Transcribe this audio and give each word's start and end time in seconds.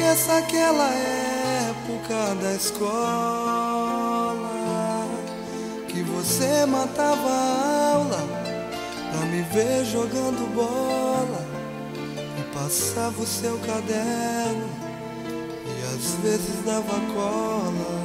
esqueça 0.00 0.38
aquela 0.38 0.88
época 1.68 2.34
da 2.42 2.54
escola 2.54 2.90
que 5.88 6.02
você 6.02 6.64
matava 6.64 7.28
a 7.28 7.92
aula 7.94 8.24
pra 9.12 9.26
me 9.26 9.42
ver 9.42 9.84
jogando 9.84 10.48
bola 10.54 11.46
e 12.38 12.54
passava 12.54 13.20
o 13.20 13.26
seu 13.26 13.58
caderno 13.58 14.70
e 15.66 15.82
às 15.94 16.14
vezes 16.22 16.64
dava 16.64 16.98
cola. 17.14 17.99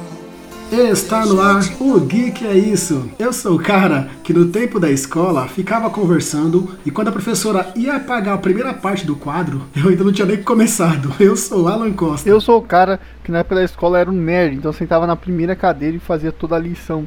Está 0.70 1.24
no 1.24 1.40
ar 1.40 1.62
o 1.78 2.00
Geek 2.00 2.44
é 2.44 2.54
isso. 2.54 3.08
Eu 3.20 3.32
sou 3.32 3.54
o 3.54 3.62
cara 3.62 4.08
que 4.24 4.32
no 4.32 4.48
tempo 4.48 4.80
da 4.80 4.90
escola 4.90 5.46
ficava 5.46 5.88
conversando 5.88 6.76
e 6.84 6.90
quando 6.90 7.08
a 7.08 7.12
professora 7.12 7.72
ia 7.76 7.94
apagar 7.94 8.34
a 8.34 8.38
primeira 8.38 8.74
parte 8.74 9.06
do 9.06 9.14
quadro, 9.14 9.62
eu 9.76 9.88
ainda 9.88 10.02
não 10.02 10.12
tinha 10.12 10.26
nem 10.26 10.42
começado. 10.42 11.12
Eu 11.20 11.36
sou 11.36 11.68
Alan 11.68 11.92
Costa. 11.92 12.28
Eu 12.28 12.40
sou 12.40 12.58
o 12.58 12.62
cara 12.62 12.98
que 13.22 13.30
na 13.30 13.38
época 13.38 13.54
da 13.54 13.64
escola 13.64 14.00
era 14.00 14.10
um 14.10 14.14
nerd, 14.14 14.56
então 14.56 14.72
sentava 14.72 15.06
na 15.06 15.14
primeira 15.14 15.54
cadeira 15.54 15.96
e 15.96 16.00
fazia 16.00 16.32
toda 16.32 16.56
a 16.56 16.58
lição. 16.58 17.06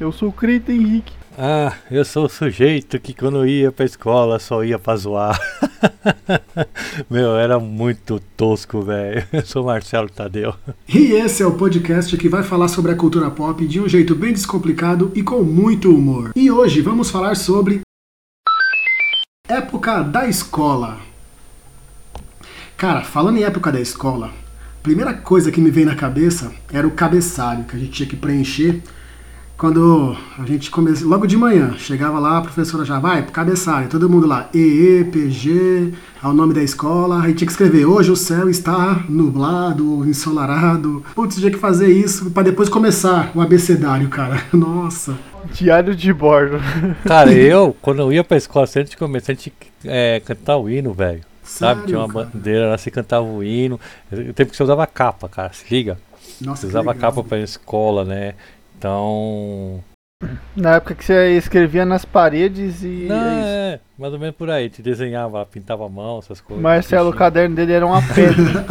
Eu 0.00 0.10
sou 0.10 0.30
o 0.30 0.32
Crita 0.32 0.72
Henrique. 0.72 1.12
Ah, 1.36 1.72
eu 1.90 2.04
sou 2.04 2.26
o 2.26 2.28
sujeito 2.28 3.00
que 3.00 3.12
quando 3.12 3.44
ia 3.44 3.72
pra 3.72 3.84
escola 3.84 4.38
só 4.38 4.62
ia 4.62 4.78
pra 4.78 4.94
zoar. 4.94 5.36
Meu, 7.10 7.36
era 7.36 7.58
muito 7.58 8.20
tosco, 8.36 8.82
velho. 8.82 9.26
Eu 9.32 9.44
sou 9.44 9.64
Marcelo 9.64 10.08
Tadeu. 10.08 10.54
E 10.88 11.12
esse 11.12 11.42
é 11.42 11.46
o 11.46 11.56
podcast 11.56 12.16
que 12.16 12.28
vai 12.28 12.44
falar 12.44 12.68
sobre 12.68 12.92
a 12.92 12.96
cultura 12.96 13.32
pop 13.32 13.66
de 13.66 13.80
um 13.80 13.88
jeito 13.88 14.14
bem 14.14 14.32
descomplicado 14.32 15.10
e 15.12 15.24
com 15.24 15.42
muito 15.42 15.92
humor. 15.92 16.30
E 16.36 16.50
hoje 16.52 16.80
vamos 16.80 17.10
falar 17.10 17.34
sobre 17.34 17.80
época 19.48 20.02
da 20.02 20.28
escola. 20.28 20.98
Cara, 22.76 23.02
falando 23.02 23.38
em 23.38 23.44
época 23.44 23.72
da 23.72 23.80
escola, 23.80 24.28
a 24.28 24.82
primeira 24.84 25.12
coisa 25.12 25.50
que 25.50 25.60
me 25.60 25.70
veio 25.70 25.86
na 25.86 25.96
cabeça 25.96 26.52
era 26.72 26.86
o 26.86 26.92
cabeçalho 26.92 27.64
que 27.64 27.74
a 27.74 27.78
gente 27.78 27.90
tinha 27.90 28.08
que 28.08 28.16
preencher 28.16 28.80
quando 29.56 30.16
a 30.38 30.44
gente 30.44 30.70
começou, 30.70 31.08
logo 31.08 31.26
de 31.26 31.36
manhã, 31.36 31.74
chegava 31.78 32.18
lá, 32.18 32.38
a 32.38 32.42
professora 32.42 32.84
já 32.84 32.98
vai 32.98 33.22
cabeçalho, 33.22 33.88
todo 33.88 34.10
mundo 34.10 34.26
lá, 34.26 34.48
EE, 34.52 35.04
PG, 35.04 35.92
ao 36.22 36.32
nome 36.32 36.52
da 36.52 36.62
escola, 36.62 37.22
aí 37.22 37.34
tinha 37.34 37.46
que 37.46 37.52
escrever, 37.52 37.84
hoje 37.86 38.10
o 38.10 38.16
céu 38.16 38.48
está 38.50 39.04
nublado, 39.08 40.04
ensolarado. 40.08 41.04
Putz, 41.14 41.36
tinha 41.36 41.50
que 41.50 41.58
fazer 41.58 41.88
isso 41.88 42.30
para 42.30 42.42
depois 42.44 42.68
começar 42.68 43.30
o 43.34 43.40
abecedário, 43.40 44.08
cara. 44.08 44.42
Nossa. 44.52 45.16
Diário 45.52 45.94
de 45.94 46.12
bordo. 46.12 46.58
Cara, 47.04 47.30
eu, 47.34 47.76
quando 47.80 48.00
eu 48.00 48.12
ia 48.12 48.24
pra 48.24 48.36
escola, 48.36 48.66
antes 48.76 48.90
de 48.90 48.96
começar, 48.96 49.32
a 49.32 49.34
gente 49.34 49.52
é, 49.84 50.20
cantar 50.24 50.56
o 50.56 50.68
hino, 50.68 50.92
velho. 50.92 51.20
Sabe? 51.44 51.86
Tinha 51.86 51.98
uma 51.98 52.08
cara? 52.08 52.30
bandeira 52.32 52.70
lá, 52.70 52.78
você 52.78 52.90
cantava 52.90 53.24
o 53.26 53.44
hino. 53.44 53.78
O 54.10 54.32
tempo 54.32 54.50
que 54.50 54.56
você 54.56 54.62
usava 54.62 54.86
capa, 54.86 55.28
cara, 55.28 55.52
se 55.52 55.64
liga. 55.70 55.98
Nossa, 56.40 56.62
Você 56.62 56.68
usava 56.68 56.92
legal. 56.92 57.10
capa 57.12 57.22
pra 57.22 57.36
ir 57.36 57.40
na 57.40 57.44
escola, 57.44 58.04
né? 58.04 58.34
Então. 58.88 59.80
Na 60.54 60.74
época 60.76 60.94
que 60.94 61.04
você 61.04 61.38
escrevia 61.38 61.86
nas 61.86 62.04
paredes 62.04 62.82
e. 62.82 63.06
Não, 63.08 63.16
é 63.16 63.38
isso. 63.40 63.48
é, 63.48 63.80
mais 63.98 64.12
ou 64.12 64.18
menos 64.18 64.36
por 64.36 64.50
aí. 64.50 64.68
Te 64.68 64.82
desenhava, 64.82 65.44
pintava 65.46 65.86
a 65.86 65.88
mão, 65.88 66.18
essas 66.18 66.38
coisas. 66.40 66.62
Marcelo, 66.62 67.04
o 67.08 67.12
bichinho. 67.12 67.18
caderno 67.18 67.56
dele 67.56 67.72
era 67.72 67.86
uma 67.86 68.02
pedra. 68.02 68.66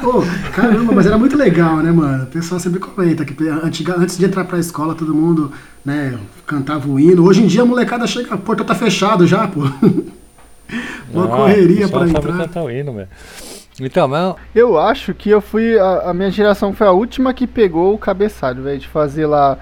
Pô, 0.00 0.22
caramba, 0.52 0.92
mas 0.92 1.06
era 1.06 1.16
muito 1.16 1.36
legal, 1.36 1.76
né, 1.78 1.90
mano? 1.92 2.24
O 2.24 2.26
pessoal 2.26 2.60
sempre 2.60 2.78
comenta 2.80 3.24
que 3.24 3.48
antiga, 3.48 3.96
antes 3.96 4.18
de 4.18 4.24
entrar 4.24 4.44
pra 4.44 4.58
escola, 4.58 4.94
todo 4.94 5.14
mundo, 5.14 5.50
né, 5.84 6.16
cantava 6.46 6.88
o 6.88 6.98
hino. 7.00 7.24
Hoje 7.24 7.42
em 7.42 7.46
dia 7.46 7.62
a 7.62 7.66
molecada 7.66 8.06
chega, 8.06 8.34
a 8.34 8.38
porta 8.38 8.64
tá 8.64 8.74
fechada 8.74 9.26
já, 9.26 9.46
pô. 9.48 9.60
Uma 11.12 11.26
Não, 11.26 11.28
correria 11.36 11.86
o 11.86 11.90
pra 11.90 12.00
sabe 12.00 12.10
entrar. 12.10 12.36
cantar 12.36 12.62
o 12.62 12.70
hino, 12.70 12.92
velho. 12.92 13.08
Então, 13.80 14.08
mas 14.08 14.34
Eu 14.54 14.78
acho 14.78 15.12
que 15.14 15.28
eu 15.30 15.40
fui. 15.40 15.78
A, 15.78 16.10
a 16.10 16.14
minha 16.14 16.30
geração 16.30 16.72
foi 16.72 16.86
a 16.86 16.92
última 16.92 17.34
que 17.34 17.46
pegou 17.46 17.94
o 17.94 17.98
cabeçalho, 17.98 18.62
velho. 18.62 18.78
De 18.78 18.88
fazer 18.88 19.26
lá. 19.26 19.58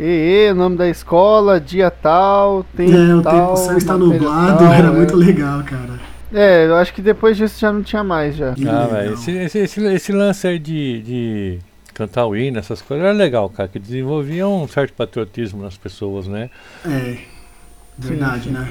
EE, 0.00 0.52
nome 0.54 0.76
da 0.76 0.88
escola, 0.88 1.60
dia 1.60 1.90
tal, 1.90 2.64
tem 2.76 2.88
É, 2.94 3.14
o 3.16 3.20
tal. 3.20 3.32
tempo 3.34 3.56
céu 3.56 3.76
está 3.76 3.98
nublado, 3.98 4.58
tal, 4.58 4.72
era 4.72 4.86
é. 4.86 4.90
muito 4.92 5.16
legal, 5.16 5.60
cara. 5.64 5.98
É, 6.32 6.66
eu 6.66 6.76
acho 6.76 6.94
que 6.94 7.02
depois 7.02 7.36
disso 7.36 7.58
já 7.58 7.72
não 7.72 7.82
tinha 7.82 8.04
mais 8.04 8.36
já. 8.36 8.52
Que 8.54 8.68
Ah, 8.68 8.86
velho, 8.86 9.14
esse, 9.14 9.32
esse, 9.32 9.58
esse, 9.58 9.84
esse 9.86 10.12
lance 10.12 10.46
aí 10.46 10.58
de, 10.58 11.02
de 11.02 11.58
cantar 11.94 12.26
o 12.26 12.36
hino, 12.36 12.58
essas 12.60 12.80
coisas, 12.80 13.04
era 13.04 13.12
legal, 13.12 13.48
cara, 13.50 13.68
que 13.68 13.78
desenvolvia 13.80 14.46
um 14.46 14.68
certo 14.68 14.92
patriotismo 14.92 15.62
nas 15.62 15.76
pessoas, 15.76 16.28
né? 16.28 16.48
É, 16.86 17.16
verdade, 17.98 18.44
Sim, 18.44 18.48
sim. 18.50 18.54
né? 18.54 18.68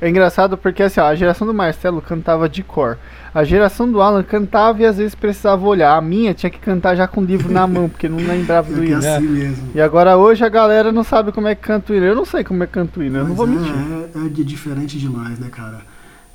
É 0.00 0.08
engraçado 0.08 0.56
porque 0.56 0.82
assim, 0.82 0.98
ó, 1.00 1.04
a 1.08 1.14
geração 1.14 1.46
do 1.46 1.52
Marcelo 1.52 2.00
cantava 2.00 2.48
de 2.48 2.62
cor. 2.62 2.96
A 3.32 3.44
geração 3.44 3.90
do 3.90 4.00
Alan 4.00 4.22
cantava 4.22 4.82
e 4.82 4.84
às 4.86 4.96
vezes 4.96 5.14
precisava 5.14 5.64
olhar. 5.64 5.96
A 5.96 6.00
minha 6.00 6.34
tinha 6.34 6.50
que 6.50 6.58
cantar 6.58 6.96
já 6.96 7.06
com 7.06 7.20
o 7.20 7.24
livro 7.24 7.52
na 7.52 7.66
mão, 7.66 7.88
porque 7.88 8.08
não 8.08 8.18
lembrava 8.18 8.72
do 8.72 8.82
É 8.82 8.86
que 8.86 8.92
é 8.92 8.96
hino. 8.96 8.98
assim 8.98 9.26
mesmo. 9.28 9.68
E 9.74 9.80
agora 9.80 10.16
hoje 10.16 10.44
a 10.44 10.48
galera 10.48 10.90
não 10.90 11.04
sabe 11.04 11.30
como 11.30 11.46
é 11.46 11.54
que 11.54 11.62
canta 11.62 11.92
o 11.92 11.96
hino. 11.96 12.06
Eu 12.06 12.16
não 12.16 12.24
sei 12.24 12.42
como 12.42 12.62
é 12.64 12.66
que 12.66 12.72
canta 12.72 12.98
o 12.98 13.02
hino, 13.02 13.18
eu 13.18 13.28
não 13.28 13.34
vou 13.34 13.46
é, 13.46 13.50
mentir. 13.50 13.72
É, 13.72 14.26
é 14.26 14.28
de 14.28 14.44
diferente 14.44 14.98
demais, 14.98 15.38
né, 15.38 15.48
cara? 15.48 15.80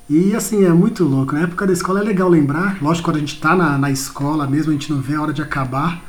E 0.10 0.36
assim, 0.36 0.64
é 0.64 0.70
muito 0.70 1.04
louco. 1.04 1.34
Na 1.34 1.42
época 1.42 1.66
da 1.66 1.74
escola 1.74 2.00
é 2.00 2.04
legal 2.04 2.30
lembrar. 2.30 2.78
Lógico, 2.82 3.06
quando 3.10 3.18
a 3.18 3.20
gente 3.20 3.40
tá 3.42 3.56
na, 3.56 3.78
na 3.78 3.92
escola 3.92 4.48
mesmo, 4.48 4.70
a 4.70 4.74
gente 4.74 4.92
não 4.92 5.02
vê 5.02 5.16
a 5.16 5.22
hora 5.22 5.34
de 5.34 5.42
acabar. 5.42 6.02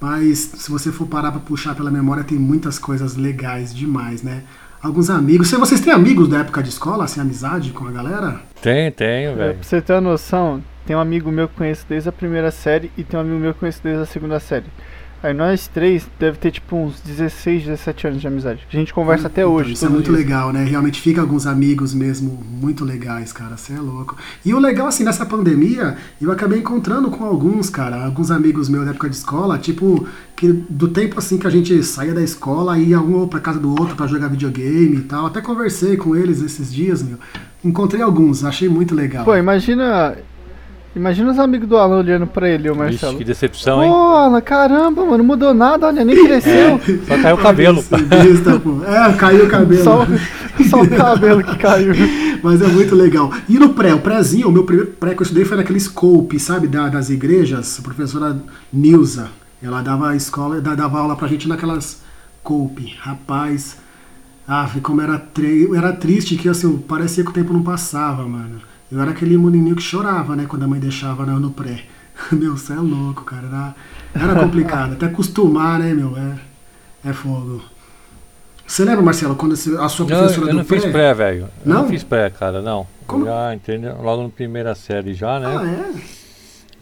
Mas 0.00 0.38
se 0.56 0.70
você 0.70 0.90
for 0.90 1.06
parar 1.06 1.30
pra 1.30 1.40
puxar 1.40 1.74
pela 1.74 1.90
memória, 1.90 2.24
tem 2.24 2.38
muitas 2.38 2.78
coisas 2.78 3.16
legais 3.16 3.74
demais, 3.74 4.22
né? 4.22 4.44
Alguns 4.82 5.10
amigos. 5.10 5.50
Vocês 5.50 5.80
têm 5.80 5.92
amigos 5.92 6.28
da 6.28 6.38
época 6.38 6.62
de 6.62 6.70
escola, 6.70 7.04
assim, 7.04 7.20
amizade 7.20 7.70
com 7.70 7.86
a 7.86 7.92
galera? 7.92 8.40
Tem, 8.62 8.90
tenho, 8.92 9.32
É, 9.32 9.34
velho. 9.34 9.54
pra 9.54 9.62
você 9.62 9.82
ter 9.82 9.92
uma 9.92 10.00
noção, 10.00 10.62
tem 10.86 10.94
um 10.96 11.00
amigo 11.00 11.30
meu 11.30 11.48
que 11.48 11.56
conheço 11.56 11.84
desde 11.88 12.08
a 12.08 12.12
primeira 12.12 12.50
série 12.50 12.90
e 12.96 13.02
tem 13.04 13.18
um 13.18 13.20
amigo 13.22 13.36
meu 13.38 13.52
que 13.52 13.56
eu 13.56 13.60
conheço 13.60 13.82
desde 13.82 14.02
a 14.02 14.06
segunda 14.06 14.38
série. 14.40 14.66
Aí 15.22 15.32
nós 15.32 15.68
três 15.68 16.06
deve 16.18 16.36
ter 16.38 16.50
tipo 16.50 16.74
uns 16.76 17.00
16, 17.00 17.64
17 17.64 18.06
anos 18.08 18.20
de 18.20 18.26
amizade. 18.26 18.66
A 18.72 18.76
gente 18.76 18.92
conversa 18.92 19.28
até 19.28 19.42
Então, 19.42 19.52
hoje. 19.52 19.72
Isso 19.74 19.86
é 19.86 19.88
muito 19.88 20.10
dia. 20.10 20.18
legal, 20.18 20.52
né? 20.52 20.64
Realmente 20.64 21.00
fica 21.00 21.20
alguns 21.20 21.46
amigos 21.46 21.94
mesmo 21.94 22.42
muito 22.50 22.84
legais, 22.84 23.32
cara. 23.32 23.56
Você 23.56 23.74
é 23.74 23.78
louco. 23.80 24.16
E 24.44 24.52
o 24.52 24.58
legal, 24.58 24.86
assim, 24.88 25.04
nessa 25.04 25.24
pandemia, 25.24 25.96
eu 26.20 26.32
acabei 26.32 26.58
encontrando 26.58 27.10
com 27.10 27.24
alguns, 27.24 27.70
cara, 27.70 28.04
alguns 28.04 28.30
amigos 28.30 28.68
meus 28.68 28.84
da 28.84 28.90
época 28.90 29.08
de 29.08 29.14
escola, 29.16 29.58
tipo, 29.58 30.06
que 30.34 30.52
do 30.52 30.88
tempo 30.88 31.18
assim 31.18 31.38
que 31.38 31.46
a 31.46 31.50
gente 31.50 31.82
saía 31.84 32.12
da 32.12 32.22
escola, 32.22 32.76
ia 32.78 33.00
um 33.00 33.28
pra 33.28 33.38
casa 33.38 33.60
do 33.60 33.70
outro 33.70 33.94
pra 33.94 34.06
jogar 34.08 34.28
videogame 34.28 34.96
e 34.96 35.02
tal. 35.02 35.26
Até 35.26 35.40
conversei 35.40 35.96
com 35.96 36.16
eles 36.16 36.42
esses 36.42 36.72
dias, 36.72 37.02
meu. 37.02 37.18
Encontrei 37.64 38.02
alguns, 38.02 38.44
achei 38.44 38.68
muito 38.68 38.92
legal. 38.92 39.24
Pô, 39.24 39.36
imagina. 39.36 40.16
Imagina 40.94 41.30
os 41.32 41.38
amigos 41.38 41.66
do 41.66 41.76
Alan 41.78 41.98
olhando 41.98 42.26
pra 42.26 42.48
ele, 42.50 42.68
o 42.68 42.76
Marcelo. 42.76 43.16
que 43.16 43.24
decepção, 43.24 43.78
Pô, 43.78 43.82
hein? 43.84 43.90
Alan, 43.90 44.40
caramba, 44.42 45.02
mano, 45.04 45.18
não 45.18 45.24
mudou 45.24 45.54
nada, 45.54 45.86
olha, 45.86 46.04
nem 46.04 46.22
cresceu. 46.22 46.78
Só 47.08 47.16
caiu 47.22 47.36
o 47.36 47.38
cabelo. 47.38 47.78
Esse 47.78 47.96
besta, 48.04 48.60
pô. 48.60 48.84
É, 48.84 49.12
caiu 49.14 49.46
o 49.46 49.48
cabelo. 49.48 49.82
Só, 49.82 50.06
só 50.68 50.82
o 50.82 50.90
cabelo 50.90 51.42
que 51.42 51.56
caiu. 51.56 51.94
Mas 52.42 52.60
é 52.60 52.66
muito 52.66 52.94
legal. 52.94 53.32
E 53.48 53.58
no 53.58 53.70
pré, 53.70 53.94
o 53.94 54.00
prézinho, 54.00 54.48
o 54.48 54.52
meu 54.52 54.64
primeiro 54.64 54.90
pré 54.92 55.14
que 55.14 55.20
eu 55.20 55.24
estudei 55.24 55.46
foi 55.46 55.56
naquele 55.56 55.80
scope, 55.80 56.38
sabe, 56.38 56.68
da- 56.68 56.90
das 56.90 57.08
igrejas, 57.08 57.78
a 57.78 57.82
professora 57.82 58.36
Nilza. 58.70 59.28
Ela 59.62 59.80
dava 59.80 60.14
escola, 60.14 60.60
da- 60.60 60.74
dava 60.74 60.98
aula 60.98 61.16
pra 61.16 61.26
gente 61.28 61.48
naquelas 61.48 62.02
cope. 62.42 62.94
Rapaz, 63.00 63.78
ah, 64.46 64.68
como 64.82 65.00
era, 65.00 65.18
tre- 65.18 65.70
era 65.74 65.92
triste 65.94 66.36
que 66.36 66.48
assim, 66.50 66.76
parecia 66.76 67.24
que 67.24 67.30
o 67.30 67.32
tempo 67.32 67.52
não 67.54 67.62
passava, 67.62 68.24
mano. 68.28 68.60
Eu 68.92 69.00
era 69.00 69.12
aquele 69.12 69.38
menininho 69.38 69.74
que 69.74 69.82
chorava, 69.82 70.36
né, 70.36 70.44
quando 70.46 70.64
a 70.64 70.68
mãe 70.68 70.78
deixava 70.78 71.24
né, 71.24 71.32
no 71.32 71.50
pré. 71.50 71.84
Meu, 72.30 72.58
você 72.58 72.74
é 72.74 72.76
louco, 72.76 73.24
cara. 73.24 73.74
Era, 74.14 74.26
era 74.26 74.40
complicado. 74.40 74.92
Até 74.92 75.06
acostumar, 75.06 75.78
né, 75.78 75.94
meu? 75.94 76.14
É, 76.14 77.08
é 77.08 77.12
fogo. 77.14 77.62
Você 78.66 78.84
lembra, 78.84 79.02
Marcelo, 79.02 79.34
quando 79.34 79.52
a 79.52 79.56
sua 79.56 80.06
Não, 80.06 80.18
professora 80.18 80.50
eu 80.50 80.54
não 80.54 80.62
do 80.62 80.66
pré... 80.66 80.80
fiz 80.80 80.92
pré, 80.92 81.14
velho. 81.14 81.40
Eu 81.40 81.48
Não? 81.64 81.82
não 81.82 81.88
fiz 81.88 82.04
pré, 82.04 82.28
cara, 82.28 82.60
não. 82.60 82.86
Como? 83.06 83.24
Já, 83.24 83.54
entendeu? 83.54 83.96
Logo 84.02 84.24
na 84.24 84.28
primeira 84.28 84.74
série 84.74 85.14
já, 85.14 85.40
né? 85.40 85.46
Ah, 85.46 85.66
é? 85.66 86.02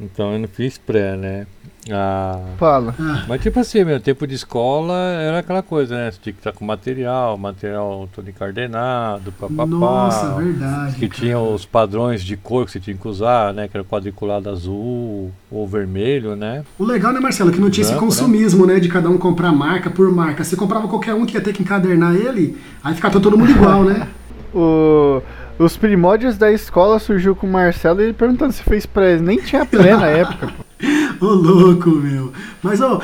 Então 0.01 0.33
eu 0.33 0.39
não 0.41 0.49
fiz 0.49 0.79
pré, 0.79 1.17
né? 1.17 1.47
Ah, 1.89 2.39
Fala. 2.59 2.95
Ah, 3.01 3.25
mas 3.27 3.41
tipo 3.41 3.59
assim, 3.59 3.85
meu 3.85 3.99
tempo 3.99 4.27
de 4.27 4.35
escola 4.35 4.95
era 4.95 5.39
aquela 5.39 5.63
coisa, 5.63 5.97
né? 5.97 6.11
Você 6.11 6.19
tinha 6.21 6.33
que 6.33 6.41
estar 6.41 6.53
com 6.53 6.65
material, 6.65 7.39
material 7.39 8.09
todo 8.15 8.29
encardenado, 8.29 9.33
papapá. 9.33 9.67
Nossa, 9.67 10.35
verdade. 10.35 10.97
Que 10.97 11.09
cara. 11.09 11.21
tinha 11.21 11.39
os 11.39 11.65
padrões 11.65 12.23
de 12.23 12.37
cor 12.37 12.67
que 12.67 12.73
você 12.73 12.81
tinha 12.81 12.97
que 12.97 13.09
usar, 13.09 13.55
né? 13.55 13.67
Que 13.67 13.77
era 13.77 13.85
quadriculado 13.85 14.51
azul 14.51 15.33
ou 15.51 15.67
vermelho, 15.67 16.37
né? 16.37 16.65
O 16.79 16.85
legal, 16.85 17.13
né, 17.13 17.21
Marcelo, 17.21 17.51
que 17.51 17.61
não 17.61 17.71
tinha 17.71 17.83
esse 17.83 17.93
Branco, 17.93 18.07
né? 18.07 18.11
consumismo, 18.11 18.67
né? 18.67 18.79
De 18.79 18.89
cada 18.89 19.09
um 19.09 19.17
comprar 19.17 19.53
marca 19.53 19.89
por 19.89 20.11
marca. 20.13 20.45
Você 20.45 20.57
comprava 20.57 20.87
qualquer 20.87 21.15
um 21.15 21.25
que 21.25 21.35
ia 21.35 21.41
ter 21.41 21.55
que 21.55 21.63
encadernar 21.63 22.15
ele, 22.15 22.59
aí 22.85 22.95
ficava 22.95 23.19
todo 23.21 23.39
mundo 23.39 23.51
igual, 23.51 23.85
né? 23.85 24.07
O, 24.53 25.23
os 25.61 25.77
primórdios 25.77 26.37
da 26.37 26.51
escola 26.51 26.99
surgiu 26.99 27.37
com 27.37 27.47
o 27.47 27.53
Marcelo 27.53 28.01
e 28.01 28.07
ele 28.07 28.13
perguntando 28.13 28.53
se 28.53 28.65
fez 28.65 28.85
pré. 28.85 29.17
Nem 29.17 29.39
tinha 29.39 29.65
pré 29.65 29.97
na 29.97 30.07
época. 30.09 30.49
pô. 30.49 30.65
Ô, 31.21 31.27
louco, 31.27 31.91
meu. 31.91 32.33
Mas, 32.63 32.81
ô, 32.81 33.01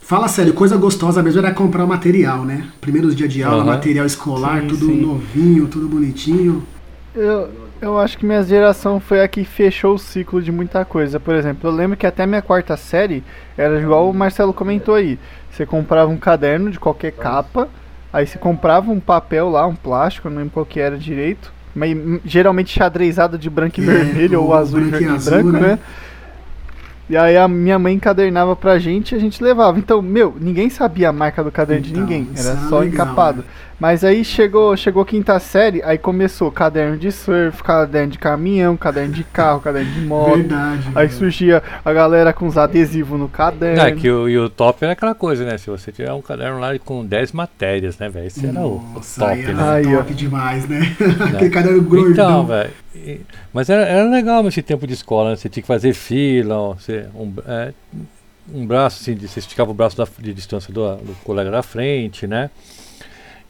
fala 0.00 0.28
sério, 0.28 0.54
coisa 0.54 0.76
gostosa 0.76 1.22
mesmo 1.22 1.40
era 1.40 1.52
comprar 1.54 1.84
o 1.84 1.88
material, 1.88 2.44
né? 2.44 2.68
Primeiros 2.80 3.14
dias 3.14 3.32
de 3.32 3.42
aula, 3.42 3.62
Aham. 3.62 3.64
material 3.64 4.06
escolar, 4.06 4.62
Sim, 4.62 4.66
tudo 4.66 4.86
sim. 4.86 5.00
novinho, 5.00 5.68
tudo 5.68 5.88
bonitinho. 5.88 6.66
Eu, 7.14 7.50
Eu 7.80 7.98
acho 7.98 8.18
que 8.18 8.26
minha 8.26 8.42
geração 8.42 9.00
foi 9.00 9.22
a 9.22 9.28
que 9.28 9.42
fechou 9.44 9.94
o 9.94 9.98
ciclo 9.98 10.42
de 10.42 10.52
muita 10.52 10.84
coisa. 10.84 11.18
Por 11.18 11.34
exemplo, 11.34 11.68
eu 11.68 11.74
lembro 11.74 11.96
que 11.96 12.06
até 12.06 12.26
minha 12.26 12.42
quarta 12.42 12.76
série 12.76 13.24
era 13.56 13.80
igual 13.80 14.10
o 14.10 14.14
Marcelo 14.14 14.52
comentou 14.52 14.94
aí. 14.94 15.18
Você 15.50 15.64
comprava 15.64 16.10
um 16.10 16.18
caderno 16.18 16.70
de 16.70 16.78
qualquer 16.78 17.12
capa, 17.12 17.68
aí 18.12 18.26
você 18.26 18.38
comprava 18.38 18.90
um 18.90 19.00
papel 19.00 19.48
lá, 19.48 19.66
um 19.66 19.74
plástico, 19.74 20.28
não 20.28 20.36
lembro 20.38 20.52
qual 20.52 20.66
que 20.66 20.78
era 20.78 20.98
direito. 20.98 21.52
Mas 21.74 21.96
hum, 21.96 22.20
geralmente 22.24 22.70
xadrezado 22.70 23.38
de 23.38 23.48
branco 23.48 23.80
e 23.80 23.82
É, 23.82 23.84
vermelho, 23.84 24.42
ou 24.42 24.52
azul 24.54 24.80
e 24.80 24.90
branco 24.90 25.02
e 25.02 25.06
vermelho 25.06 25.14
e 25.14 25.16
azul, 25.16 25.20
branco, 25.20 25.52
né? 25.52 25.60
né? 25.60 25.78
E 27.10 27.16
aí 27.16 27.36
a 27.36 27.48
minha 27.48 27.76
mãe 27.76 27.92
encadernava 27.92 28.54
pra 28.54 28.78
gente 28.78 29.12
e 29.12 29.16
a 29.16 29.18
gente 29.18 29.42
levava. 29.42 29.78
Então, 29.80 30.00
meu, 30.00 30.36
ninguém 30.40 30.70
sabia 30.70 31.08
a 31.08 31.12
marca 31.12 31.42
do 31.42 31.50
caderno 31.50 31.82
de 31.82 31.90
Então, 31.90 32.02
ninguém. 32.02 32.28
isso 32.32 32.48
Era 32.48 32.56
era 32.58 32.68
só 32.68 32.78
legal, 32.78 32.84
encapado. 33.04 33.38
né? 33.38 33.44
Mas 33.80 34.04
aí 34.04 34.22
chegou, 34.22 34.76
chegou 34.76 35.04
quinta 35.06 35.38
série, 35.38 35.82
aí 35.82 35.96
começou 35.96 36.52
caderno 36.52 36.98
de 36.98 37.10
surf, 37.10 37.62
caderno 37.62 38.12
de 38.12 38.18
caminhão, 38.18 38.76
caderno 38.76 39.14
de 39.14 39.24
carro, 39.24 39.58
caderno 39.62 39.90
de 39.90 40.00
moto. 40.02 40.36
Verdade. 40.36 40.82
Aí 40.88 41.06
velho. 41.06 41.12
surgia 41.18 41.62
a 41.82 41.90
galera 41.90 42.30
com 42.34 42.46
os 42.46 42.58
adesivos 42.58 43.18
no 43.18 43.26
caderno. 43.26 43.80
É, 43.80 43.90
que 43.92 44.10
o, 44.10 44.28
e 44.28 44.38
o 44.38 44.50
top 44.50 44.84
era 44.84 44.92
aquela 44.92 45.14
coisa, 45.14 45.46
né? 45.46 45.56
Se 45.56 45.70
você 45.70 45.90
tiver 45.90 46.12
um 46.12 46.20
caderno 46.20 46.58
lá 46.60 46.78
com 46.78 47.04
10 47.06 47.32
matérias, 47.32 47.98
né, 47.98 48.10
velho? 48.10 48.26
Esse 48.26 48.44
era 48.46 48.60
o, 48.60 48.82
Nossa, 48.94 49.26
aí 49.28 49.38
top, 49.44 49.50
era 49.50 49.64
né? 49.64 49.70
Aí, 49.72 49.94
ó. 49.94 49.98
top 49.98 50.12
demais, 50.14 50.68
né? 50.68 50.80
Aquele 51.34 51.50
caderno 51.50 51.78
Então, 51.78 51.88
gordão. 51.88 52.46
velho. 52.46 52.70
e- 52.94 53.20
Mas 53.50 53.70
era, 53.70 53.82
era 53.86 54.04
legal 54.10 54.46
esse 54.46 54.60
tempo 54.60 54.86
de 54.86 54.92
escola, 54.92 55.30
né? 55.30 55.36
Você 55.36 55.48
tinha 55.48 55.62
que 55.62 55.66
fazer 55.66 55.94
fila, 55.94 56.54
ó, 56.54 56.74
você, 56.74 57.06
um, 57.14 57.32
é, 57.46 57.72
um 58.52 58.66
braço, 58.66 59.00
assim, 59.00 59.14
você 59.16 59.38
esticava 59.40 59.70
o 59.70 59.74
braço 59.74 59.96
da- 59.96 60.06
de 60.18 60.34
distância 60.34 60.70
do, 60.70 60.96
do 60.96 61.14
colega 61.24 61.50
da 61.50 61.62
frente, 61.62 62.26
né? 62.26 62.50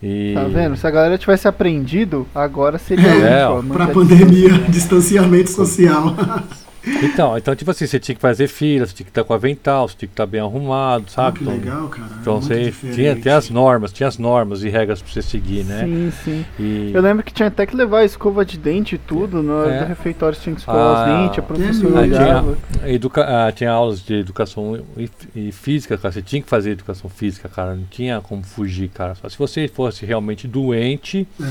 E, 0.02 0.32
Tá 0.34 0.44
vendo? 0.44 0.76
Se 0.76 0.86
a 0.86 0.90
galera 0.90 1.18
tivesse 1.18 1.46
aprendido, 1.46 2.26
agora 2.34 2.78
seria 2.78 3.06
É, 3.08 3.46
ó. 3.46 3.58
ó, 3.58 3.62
Pra 3.62 3.86
pandemia, 3.88 4.50
distanciamento 4.68 5.50
social. 5.52 6.14
Então, 7.02 7.36
então, 7.36 7.54
tipo 7.54 7.70
assim, 7.70 7.86
você 7.86 7.98
tinha 8.00 8.14
que 8.14 8.20
fazer 8.20 8.48
fila, 8.48 8.86
você 8.86 8.94
tinha 8.94 9.04
que 9.04 9.10
estar 9.10 9.22
com 9.24 9.34
avental, 9.34 9.86
você 9.88 9.94
tinha 9.98 10.06
que 10.08 10.12
estar 10.14 10.26
bem 10.26 10.40
arrumado, 10.40 11.04
Ah, 11.08 11.10
sabe? 11.10 11.38
que 11.38 11.44
Então, 11.44 11.54
legal, 11.54 11.88
cara. 11.88 12.08
Então 12.20 12.34
Muito 12.34 12.46
você 12.46 12.64
diferente. 12.64 12.94
tinha, 12.96 13.16
tinha 13.16 13.36
as 13.36 13.50
normas, 13.50 13.92
tinha 13.92 14.08
as 14.08 14.16
normas 14.18 14.62
e 14.62 14.68
regras 14.70 15.02
pra 15.02 15.12
você 15.12 15.20
seguir, 15.22 15.64
né? 15.64 15.84
Sim, 15.84 16.12
sim. 16.24 16.46
E, 16.58 16.90
Eu 16.94 17.02
lembro 17.02 17.22
que 17.22 17.32
tinha 17.34 17.48
até 17.48 17.66
que 17.66 17.76
levar 17.76 17.98
a 17.98 18.04
escova 18.04 18.44
de 18.44 18.56
dente 18.58 18.94
e 18.94 18.98
tudo, 18.98 19.42
no 19.42 19.64
É. 19.68 19.80
do 19.80 19.84
refeitório 19.88 20.38
tinha 20.40 20.54
que 20.54 20.60
escovar 20.62 20.80
Ah, 20.80 21.02
os 21.02 21.22
dentes, 21.22 21.38
a 21.38 21.42
professora 21.42 22.08
tinha, 22.08 22.88
educa 22.94 23.46
ah, 23.48 23.52
tinha 23.52 23.70
aulas 23.70 24.00
de 24.02 24.14
educação 24.14 24.82
e, 24.96 25.10
e 25.34 25.52
física, 25.52 25.98
cara. 25.98 26.12
Você 26.12 26.22
tinha 26.22 26.40
que 26.42 26.48
fazer 26.48 26.70
educação 26.70 27.10
física, 27.10 27.48
cara. 27.48 27.74
Não 27.74 27.84
tinha 27.84 28.20
como 28.20 28.42
fugir, 28.42 28.88
cara. 28.88 29.14
Só 29.16 29.28
se 29.28 29.36
você 29.38 29.68
fosse 29.68 30.06
realmente 30.06 30.48
doente 30.48 31.26
É. 31.40 31.46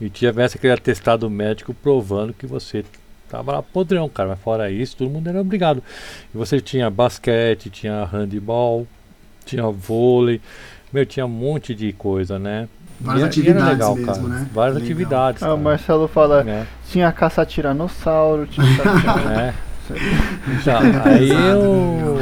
e 0.00 0.10
tivesse 0.10 0.56
aquele 0.56 0.72
atestado 0.72 1.28
médico 1.30 1.72
provando 1.72 2.32
que 2.32 2.46
você 2.46 2.84
tava 3.28 3.52
lá 3.52 3.62
podrão, 3.62 4.08
cara. 4.08 4.30
Mas 4.30 4.40
fora 4.40 4.70
isso, 4.70 4.96
todo 4.96 5.10
mundo 5.10 5.28
era 5.28 5.40
obrigado. 5.40 5.82
E 6.34 6.36
você 6.36 6.60
tinha 6.60 6.90
basquete, 6.90 7.70
tinha 7.70 8.04
handball, 8.04 8.86
tinha 9.44 9.64
vôlei. 9.70 10.40
Meu, 10.92 11.04
tinha 11.04 11.26
um 11.26 11.28
monte 11.28 11.74
de 11.74 11.92
coisa, 11.92 12.38
né? 12.38 12.68
Várias 13.00 13.24
atividades 13.24 13.72
legal, 13.72 13.94
mesmo, 13.94 14.12
cara. 14.12 14.22
né? 14.26 14.48
Várias 14.52 14.74
Legal. 14.76 14.86
atividades. 14.86 15.42
Ah, 15.42 15.54
o. 15.54 15.58
Marcelo 15.58 16.08
fala, 16.08 16.42
né? 16.42 16.66
tinha 16.88 17.12
caça 17.12 17.44
tiranossauro, 17.46 18.46
tinha 18.46 18.66
caça 18.76 19.30
É. 19.30 19.54
Então, 20.60 20.80
aí 21.04 21.28
Pesado, 21.28 21.60
o. 21.60 22.18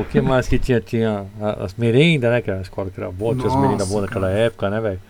O 0.00 0.04
que 0.06 0.20
mais 0.20 0.48
que 0.48 0.58
tinha? 0.58 0.80
Tinha 0.80 1.24
as 1.60 1.74
merendas, 1.74 2.30
né? 2.30 2.40
Que 2.40 2.50
era 2.50 2.58
a 2.58 2.62
escola 2.62 2.90
que 2.90 2.98
era 3.00 3.10
boa, 3.12 3.34
tinha 3.34 3.46
as 3.46 3.52
Nossa, 3.52 3.66
merendas 3.66 3.88
boas 3.88 4.02
naquela 4.02 4.30
época, 4.30 4.70
né, 4.70 4.80
velho? 4.80 5.00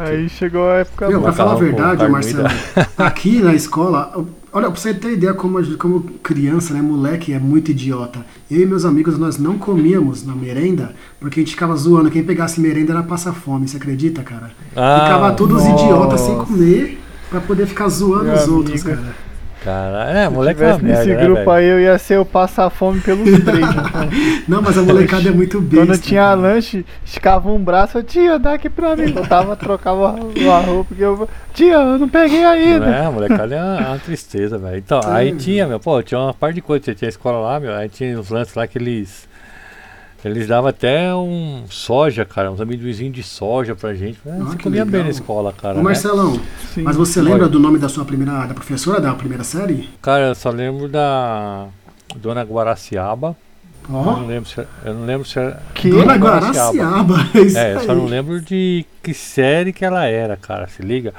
Aí 0.00 0.28
chegou 0.28 0.68
a 0.70 0.74
época 0.76 1.08
Meu, 1.08 1.18
boa. 1.20 1.32
pra 1.32 1.32
falar 1.44 1.52
a 1.52 1.56
verdade, 1.56 2.08
Marcelo, 2.08 2.46
aqui 2.96 3.40
na 3.40 3.54
escola, 3.54 4.12
olha, 4.52 4.70
pra 4.70 4.80
você 4.80 4.94
ter 4.94 5.12
ideia 5.12 5.34
como, 5.34 5.76
como 5.76 6.00
criança, 6.22 6.72
né, 6.74 6.80
moleque 6.80 7.32
é 7.32 7.38
muito 7.38 7.70
idiota. 7.70 8.24
Eu 8.50 8.60
e 8.62 8.66
meus 8.66 8.84
amigos, 8.84 9.18
nós 9.18 9.38
não 9.38 9.58
comíamos 9.58 10.24
na 10.24 10.34
merenda, 10.34 10.94
porque 11.18 11.40
a 11.40 11.42
gente 11.42 11.52
ficava 11.52 11.74
zoando, 11.76 12.10
quem 12.10 12.22
pegasse 12.22 12.60
merenda 12.60 12.92
era 12.92 13.02
passar 13.02 13.32
fome, 13.32 13.66
você 13.66 13.76
acredita, 13.76 14.22
cara? 14.22 14.50
Ah, 14.76 15.00
Ficava 15.04 15.32
todos 15.32 15.64
nossa. 15.64 15.82
idiotas 15.84 16.20
sem 16.20 16.36
comer, 16.38 17.00
pra 17.30 17.40
poder 17.40 17.66
ficar 17.66 17.88
zoando 17.88 18.24
Meu 18.24 18.34
os 18.34 18.48
outros, 18.48 18.84
amigo. 18.86 19.00
cara. 19.02 19.14
Cara, 19.64 20.10
é, 20.10 20.24
Se 20.28 20.32
moleque 20.32 20.62
é 20.62 20.66
tivesse 20.66 20.84
nesse 20.84 21.06
merda, 21.06 21.20
né, 21.20 21.26
grupo 21.26 21.38
velho? 21.38 21.50
aí, 21.50 21.66
eu 21.66 21.80
ia 21.80 21.98
ser 21.98 22.18
o 22.18 22.24
passa-fome 22.24 23.00
pelos 23.00 23.24
três. 23.44 23.68
então. 23.68 24.08
Não, 24.46 24.62
mas 24.62 24.78
a 24.78 24.82
molecada 24.82 25.28
é 25.28 25.32
muito 25.32 25.60
besta. 25.60 25.86
Quando 25.86 26.00
tinha 26.00 26.22
cara. 26.22 26.34
lanche, 26.34 26.86
esticava 27.04 27.50
um 27.50 27.58
braço, 27.58 27.98
eu, 27.98 28.02
tia, 28.04 28.38
dá 28.38 28.54
aqui 28.54 28.70
pra 28.70 28.96
mim. 28.96 29.10
Botava, 29.12 29.56
trocava 29.56 29.98
o 30.20 30.50
arroz, 30.50 30.86
porque 30.86 31.02
eu. 31.02 31.28
Tia, 31.52 31.74
eu 31.74 31.98
não 31.98 32.08
peguei 32.08 32.44
ainda. 32.44 32.86
É, 32.86 33.06
a 33.06 33.10
molecada 33.10 33.54
é 33.54 33.62
uma, 33.62 33.80
é 33.80 33.86
uma 33.88 33.98
tristeza, 33.98 34.56
velho. 34.58 34.78
Então, 34.78 35.00
aí 35.04 35.32
tinha, 35.32 35.66
meu, 35.66 35.80
pô, 35.80 36.02
tinha 36.02 36.20
uma 36.20 36.34
parte 36.34 36.54
de 36.56 36.62
coisa. 36.62 36.84
Você 36.84 36.94
tinha 36.94 37.08
a 37.08 37.10
escola 37.10 37.38
lá, 37.38 37.60
meu, 37.60 37.74
aí 37.74 37.88
tinha 37.88 38.18
os 38.18 38.30
lances 38.30 38.54
lá 38.54 38.66
que 38.66 38.78
eles. 38.78 39.27
Eles 40.24 40.48
davam 40.48 40.68
até 40.68 41.14
um 41.14 41.64
soja, 41.70 42.24
cara, 42.24 42.50
uns 42.50 42.60
amendoizinhos 42.60 43.14
de 43.14 43.22
soja 43.22 43.74
pra 43.76 43.94
gente. 43.94 44.18
É, 44.26 44.30
Ah, 44.30 44.56
comia 44.60 44.84
bem 44.84 45.04
na 45.04 45.10
escola, 45.10 45.52
cara. 45.52 45.74
Ô 45.74 45.78
né? 45.78 45.82
Marcelão, 45.84 46.40
Sim. 46.74 46.82
mas 46.82 46.96
você 46.96 47.22
lembra 47.22 47.48
do 47.48 47.60
nome 47.60 47.78
da 47.78 47.88
sua 47.88 48.04
primeira, 48.04 48.46
da 48.46 48.54
professora 48.54 49.00
da 49.00 49.14
primeira 49.14 49.44
série? 49.44 49.88
Cara, 50.02 50.28
eu 50.28 50.34
só 50.34 50.50
lembro 50.50 50.88
da 50.88 51.68
Dona 52.16 52.42
Guaraciaba. 52.42 53.36
Eu 53.88 53.94
Ó, 53.94 54.16
não 54.18 54.26
lembro 54.26 54.48
se, 54.50 54.58
eu 54.84 54.94
não 54.94 55.06
lembro 55.06 55.26
se 55.26 55.38
era. 55.38 55.62
Que? 55.72 55.88
Dona 55.90 56.16
Guaraciaba. 56.16 57.04
Guaraciaba. 57.04 57.28
É, 57.58 57.72
É, 57.72 57.74
eu 57.76 57.80
só 57.80 57.94
não 57.94 58.04
lembro 58.06 58.40
de 58.40 58.84
que 59.02 59.14
série 59.14 59.72
que 59.72 59.84
ela 59.84 60.04
era, 60.04 60.36
cara. 60.36 60.66
Se 60.66 60.82
liga? 60.82 61.14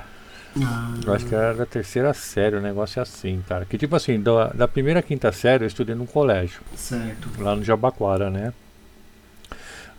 Ah, 0.62 0.92
Eu 1.06 1.14
acho 1.14 1.26
que 1.26 1.34
era 1.34 1.54
da 1.54 1.66
terceira 1.66 2.14
série, 2.14 2.58
um 2.58 2.62
negócio 2.62 3.02
assim, 3.02 3.42
cara. 3.48 3.64
Que 3.66 3.78
tipo 3.78 3.96
assim, 3.96 4.20
da, 4.20 4.48
da 4.48 4.68
primeira 4.68 5.00
à 5.00 5.04
quinta 5.04 5.32
série 5.32 5.64
eu 5.64 5.68
estudei 5.68 5.96
num 5.96 6.06
colégio, 6.06 6.60
certo. 6.76 7.30
lá 7.40 7.56
no 7.56 7.64
Jabaquara, 7.64 8.30
né? 8.30 8.52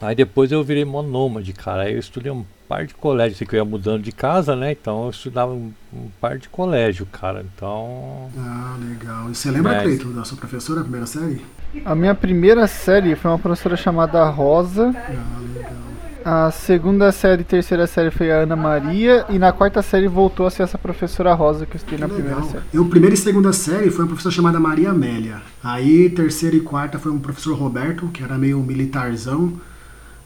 Aí 0.00 0.14
depois 0.14 0.50
eu 0.50 0.62
virei 0.64 0.84
monômade, 0.84 1.52
cara. 1.52 1.82
Aí 1.82 1.92
eu 1.94 1.98
estudei 1.98 2.32
um 2.32 2.44
par 2.68 2.86
de 2.86 2.94
colégio, 2.94 3.34
assim, 3.36 3.44
que 3.44 3.54
eu 3.54 3.58
ia 3.58 3.64
mudando 3.64 4.02
de 4.02 4.12
casa, 4.12 4.56
né? 4.56 4.72
Então 4.72 5.04
eu 5.04 5.10
estudava 5.10 5.52
um, 5.52 5.72
um 5.92 6.08
par 6.20 6.38
de 6.38 6.48
colégio, 6.48 7.06
cara. 7.06 7.44
Então. 7.54 8.30
Ah, 8.38 8.76
legal. 8.80 9.30
E 9.30 9.34
você 9.34 9.50
lembra, 9.50 9.72
Mas- 9.74 9.82
Cleito, 9.82 10.08
da 10.08 10.24
sua 10.24 10.38
professora, 10.38 10.78
da 10.78 10.82
primeira 10.84 11.06
série? 11.06 11.44
A 11.84 11.94
minha 11.94 12.14
primeira 12.14 12.66
série 12.66 13.14
foi 13.14 13.30
uma 13.30 13.38
professora 13.38 13.76
chamada 13.76 14.24
Rosa. 14.28 14.94
Ah, 14.96 15.38
legal. 15.54 15.80
A 16.22 16.50
segunda 16.50 17.10
série 17.12 17.40
e 17.42 17.44
terceira 17.44 17.86
série 17.86 18.10
foi 18.10 18.30
a 18.30 18.40
Ana 18.40 18.54
Maria. 18.56 19.24
E 19.28 19.38
na 19.38 19.52
quarta 19.52 19.80
série 19.82 20.06
voltou 20.08 20.46
a 20.46 20.50
ser 20.50 20.62
essa 20.64 20.76
professora 20.78 21.32
Rosa 21.34 21.64
que 21.66 21.72
eu 21.72 21.76
estudei 21.76 21.98
na 21.98 22.06
Que 22.08 22.14
primeira 22.14 22.36
legal. 22.36 22.50
série. 22.52 22.64
Eu, 22.74 22.84
primeira 22.86 23.14
e 23.14 23.18
segunda 23.18 23.52
série 23.52 23.90
foi 23.90 24.04
uma 24.04 24.08
professora 24.08 24.34
chamada 24.34 24.58
Maria 24.60 24.90
Amélia. 24.90 25.40
Aí, 25.62 26.10
terceira 26.10 26.56
e 26.56 26.60
quarta 26.60 26.98
foi 26.98 27.10
um 27.12 27.18
professor 27.18 27.54
Roberto, 27.56 28.08
que 28.08 28.22
era 28.22 28.36
meio 28.38 28.58
militarzão. 28.60 29.52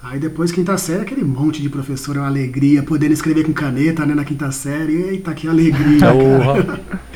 Aí 0.04 0.18
depois, 0.18 0.52
quinta 0.52 0.76
série, 0.76 1.00
aquele 1.00 1.24
monte 1.24 1.62
de 1.62 1.70
professor, 1.70 2.16
é 2.16 2.20
uma 2.20 2.28
alegria, 2.28 2.82
podendo 2.82 3.14
escrever 3.14 3.42
com 3.44 3.54
caneta, 3.54 4.04
né, 4.04 4.14
na 4.14 4.22
quinta 4.22 4.52
série. 4.52 4.92
Eita, 4.92 5.32
que 5.32 5.48
alegria. 5.48 5.98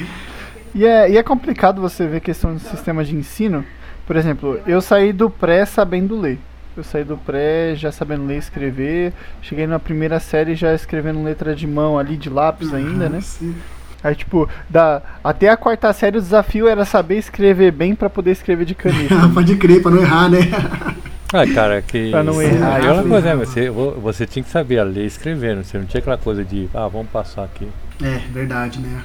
E 0.74 0.84
é, 0.84 1.10
e 1.10 1.16
é 1.16 1.22
complicado 1.22 1.80
você 1.80 2.06
ver 2.06 2.20
questão 2.20 2.54
do 2.54 2.60
sistema 2.60 3.02
de 3.02 3.16
ensino. 3.16 3.64
Por 4.06 4.14
exemplo, 4.14 4.60
eu 4.66 4.80
saí 4.80 5.12
do 5.12 5.28
pré 5.28 5.64
sabendo 5.64 6.20
ler. 6.20 6.38
Eu 6.76 6.84
saí 6.84 7.02
do 7.02 7.16
pré 7.16 7.74
já 7.74 7.90
sabendo 7.90 8.26
ler 8.26 8.36
e 8.36 8.38
escrever. 8.38 9.12
Cheguei 9.42 9.66
na 9.66 9.78
primeira 9.80 10.20
série 10.20 10.54
já 10.54 10.72
escrevendo 10.74 11.24
letra 11.24 11.56
de 11.56 11.66
mão 11.66 11.98
ali, 11.98 12.16
de 12.16 12.30
lápis 12.30 12.72
ainda, 12.72 13.08
né? 13.08 13.20
Sim. 13.22 13.54
Aí, 14.04 14.14
tipo, 14.14 14.48
da, 14.68 15.02
até 15.24 15.48
a 15.48 15.56
quarta 15.56 15.92
série 15.92 16.18
o 16.18 16.22
desafio 16.22 16.68
era 16.68 16.84
saber 16.84 17.16
escrever 17.16 17.72
bem 17.72 17.96
pra 17.96 18.08
poder 18.08 18.30
escrever 18.30 18.64
de 18.64 18.74
caneta. 18.74 19.16
Pode 19.34 19.56
crer, 19.56 19.82
pra 19.82 19.90
não 19.90 20.02
errar, 20.02 20.30
né? 20.30 20.38
Ah, 21.32 21.46
cara, 21.54 21.82
que. 21.82 22.10
Pra 22.10 22.22
não 22.22 22.40
é 22.40 22.46
errar, 22.46 22.76
Aquela 22.76 23.02
né? 23.02 23.08
coisa, 23.08 23.34
né? 23.34 23.44
Você, 23.44 23.68
vo- 23.70 23.92
você 24.00 24.26
tinha 24.26 24.42
que 24.42 24.50
saber 24.50 24.78
a 24.78 24.82
ler 24.84 25.04
e 25.04 25.06
escrever, 25.06 25.54
né? 25.56 25.62
Você 25.62 25.76
não 25.78 25.84
tinha 25.84 26.00
aquela 26.00 26.16
coisa 26.16 26.44
de, 26.44 26.68
ah, 26.74 26.88
vamos 26.88 27.08
passar 27.10 27.44
aqui. 27.44 27.68
É, 28.02 28.18
verdade, 28.32 28.78
né? 28.80 29.02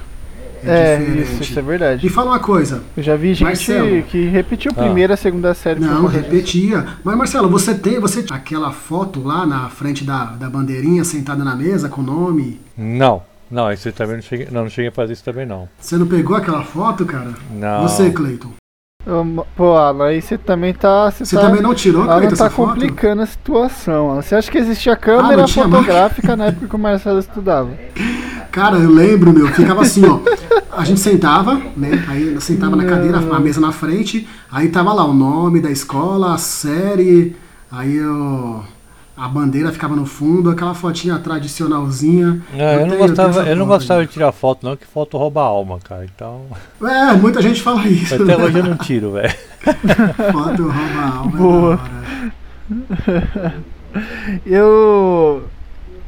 É, 0.66 0.96
diferente. 0.96 1.22
isso, 1.32 1.42
isso 1.42 1.58
é 1.58 1.62
verdade. 1.62 2.06
E 2.06 2.08
fala 2.08 2.30
uma 2.30 2.38
coisa. 2.38 2.82
Eu 2.96 3.02
já 3.02 3.14
vi 3.16 3.34
gente 3.34 3.44
Marcelo. 3.44 4.02
que 4.04 4.24
repetiu 4.28 4.72
a 4.74 4.80
Ah. 4.80 4.84
primeira, 4.84 5.12
a 5.12 5.16
segunda 5.18 5.52
série. 5.52 5.78
Não, 5.78 6.06
repetia. 6.06 6.86
Mas 7.04 7.16
Marcelo, 7.18 7.50
você 7.50 7.74
tem 7.74 8.00
você 8.00 8.22
tinha 8.22 8.38
aquela 8.38 8.72
foto 8.72 9.22
lá 9.22 9.44
na 9.44 9.68
frente 9.68 10.04
da, 10.04 10.24
da 10.24 10.48
bandeirinha, 10.48 11.04
sentada 11.04 11.44
na 11.44 11.54
mesa, 11.54 11.90
com 11.90 12.00
o 12.00 12.04
nome? 12.04 12.58
Não, 12.78 13.22
não, 13.50 13.70
isso 13.70 13.88
eu 13.88 13.92
também 13.92 14.16
não 14.16 14.22
cheguei, 14.22 14.48
não, 14.50 14.62
não 14.62 14.70
cheguei 14.70 14.88
a 14.88 14.92
fazer 14.92 15.12
isso 15.12 15.24
também 15.24 15.44
não. 15.44 15.68
Você 15.78 15.98
não 15.98 16.06
pegou 16.06 16.34
aquela 16.34 16.62
foto, 16.64 17.04
cara? 17.04 17.34
Não. 17.50 17.82
Você, 17.82 18.10
Cleiton. 18.10 18.52
Pô, 19.54 19.76
Alan, 19.76 20.06
aí 20.06 20.22
você 20.22 20.38
também 20.38 20.72
tá. 20.72 21.10
Você, 21.10 21.24
Você 21.26 21.36
tá, 21.36 21.42
também 21.42 21.60
não 21.60 21.74
tirou, 21.74 22.02
Alan 22.02 22.18
Cleiton, 22.20 22.36
tá 22.36 22.48
complicando 22.50 23.22
a 23.22 23.26
situação. 23.26 24.10
Alan. 24.10 24.22
Você 24.22 24.34
acha 24.34 24.50
que 24.50 24.56
existia 24.58 24.94
Ah, 24.94 24.96
câmera 24.96 25.36
não 25.36 25.44
tinha 25.44 25.68
fotográfica 25.68 26.34
na 26.34 26.46
época 26.46 26.68
que 26.68 26.76
o 26.76 26.78
Marcelo 26.78 27.18
estudava? 27.18 27.70
Cara, 28.50 28.76
eu 28.78 28.90
lembro, 28.90 29.32
meu, 29.32 29.48
ficava 29.48 29.82
assim, 29.82 30.04
ó. 30.06 30.20
A 30.72 30.84
gente 30.84 31.00
sentava, 31.00 31.60
né? 31.76 32.04
Aí 32.08 32.40
sentava 32.40 32.76
na 32.76 32.84
cadeira, 32.84 33.18
a 33.18 33.40
mesa 33.40 33.60
na 33.60 33.72
frente, 33.72 34.28
aí 34.50 34.68
tava 34.68 34.92
lá 34.92 35.04
o 35.04 35.12
nome 35.12 35.60
da 35.60 35.70
escola, 35.70 36.34
a 36.34 36.38
série, 36.38 37.36
aí 37.70 37.96
eu. 37.96 38.64
A 39.16 39.28
bandeira 39.28 39.70
ficava 39.72 39.94
no 39.94 40.04
fundo, 40.06 40.50
aquela 40.50 40.74
fotinha 40.74 41.18
tradicionalzinha. 41.18 42.42
É, 42.54 42.74
eu, 42.76 42.80
não 42.80 42.88
tenho- 42.88 42.98
gostava, 42.98 43.40
essa 43.40 43.48
eu 43.50 43.56
não 43.56 43.66
gostava 43.66 44.00
aí. 44.00 44.06
de 44.06 44.12
tirar 44.12 44.32
foto, 44.32 44.66
não, 44.66 44.76
que 44.76 44.86
foto 44.86 45.16
rouba 45.16 45.40
a 45.40 45.44
alma, 45.44 45.78
cara. 45.78 46.04
Então. 46.04 46.42
É, 46.82 47.12
muita 47.14 47.40
gente 47.40 47.62
fala 47.62 47.86
isso. 47.86 48.14
Até 48.14 48.24
né? 48.24 48.36
hoje 48.36 48.58
eu 48.58 48.64
não 48.64 48.76
tiro, 48.76 49.12
velho. 49.12 49.34
Foto 50.32 50.62
rouba 50.64 50.98
a 51.00 51.16
alma. 51.18 51.32
é 51.32 51.36
Boa. 51.38 51.80
Eu. 54.44 55.44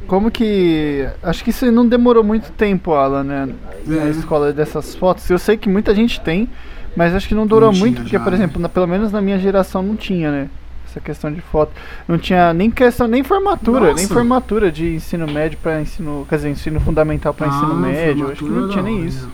Como 0.07 0.31
que. 0.31 1.07
Acho 1.21 1.43
que 1.43 1.49
isso 1.49 1.69
não 1.71 1.87
demorou 1.87 2.23
muito 2.23 2.51
tempo, 2.51 2.93
Alan, 2.93 3.23
né? 3.23 3.49
Na 3.85 4.03
É. 4.05 4.09
escola 4.09 4.53
dessas 4.53 4.95
fotos. 4.95 5.29
Eu 5.29 5.37
sei 5.39 5.57
que 5.57 5.69
muita 5.69 5.93
gente 5.93 6.19
tem, 6.21 6.47
mas 6.95 7.13
acho 7.13 7.27
que 7.27 7.35
não 7.35 7.45
durou 7.45 7.67
Não 7.69 7.73
tinha 7.73 7.85
muito, 7.85 8.01
porque, 8.01 8.17
já, 8.17 8.23
por 8.23 8.31
né? 8.31 8.37
exemplo, 8.37 8.61
na- 8.61 8.69
pelo 8.69 8.87
menos 8.87 9.11
na 9.11 9.21
minha 9.21 9.37
geração 9.37 9.81
não 9.83 9.95
tinha, 9.95 10.31
né? 10.31 10.49
Essa 10.97 10.99
questão 10.99 11.31
de 11.31 11.41
foto. 11.41 11.71
Não 12.07 12.17
tinha 12.17 12.53
nem 12.53 12.71
questão, 12.71 13.07
nem 13.07 13.23
formatura, 13.23 13.85
nem 13.93 14.03
Nossa. 14.03 14.07
formatura 14.13 14.71
de 14.71 14.95
ensino 14.95 15.27
médio 15.27 15.57
para 15.61 15.79
ensino. 15.81 16.25
Quer 16.27 16.35
dizer, 16.37 16.49
ensino 16.49 16.79
fundamental 16.79 17.33
para 17.33 17.47
ensino 17.47 17.71
Ah, 17.71 17.75
médio. 17.75 18.31
Acho 18.31 18.43
que 18.43 18.49
não 18.49 18.69
tinha 18.69 18.83
nem 18.83 19.05
isso. 19.05 19.25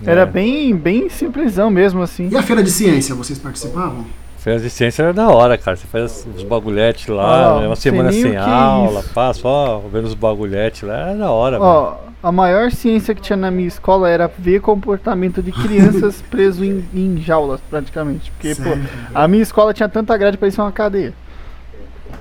né? 0.00 0.12
Era 0.12 0.22
É. 0.22 0.26
bem, 0.26 0.74
bem 0.76 1.08
simplesão 1.08 1.70
mesmo, 1.70 2.00
assim. 2.02 2.28
E 2.30 2.36
a 2.36 2.42
feira 2.42 2.62
de 2.62 2.70
ciência, 2.70 3.14
vocês 3.14 3.38
participavam? 3.38 4.06
Feira 4.40 4.58
de 4.58 4.70
ciência 4.70 5.02
era 5.02 5.12
da 5.12 5.28
hora, 5.28 5.58
cara. 5.58 5.76
Você 5.76 5.86
faz 5.86 6.26
os 6.34 6.42
bagulhetes 6.42 7.06
lá, 7.08 7.60
né, 7.60 7.66
uma 7.66 7.76
semana 7.76 8.10
sem 8.10 8.32
é 8.32 8.38
aula, 8.38 9.04
pá, 9.12 9.34
só 9.34 9.82
vendo 9.92 10.06
os 10.06 10.14
bagulhetes 10.14 10.80
lá, 10.80 11.10
era 11.10 11.14
da 11.14 11.30
hora. 11.30 11.60
Ó, 11.60 11.98
a 12.22 12.32
maior 12.32 12.70
ciência 12.70 13.14
que 13.14 13.20
tinha 13.20 13.36
na 13.36 13.50
minha 13.50 13.68
escola 13.68 14.08
era 14.08 14.30
ver 14.38 14.62
comportamento 14.62 15.42
de 15.42 15.52
crianças 15.52 16.22
preso 16.30 16.64
em, 16.64 16.82
em 16.94 17.18
jaulas, 17.18 17.60
praticamente. 17.68 18.30
Porque, 18.30 18.54
pô, 18.54 18.62
Sério? 18.62 18.88
a 19.14 19.28
minha 19.28 19.42
escola 19.42 19.74
tinha 19.74 19.90
tanta 19.90 20.16
grade 20.16 20.38
pra 20.38 20.48
isso 20.48 20.62
uma 20.62 20.72
cadeia. 20.72 21.12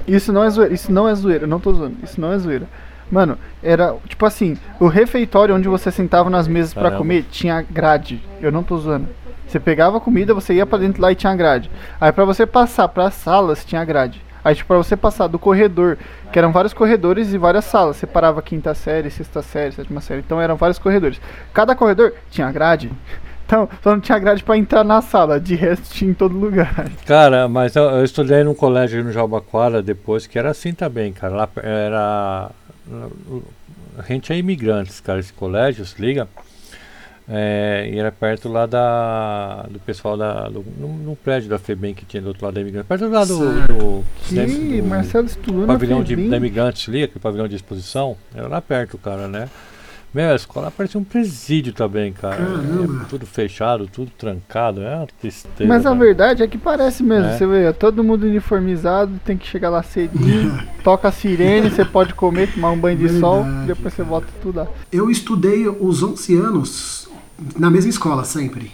Isso 0.06 0.34
não 0.34 0.44
é 0.44 0.50
zoeira, 0.50 0.74
isso 0.74 0.92
não 0.92 1.08
é 1.08 1.16
zoeira, 1.16 1.46
eu 1.46 1.48
não 1.48 1.60
tô 1.62 1.72
zoando, 1.72 1.96
isso 2.04 2.20
não 2.20 2.34
é 2.34 2.38
zoeira. 2.38 2.68
Mano, 3.10 3.38
era 3.64 3.96
tipo 4.10 4.26
assim, 4.26 4.58
o 4.78 4.88
refeitório 4.88 5.56
onde 5.56 5.70
você 5.70 5.90
sentava 5.90 6.30
nas 6.30 6.50
mesas 6.50 6.74
pra 6.74 6.84
Caramba. 6.84 6.98
comer 6.98 7.26
tinha 7.32 7.62
grade. 7.62 8.22
Eu 8.42 8.52
não 8.52 8.62
tô 8.62 8.78
zoando. 8.78 9.08
Você 9.50 9.60
pegava 9.60 9.98
a 9.98 10.00
comida, 10.00 10.34
você 10.34 10.54
ia 10.54 10.66
pra 10.66 10.78
dentro 10.78 11.02
lá 11.02 11.12
e 11.12 11.16
tinha 11.16 11.36
grade. 11.36 11.72
Aí 12.00 12.12
pra 12.12 12.24
você 12.24 12.46
passar 12.46 12.88
pras 12.88 13.16
salas 13.16 13.66
tinha 13.66 13.84
grade. 13.84 14.22
Aí 14.44 14.54
tipo, 14.54 14.68
pra 14.68 14.78
você 14.78 14.96
passar 14.96 15.28
do 15.28 15.40
corredor, 15.40 15.98
que 16.32 16.38
eram 16.38 16.52
vários 16.52 16.72
corredores 16.72 17.34
e 17.34 17.38
várias 17.38 17.66
salas. 17.66 17.98
Você 17.98 18.06
parava 18.06 18.44
quinta 18.44 18.74
série, 18.76 19.10
sexta 19.10 19.42
série, 19.42 19.72
sétima 19.72 20.02
série. 20.02 20.22
Então 20.22 20.40
eram 20.40 20.56
vários 20.56 20.78
corredores. 20.78 21.20
Cada 21.52 21.76
corredor 21.76 22.14
tinha 22.30 22.52
grade. 22.52 22.92
Então, 23.50 23.68
só 23.82 23.94
não 23.94 24.00
tinha 24.00 24.20
grade 24.20 24.44
pra 24.44 24.56
entrar 24.56 24.84
na 24.84 25.02
sala, 25.02 25.40
de 25.40 25.56
resto 25.56 25.92
tinha 25.92 26.12
em 26.12 26.14
todo 26.14 26.38
lugar. 26.38 26.88
Cara, 27.04 27.48
mas 27.48 27.76
eu, 27.76 27.82
eu 27.82 28.04
estudei 28.04 28.44
num 28.44 28.54
colégio 28.54 29.04
no 29.04 29.12
Jabaquara 29.12 29.82
depois 29.82 30.28
que 30.28 30.38
era 30.38 30.52
assim 30.52 30.72
também, 30.72 31.12
cara. 31.12 31.34
Lá 31.36 31.50
era. 31.56 32.52
A 33.98 34.04
gente 34.04 34.32
é 34.32 34.38
imigrantes, 34.38 35.00
cara, 35.00 35.20
esse 35.20 35.34
colégio, 35.34 35.84
se 35.84 36.00
liga. 36.00 36.28
É, 37.32 37.88
e 37.94 38.00
era 38.00 38.12
perto 38.12 38.50
lá 38.50 38.66
da. 38.66 39.68
do 39.70 39.80
pessoal 39.80 40.18
da. 40.18 40.50
do, 40.50 40.66
no, 40.80 40.88
no 40.88 41.16
prédio 41.16 41.48
da 41.48 41.60
FEBEM 41.60 41.94
que 41.94 42.04
tinha 42.04 42.22
do 42.22 42.30
outro 42.30 42.44
lado 42.44 42.56
da 42.56 42.62
imigrante. 42.62 42.88
Perto 42.88 43.08
lá 43.08 43.24
do. 43.24 43.38
Certo. 43.38 43.74
do, 43.74 44.04
Que 44.28 44.82
do 44.82 44.88
Marcelo 44.88 45.28
estudou 45.28 45.62
na 45.62 45.68
pavilhão 45.68 46.04
de, 46.04 46.16
da 46.28 46.38
imigrante, 46.38 46.86
se 46.86 46.90
liga, 46.90 47.06
aquele 47.06 47.20
pavilhão 47.20 47.48
de 47.48 47.56
exposição. 47.56 48.18
Era 48.34 48.48
lá 48.48 48.60
perto, 48.60 48.98
cara, 48.98 49.28
né? 49.28 49.48
Meu, 50.12 50.32
a 50.32 50.36
escola 50.36 50.72
parecia 50.72 51.00
um 51.00 51.04
presídio 51.04 51.72
também, 51.72 52.12
cara. 52.12 52.38
Caramba. 52.38 53.04
É 53.04 53.06
tudo 53.08 53.28
fechado, 53.28 53.88
tudo 53.88 54.10
trancado. 54.18 54.82
É 54.82 54.96
uma 54.96 55.06
tristeza. 55.06 55.68
Mas 55.68 55.86
a 55.86 55.90
cara. 55.90 56.00
verdade 56.00 56.42
é 56.42 56.48
que 56.48 56.58
parece 56.58 57.04
mesmo. 57.04 57.28
É. 57.28 57.38
Você 57.38 57.46
vê, 57.46 57.66
é 57.66 57.72
todo 57.72 58.04
mundo 58.04 58.24
uniformizado, 58.24 59.20
tem 59.24 59.38
que 59.38 59.46
chegar 59.46 59.70
lá 59.70 59.84
cedinho, 59.84 60.60
toca 60.84 61.10
a 61.10 61.12
sirene, 61.12 61.70
você 61.70 61.86
pode 61.86 62.16
comer, 62.16 62.52
tomar 62.52 62.72
um 62.72 62.80
banho 62.80 62.98
de 62.98 63.20
sol, 63.20 63.44
Verdade, 63.44 63.68
depois 63.68 63.94
você 63.94 64.02
volta 64.02 64.26
a 64.26 64.36
estudar. 64.36 64.68
Eu 64.92 65.12
estudei 65.12 65.68
os 65.68 66.02
11 66.02 66.36
anos 66.38 67.09
na 67.58 67.70
mesma 67.70 67.90
escola, 67.90 68.24
sempre. 68.24 68.72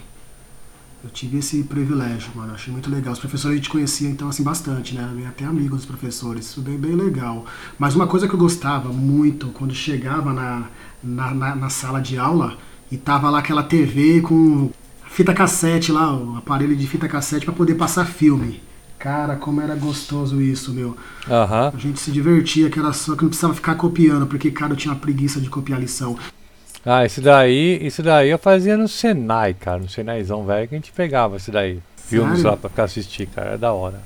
Eu 1.03 1.09
tive 1.11 1.37
esse 1.37 1.61
privilégio, 1.63 2.31
mano. 2.33 2.53
Achei 2.53 2.73
muito 2.73 2.89
legal. 2.89 3.13
Os 3.13 3.19
professores 3.19 3.53
a 3.53 3.57
gente 3.57 3.69
conhecia, 3.69 4.09
então, 4.09 4.27
assim, 4.27 4.41
bastante, 4.41 4.95
né? 4.95 5.07
Eu 5.15 5.27
até 5.27 5.45
amigo 5.45 5.75
dos 5.75 5.85
professores. 5.85 6.45
Isso 6.47 6.61
bem, 6.61 6.77
bem 6.77 6.95
legal. 6.95 7.45
Mas 7.77 7.93
uma 7.93 8.07
coisa 8.07 8.27
que 8.27 8.33
eu 8.33 8.39
gostava 8.39 8.89
muito, 8.89 9.49
quando 9.49 9.73
chegava 9.75 10.33
na, 10.33 10.65
na, 11.03 11.31
na, 11.31 11.55
na 11.55 11.69
sala 11.69 12.01
de 12.01 12.17
aula 12.17 12.57
e 12.91 12.97
tava 12.97 13.29
lá 13.29 13.39
aquela 13.39 13.61
TV 13.61 14.21
com 14.21 14.71
fita 15.07 15.33
cassete 15.33 15.91
lá, 15.91 16.11
o 16.13 16.37
aparelho 16.37 16.75
de 16.75 16.87
fita 16.87 17.07
cassete 17.07 17.45
para 17.45 17.53
poder 17.53 17.75
passar 17.75 18.05
filme. 18.05 18.61
Cara, 18.97 19.35
como 19.35 19.61
era 19.61 19.75
gostoso 19.75 20.41
isso, 20.41 20.73
meu. 20.73 20.97
Aham. 21.29 21.71
A 21.71 21.77
gente 21.77 21.99
se 21.99 22.11
divertia, 22.11 22.69
que 22.71 22.79
era 22.79 22.91
só 22.91 23.15
que 23.15 23.21
não 23.21 23.29
precisava 23.29 23.53
ficar 23.53 23.75
copiando, 23.75 24.25
porque, 24.25 24.49
cara, 24.49 24.73
eu 24.73 24.77
tinha 24.77 24.91
uma 24.91 24.99
preguiça 24.99 25.39
de 25.39 25.49
copiar 25.49 25.79
lição. 25.79 26.17
Ah, 26.85 27.03
esse 27.03 27.19
daí, 27.19 27.79
esse 27.81 28.03
daí 28.03 28.29
eu 28.29 28.37
fazia 28.37 28.77
no 28.77 28.87
Senai, 28.87 29.53
cara, 29.55 29.79
no 29.79 29.89
Senaizão 29.89 30.45
velho 30.45 30.67
que 30.67 30.75
a 30.75 30.77
gente 30.77 30.91
pegava 30.91 31.37
esse 31.37 31.49
daí. 31.49 31.79
Filmes 31.97 32.43
lá 32.43 32.55
pra 32.55 32.69
ficar 32.69 32.83
assistir, 32.83 33.25
cara, 33.27 33.51
é 33.51 33.57
da 33.57 33.73
hora. 33.73 33.99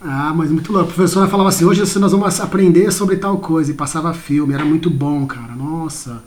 Ah, 0.00 0.32
mas 0.34 0.50
muito 0.50 0.72
louco. 0.72 0.90
A 0.90 0.94
professora 0.94 1.28
falava 1.28 1.50
assim, 1.50 1.66
hoje 1.66 1.80
nós 1.98 2.10
vamos 2.12 2.40
aprender 2.40 2.90
sobre 2.90 3.16
tal 3.16 3.36
coisa, 3.36 3.70
e 3.70 3.74
passava 3.74 4.14
filme, 4.14 4.54
era 4.54 4.64
muito 4.64 4.88
bom, 4.88 5.26
cara, 5.26 5.52
nossa. 5.54 6.22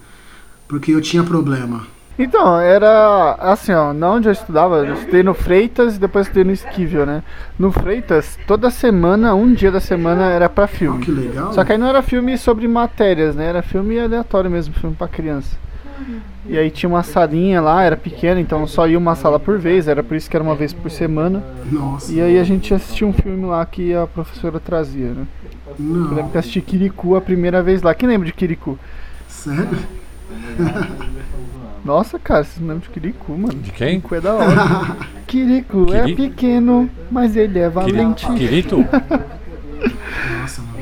Porque 0.67 0.91
eu 0.91 1.01
tinha 1.01 1.23
problema. 1.23 1.87
Então, 2.17 2.57
era 2.59 3.33
assim, 3.39 3.73
ó, 3.73 3.91
na 3.91 4.09
onde 4.11 4.29
eu 4.29 4.31
estudava, 4.31 4.77
eu 4.85 4.93
estudei 4.93 5.23
no 5.23 5.33
Freitas 5.33 5.95
e 5.95 5.99
depois 5.99 6.27
estudei 6.27 6.45
no 6.45 6.51
Esquivel, 6.51 7.05
né? 7.05 7.23
No 7.59 7.71
Freitas, 7.71 8.37
toda 8.47 8.69
semana, 8.69 9.33
um 9.35 9.53
dia 9.53 9.69
da 9.71 9.81
semana 9.81 10.29
era 10.29 10.47
pra 10.47 10.63
Oh, 10.63 10.67
filme. 10.67 11.03
que 11.03 11.11
legal. 11.11 11.51
Só 11.51 11.65
que 11.65 11.73
aí 11.73 11.77
não 11.77 11.87
era 11.87 12.01
filme 12.01 12.37
sobre 12.37 12.67
matérias, 12.69 13.35
né? 13.35 13.47
Era 13.47 13.61
filme 13.61 13.99
aleatório 13.99 14.49
mesmo, 14.49 14.73
filme 14.75 14.95
pra 14.95 15.07
criança. 15.09 15.57
E 16.47 16.57
aí 16.57 16.69
tinha 16.69 16.89
uma 16.89 17.03
salinha 17.03 17.59
lá, 17.61 17.83
era 17.83 17.97
pequena, 17.97 18.39
então 18.39 18.65
só 18.67 18.87
ia 18.87 18.97
uma 18.97 19.15
sala 19.15 19.39
por 19.39 19.57
vez, 19.57 19.87
era 19.87 20.03
por 20.03 20.15
isso 20.15 20.29
que 20.29 20.37
era 20.37 20.43
uma 20.43 20.55
vez 20.55 20.73
por 20.73 20.91
semana. 20.91 21.43
Nossa, 21.71 22.11
E 22.11 22.21
aí 22.21 22.37
a 22.39 22.43
gente 22.43 22.73
assistia 22.73 23.07
um 23.07 23.13
filme 23.13 23.45
lá 23.45 23.65
que 23.65 23.93
a 23.93 24.05
professora 24.05 24.59
trazia, 24.59 25.09
né? 25.09 25.25
Eu 25.79 25.85
lembro 25.85 26.15
não. 26.23 26.29
que 26.29 26.37
assisti 26.37 26.61
Kirikou 26.61 27.15
a 27.15 27.21
primeira 27.21 27.63
vez 27.63 27.81
lá. 27.81 27.93
Quem 27.93 28.07
lembra 28.07 28.27
de 28.27 28.33
Kirikou? 28.33 28.77
Sério? 29.27 29.67
Nossa, 31.83 32.17
cara, 32.17 32.43
vocês 32.43 32.59
não 32.59 32.73
lembram 32.73 32.87
de 32.87 32.89
Kirikou, 32.89 33.37
mano? 33.37 33.53
De 33.53 33.71
quem? 33.71 33.99
Kirikou 33.99 34.17
é 34.17 34.21
da 34.21 34.33
hora. 34.33 34.97
Kirikou 35.27 35.93
é 35.93 36.13
pequeno, 36.13 36.89
mas 37.11 37.35
ele 37.35 37.59
é 37.59 37.69
valente. 37.69 38.25
Quirito? 38.33 38.77
Nossa, 40.39 40.61
mano. 40.61 40.74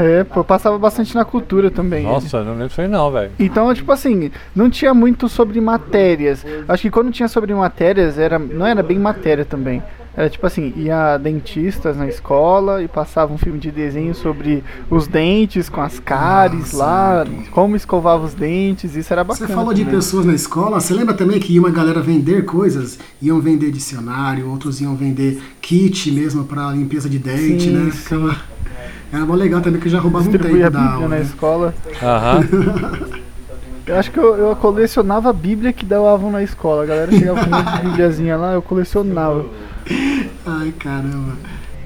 É, 0.00 0.22
pô, 0.22 0.44
passava 0.44 0.78
bastante 0.78 1.12
na 1.12 1.24
cultura 1.24 1.72
também. 1.72 2.04
Nossa, 2.04 2.44
não 2.44 2.52
lembro 2.52 2.68
disso 2.68 2.80
aí 2.80 2.86
não, 2.86 3.10
velho. 3.10 3.32
Então, 3.36 3.74
tipo 3.74 3.90
assim, 3.90 4.30
não 4.54 4.70
tinha 4.70 4.94
muito 4.94 5.28
sobre 5.28 5.60
matérias. 5.60 6.46
Acho 6.68 6.82
que 6.82 6.90
quando 6.90 7.10
tinha 7.10 7.26
sobre 7.26 7.52
matérias, 7.52 8.16
era, 8.16 8.38
não 8.38 8.64
era 8.64 8.80
bem 8.80 8.96
matéria 8.98 9.44
também. 9.44 9.82
Era 10.16 10.28
tipo 10.30 10.44
assim, 10.46 10.72
ia 10.76 11.16
dentistas 11.16 11.96
na 11.96 12.08
escola 12.08 12.82
e 12.82 12.88
passava 12.88 13.32
um 13.32 13.38
filme 13.38 13.58
de 13.58 13.70
desenho 13.70 14.14
sobre 14.16 14.64
os 14.90 15.06
dentes 15.06 15.68
com 15.68 15.80
as 15.80 16.00
cáries 16.00 16.72
Nossa, 16.72 16.76
lá, 16.76 17.26
como 17.52 17.76
escovava 17.76 18.24
os 18.24 18.34
dentes, 18.34 18.96
isso 18.96 19.12
era 19.12 19.22
Você 19.22 19.42
bacana. 19.42 19.58
falou 19.58 19.72
de 19.74 19.82
também. 19.84 19.94
pessoas 19.96 20.26
na 20.26 20.32
escola, 20.34 20.80
você 20.80 20.92
lembra 20.92 21.14
também 21.14 21.38
que 21.38 21.52
ia 21.52 21.60
uma 21.60 21.70
galera 21.70 22.00
vender 22.00 22.44
coisas? 22.44 22.98
Iam 23.22 23.40
vender 23.40 23.70
dicionário, 23.70 24.48
outros 24.50 24.80
iam 24.80 24.96
vender 24.96 25.40
kit 25.60 26.10
mesmo 26.10 26.44
pra 26.44 26.70
limpeza 26.72 27.08
de 27.08 27.18
dente, 27.18 27.64
Sim, 27.64 27.70
né? 27.70 27.90
sim. 27.92 27.96
Ficava- 27.98 28.36
Era 29.12 29.24
mó 29.24 29.34
legal 29.34 29.60
também 29.60 29.80
que 29.80 29.88
já 29.88 29.98
roubava 29.98 30.28
um 30.28 30.32
tempo 30.32 30.44
da 30.44 30.50
Bíblia 30.50 30.66
aula. 30.66 31.08
na 31.08 31.16
né? 31.16 31.22
escola. 31.22 31.74
Aham. 32.02 33.18
Eu 33.88 33.96
acho 33.96 34.10
que 34.10 34.18
eu, 34.18 34.36
eu 34.36 34.54
colecionava 34.54 35.30
a 35.30 35.32
Bíblia 35.32 35.72
que 35.72 35.82
davam 35.82 36.30
na 36.30 36.42
escola. 36.42 36.82
A 36.82 36.86
galera 36.86 37.10
chegava 37.10 37.40
com 37.40 37.46
um 37.46 37.58
monte 37.58 37.72
de 37.72 37.86
Bíbliazinha 37.88 38.36
lá, 38.36 38.52
eu 38.52 38.60
colecionava. 38.60 39.46
Ai, 40.44 40.74
caramba. 40.78 41.32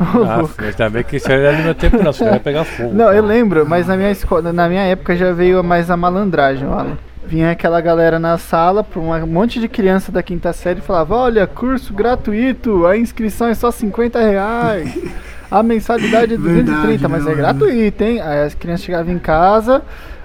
Ah, 0.01 0.43
mas 0.61 0.75
também 0.75 1.05
que 1.05 1.17
isso 1.17 1.31
era 1.31 1.57
do 1.57 1.63
meu 1.63 1.75
tempo 1.77 2.03
não, 2.03 2.13
senão 2.13 2.33
ia 2.33 2.41
pegar 2.41 2.65
fogo. 2.65 2.93
Não, 2.93 3.05
cara. 3.05 3.17
eu 3.17 3.25
lembro, 3.25 3.65
mas 3.65 3.87
na 3.87 3.97
minha 3.97 4.11
escola, 4.11 4.53
na 4.53 4.69
minha 4.69 4.83
época 4.83 5.15
já 5.15 5.33
veio 5.33 5.63
mais 5.63 5.93
a 5.93 5.97
malandragem, 5.97 6.67
Alan. 6.67 6.99
Vinha 7.25 7.53
aquela 7.53 7.81
galera 7.81 8.19
na 8.19 8.37
sala, 8.37 8.85
um 8.97 9.27
monte 9.27 9.61
de 9.61 9.69
criança 9.69 10.11
da 10.11 10.25
quinta 10.25 10.53
série 10.53 10.81
e 10.81 10.83
falava, 10.83 11.15
olha, 11.15 11.47
curso 11.47 11.95
gratuito, 11.95 12.85
a 12.85 12.97
inscrição 12.97 13.47
é 13.47 13.55
só 13.55 13.71
50 13.71 14.21
reais. 14.21 14.99
A 15.53 15.63
mensalidade 15.63 16.35
é 16.35 16.37
230, 16.37 16.87
Verdade, 16.87 17.09
mas 17.09 17.25
né, 17.25 17.33
é 17.33 17.35
mano? 17.35 17.37
gratuito, 17.37 18.05
hein? 18.05 18.21
Aí 18.21 18.43
as 18.47 18.55
crianças 18.55 18.85
chegavam 18.87 19.13
em 19.13 19.19
casa, 19.19 19.83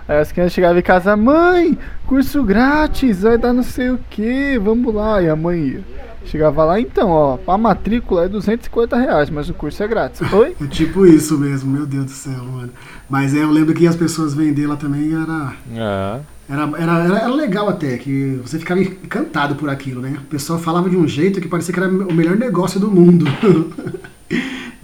aí 0.08 0.20
as 0.20 0.32
crianças 0.32 0.54
chegavam 0.54 0.78
em 0.80 0.82
casa, 0.82 1.18
mãe, 1.18 1.78
curso 2.06 2.42
grátis, 2.44 3.22
vai 3.24 3.38
dar 3.38 3.52
não 3.54 3.64
sei 3.64 3.90
o 3.90 4.00
que, 4.10 4.58
vamos 4.58 4.94
lá. 4.96 5.22
E 5.22 5.30
a 5.30 5.36
mãe 5.36 5.60
ia. 5.60 5.82
Chegava 6.26 6.66
lá, 6.66 6.78
então, 6.78 7.10
ó, 7.10 7.38
a 7.48 7.58
matrícula 7.58 8.26
é 8.26 8.28
250 8.28 8.98
reais, 8.98 9.30
mas 9.30 9.50
o 9.50 9.54
curso 9.54 9.82
é 9.82 9.88
grátis. 9.88 10.22
Oi? 10.34 10.56
É 10.62 10.66
tipo 10.68 11.06
isso 11.06 11.38
mesmo, 11.38 11.72
meu 11.72 11.86
Deus 11.86 12.06
do 12.06 12.12
céu, 12.12 12.44
mano. 12.44 12.70
Mas 13.10 13.34
é, 13.34 13.44
eu 13.44 13.50
lembro 13.52 13.74
que 13.74 13.88
as 13.88 13.96
pessoas 13.96 14.34
vender 14.34 14.68
lá 14.68 14.76
também 14.76 15.14
era, 15.14 15.54
É. 15.74 16.20
era, 16.54 16.64
era, 16.78 17.04
era, 17.06 17.18
era 17.20 17.28
legal 17.34 17.70
até, 17.70 17.98
que 17.98 18.40
você 18.44 18.60
ficava 18.60 18.82
encantado 18.82 19.56
por 19.56 19.70
aquilo, 19.70 20.02
né? 20.02 20.18
O 20.20 20.26
pessoal 20.26 20.60
falava 20.60 20.90
de 20.90 20.98
um 20.98 21.08
jeito 21.08 21.40
que 21.40 21.48
parecia 21.48 21.74
que 21.74 21.80
era 21.80 21.88
o 21.90 22.14
melhor 22.14 22.36
negócio 22.36 22.78
do 22.80 22.90
mundo. 22.92 23.26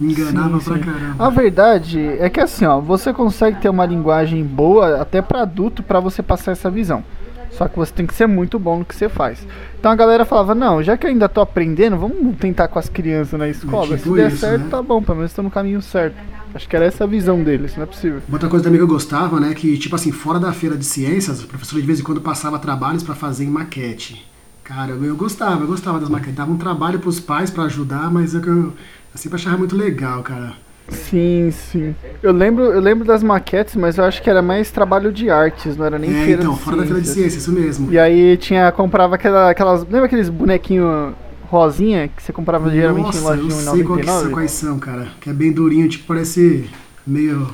Enganava 0.00 0.58
Sim, 0.60 0.64
pra 0.64 0.76
sim. 0.76 0.82
caramba. 0.82 1.24
A 1.26 1.30
verdade 1.30 2.00
é 2.18 2.28
que 2.28 2.40
assim, 2.40 2.64
ó, 2.66 2.80
você 2.80 3.12
consegue 3.12 3.60
ter 3.60 3.68
uma 3.68 3.86
linguagem 3.86 4.42
boa 4.44 5.00
até 5.00 5.22
pra 5.22 5.42
adulto 5.42 5.82
pra 5.82 6.00
você 6.00 6.22
passar 6.22 6.52
essa 6.52 6.70
visão. 6.70 7.04
Só 7.52 7.68
que 7.68 7.76
você 7.76 7.92
tem 7.92 8.04
que 8.04 8.14
ser 8.14 8.26
muito 8.26 8.58
bom 8.58 8.80
no 8.80 8.84
que 8.84 8.94
você 8.96 9.08
faz. 9.08 9.46
Então 9.78 9.92
a 9.92 9.94
galera 9.94 10.24
falava, 10.24 10.56
não, 10.56 10.82
já 10.82 10.96
que 10.96 11.06
eu 11.06 11.10
ainda 11.10 11.28
tô 11.28 11.40
aprendendo, 11.40 11.96
vamos 11.96 12.36
tentar 12.36 12.66
com 12.66 12.80
as 12.80 12.88
crianças 12.88 13.38
na 13.38 13.48
escola. 13.48 13.96
tipo 13.96 14.10
Se 14.10 14.14
der 14.16 14.28
isso, 14.28 14.38
certo, 14.38 14.62
né? 14.62 14.68
tá 14.70 14.82
bom, 14.82 15.00
pelo 15.00 15.18
menos 15.18 15.32
tô 15.32 15.42
no 15.42 15.50
caminho 15.50 15.80
certo. 15.80 16.16
Acho 16.52 16.68
que 16.68 16.74
era 16.74 16.84
essa 16.84 17.04
a 17.04 17.06
visão 17.06 17.42
deles, 17.44 17.76
não 17.76 17.84
é 17.84 17.86
possível. 17.86 18.20
Outra 18.32 18.48
coisa 18.48 18.64
também 18.64 18.78
que 18.78 18.82
eu 18.82 18.88
gostava, 18.88 19.38
né, 19.38 19.54
que 19.54 19.76
tipo 19.78 19.94
assim, 19.94 20.10
fora 20.10 20.40
da 20.40 20.52
feira 20.52 20.76
de 20.76 20.84
ciências, 20.84 21.44
o 21.44 21.46
professor 21.46 21.80
de 21.80 21.86
vez 21.86 22.00
em 22.00 22.02
quando 22.02 22.20
passava 22.20 22.58
trabalhos 22.58 23.04
pra 23.04 23.14
fazer 23.14 23.44
em 23.44 23.50
maquete. 23.50 24.26
Cara, 24.64 24.90
eu, 24.92 25.04
eu 25.04 25.14
gostava, 25.16 25.60
eu 25.62 25.66
gostava 25.68 26.00
das 26.00 26.08
maquetes. 26.08 26.34
Dava 26.34 26.50
um 26.50 26.56
trabalho 26.56 26.98
pros 26.98 27.20
pais 27.20 27.50
pra 27.50 27.64
ajudar, 27.64 28.10
mas 28.10 28.34
eu, 28.34 28.42
eu, 28.44 28.72
eu 29.14 29.18
sempre 29.18 29.36
achava 29.36 29.56
muito 29.56 29.76
legal, 29.76 30.22
cara. 30.22 30.52
Sim, 30.88 31.50
sim. 31.50 31.94
Eu 32.22 32.32
lembro, 32.32 32.64
eu 32.64 32.80
lembro 32.80 33.06
das 33.06 33.22
maquetes, 33.22 33.74
mas 33.74 33.96
eu 33.96 34.04
acho 34.04 34.20
que 34.22 34.28
era 34.28 34.42
mais 34.42 34.70
trabalho 34.70 35.10
de 35.12 35.30
artes, 35.30 35.76
não 35.76 35.86
era 35.86 35.98
nem 35.98 36.10
é, 36.10 36.24
feira 36.24 36.42
então, 36.42 36.54
de 36.54 36.60
fora 36.60 36.76
da 36.76 36.82
feira 36.82 37.00
de 37.00 37.06
ciências. 37.06 37.42
ciências, 37.42 37.42
isso 37.42 37.52
mesmo. 37.52 37.92
E 37.92 37.98
aí 37.98 38.36
tinha, 38.36 38.70
comprava 38.70 39.14
aquela, 39.14 39.50
aquelas. 39.50 39.82
Lembra 39.84 40.04
aqueles 40.04 40.28
bonequinhos 40.28 41.14
rosinha 41.46 42.08
que 42.08 42.22
você 42.22 42.32
comprava 42.32 42.70
geralmente 42.70 43.16
em 43.16 43.20
Nossa, 43.20 43.36
eu 43.36 43.44
lojinha 43.44 43.50
sei 43.50 43.84
qual 43.84 43.98
que 43.98 44.04
são, 44.04 44.14
99? 44.14 44.34
quais 44.34 44.50
são, 44.50 44.78
cara. 44.78 45.08
Que 45.20 45.30
é 45.30 45.32
bem 45.32 45.52
durinho, 45.52 45.88
tipo, 45.88 46.04
parece 46.06 46.68
meio. 47.06 47.48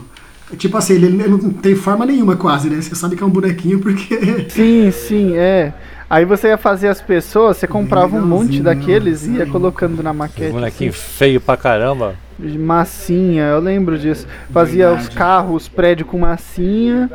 Tipo 0.56 0.76
assim, 0.78 0.94
ele 0.94 1.10
não 1.10 1.38
tem 1.38 1.76
forma 1.76 2.04
nenhuma 2.04 2.34
quase, 2.36 2.68
né? 2.68 2.80
Você 2.80 2.94
sabe 2.96 3.14
que 3.14 3.22
é 3.22 3.26
um 3.26 3.30
bonequinho 3.30 3.78
porque. 3.78 4.48
Sim, 4.48 4.90
sim, 4.90 5.36
é. 5.36 5.72
Aí 6.10 6.24
você 6.24 6.48
ia 6.48 6.58
fazer 6.58 6.88
as 6.88 7.00
pessoas, 7.00 7.56
você 7.56 7.68
comprava 7.68 8.16
um 8.16 8.26
monte 8.26 8.60
daqueles 8.60 9.24
e 9.28 9.36
ia 9.36 9.46
colocando 9.46 10.02
na 10.02 10.12
maquete. 10.12 10.50
Bonequinho 10.50 10.90
assim, 10.90 10.98
feio 11.00 11.40
pra 11.40 11.56
caramba. 11.56 12.16
de 12.36 12.58
massinha, 12.58 13.44
eu 13.44 13.60
lembro 13.60 13.96
disso. 13.96 14.26
Fazia 14.52 14.90
os 14.92 15.08
carros, 15.08 15.62
os 15.62 15.68
prédios 15.68 16.08
com 16.08 16.18
massinha. 16.18 17.08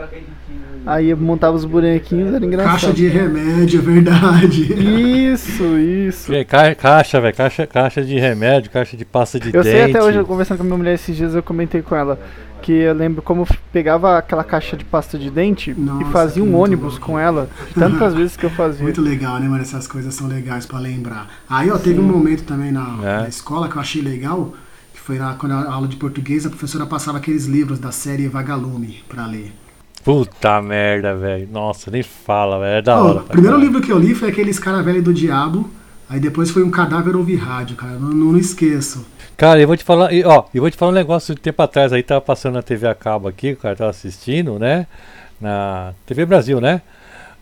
Aí 0.85 1.09
eu 1.09 1.17
montava 1.17 1.57
os 1.57 1.65
bonequinhos, 1.65 2.31
era 2.33 2.45
engraçado. 2.45 2.71
Caixa 2.73 2.93
de 2.93 3.07
remédio, 3.07 3.79
é 3.79 3.83
verdade. 3.83 4.71
Isso, 5.33 5.63
isso. 5.79 6.31
E 6.33 6.45
ca- 6.45 6.75
Caixa, 6.75 7.19
velho, 7.19 7.35
caixa, 7.35 7.65
caixa 7.67 8.03
de 8.03 8.17
remédio, 8.19 8.69
caixa 8.69 8.95
de 8.95 9.03
pasta 9.03 9.39
de 9.39 9.47
Eu 9.53 9.63
dente. 9.63 9.75
sei 9.75 9.89
até 9.89 10.01
hoje, 10.03 10.19
eu 10.19 10.25
conversando 10.25 10.59
com 10.59 10.63
a 10.63 10.67
minha 10.67 10.77
mulher 10.77 10.93
esses 10.93 11.17
dias, 11.17 11.33
eu 11.33 11.41
comentei 11.41 11.81
com 11.81 11.95
ela 11.95 12.19
que 12.65 12.71
eu 12.71 12.93
lembro 12.95 13.21
como 13.21 13.43
eu 13.43 13.47
pegava 13.71 14.17
aquela 14.17 14.43
caixa 14.43 14.75
de 14.75 14.83
pasta 14.83 15.19
de 15.19 15.29
dente 15.29 15.71
Nossa, 15.77 16.01
e 16.03 16.11
fazia 16.11 16.43
um 16.43 16.55
ônibus 16.57 16.93
louco. 16.93 17.05
com 17.05 17.19
ela, 17.19 17.47
tantas 17.75 18.13
vezes 18.17 18.35
que 18.35 18.43
eu 18.43 18.49
fazia. 18.49 18.81
Muito 18.81 19.01
legal, 19.01 19.39
né, 19.39 19.47
mano? 19.47 19.61
Essas 19.61 19.85
coisas 19.87 20.13
são 20.15 20.27
legais 20.27 20.65
pra 20.65 20.79
lembrar. 20.79 21.27
Aí, 21.47 21.69
ó, 21.69 21.77
teve 21.77 21.99
um 21.99 22.03
momento 22.03 22.43
também 22.43 22.71
na, 22.71 22.97
É. 23.03 23.21
na 23.21 23.27
escola 23.27 23.69
que 23.69 23.75
eu 23.75 23.81
achei 23.81 24.01
legal, 24.01 24.53
que 24.93 24.99
foi 24.99 25.19
na, 25.19 25.35
quando 25.35 25.51
a 25.51 25.71
aula 25.71 25.87
de 25.87 25.95
português, 25.95 26.43
a 26.45 26.49
professora 26.49 26.87
passava 26.87 27.19
aqueles 27.19 27.45
livros 27.45 27.77
da 27.77 27.91
série 27.91 28.27
Vagalume 28.27 29.03
pra 29.07 29.27
ler. 29.27 29.53
Puta 30.03 30.59
merda, 30.61 31.15
velho. 31.15 31.47
Nossa, 31.51 31.91
nem 31.91 32.01
fala, 32.01 32.59
velho. 32.59 32.77
É 32.77 32.81
da 32.81 32.95
hora. 32.99 33.19
o 33.19 33.23
primeiro 33.23 33.55
caralho. 33.57 33.63
livro 33.71 33.81
que 33.85 33.91
eu 33.91 33.99
li 33.99 34.15
foi 34.15 34.29
aqueles 34.29 34.57
cara 34.57 34.81
velho 34.81 35.01
do 35.03 35.13
diabo. 35.13 35.69
Aí 36.09 36.19
depois 36.19 36.51
foi 36.51 36.63
um 36.63 36.69
cadáver 36.69 37.15
ouvir 37.15 37.37
rádio, 37.37 37.75
cara. 37.75 37.93
Não, 37.93 38.09
não, 38.09 38.31
não 38.31 38.37
esqueço. 38.37 39.05
Cara, 39.35 39.59
eu 39.59 39.67
vou 39.67 39.75
te 39.75 39.83
falar, 39.83 40.09
ó, 40.25 40.45
eu 40.53 40.61
vou 40.61 40.71
te 40.71 40.77
falar 40.77 40.91
um 40.91 40.95
negócio 40.95 41.35
de 41.35 41.41
tempo 41.41 41.61
atrás 41.61 41.91
aí, 41.91 42.01
tava 42.01 42.21
passando 42.21 42.53
na 42.53 42.61
TV 42.61 42.87
a 42.87 42.95
cabo 42.95 43.27
aqui, 43.27 43.51
o 43.51 43.57
cara 43.57 43.75
tava 43.75 43.89
assistindo, 43.89 44.57
né? 44.57 44.87
Na 45.41 45.93
TV 46.05 46.25
Brasil, 46.25 46.61
né? 46.61 46.81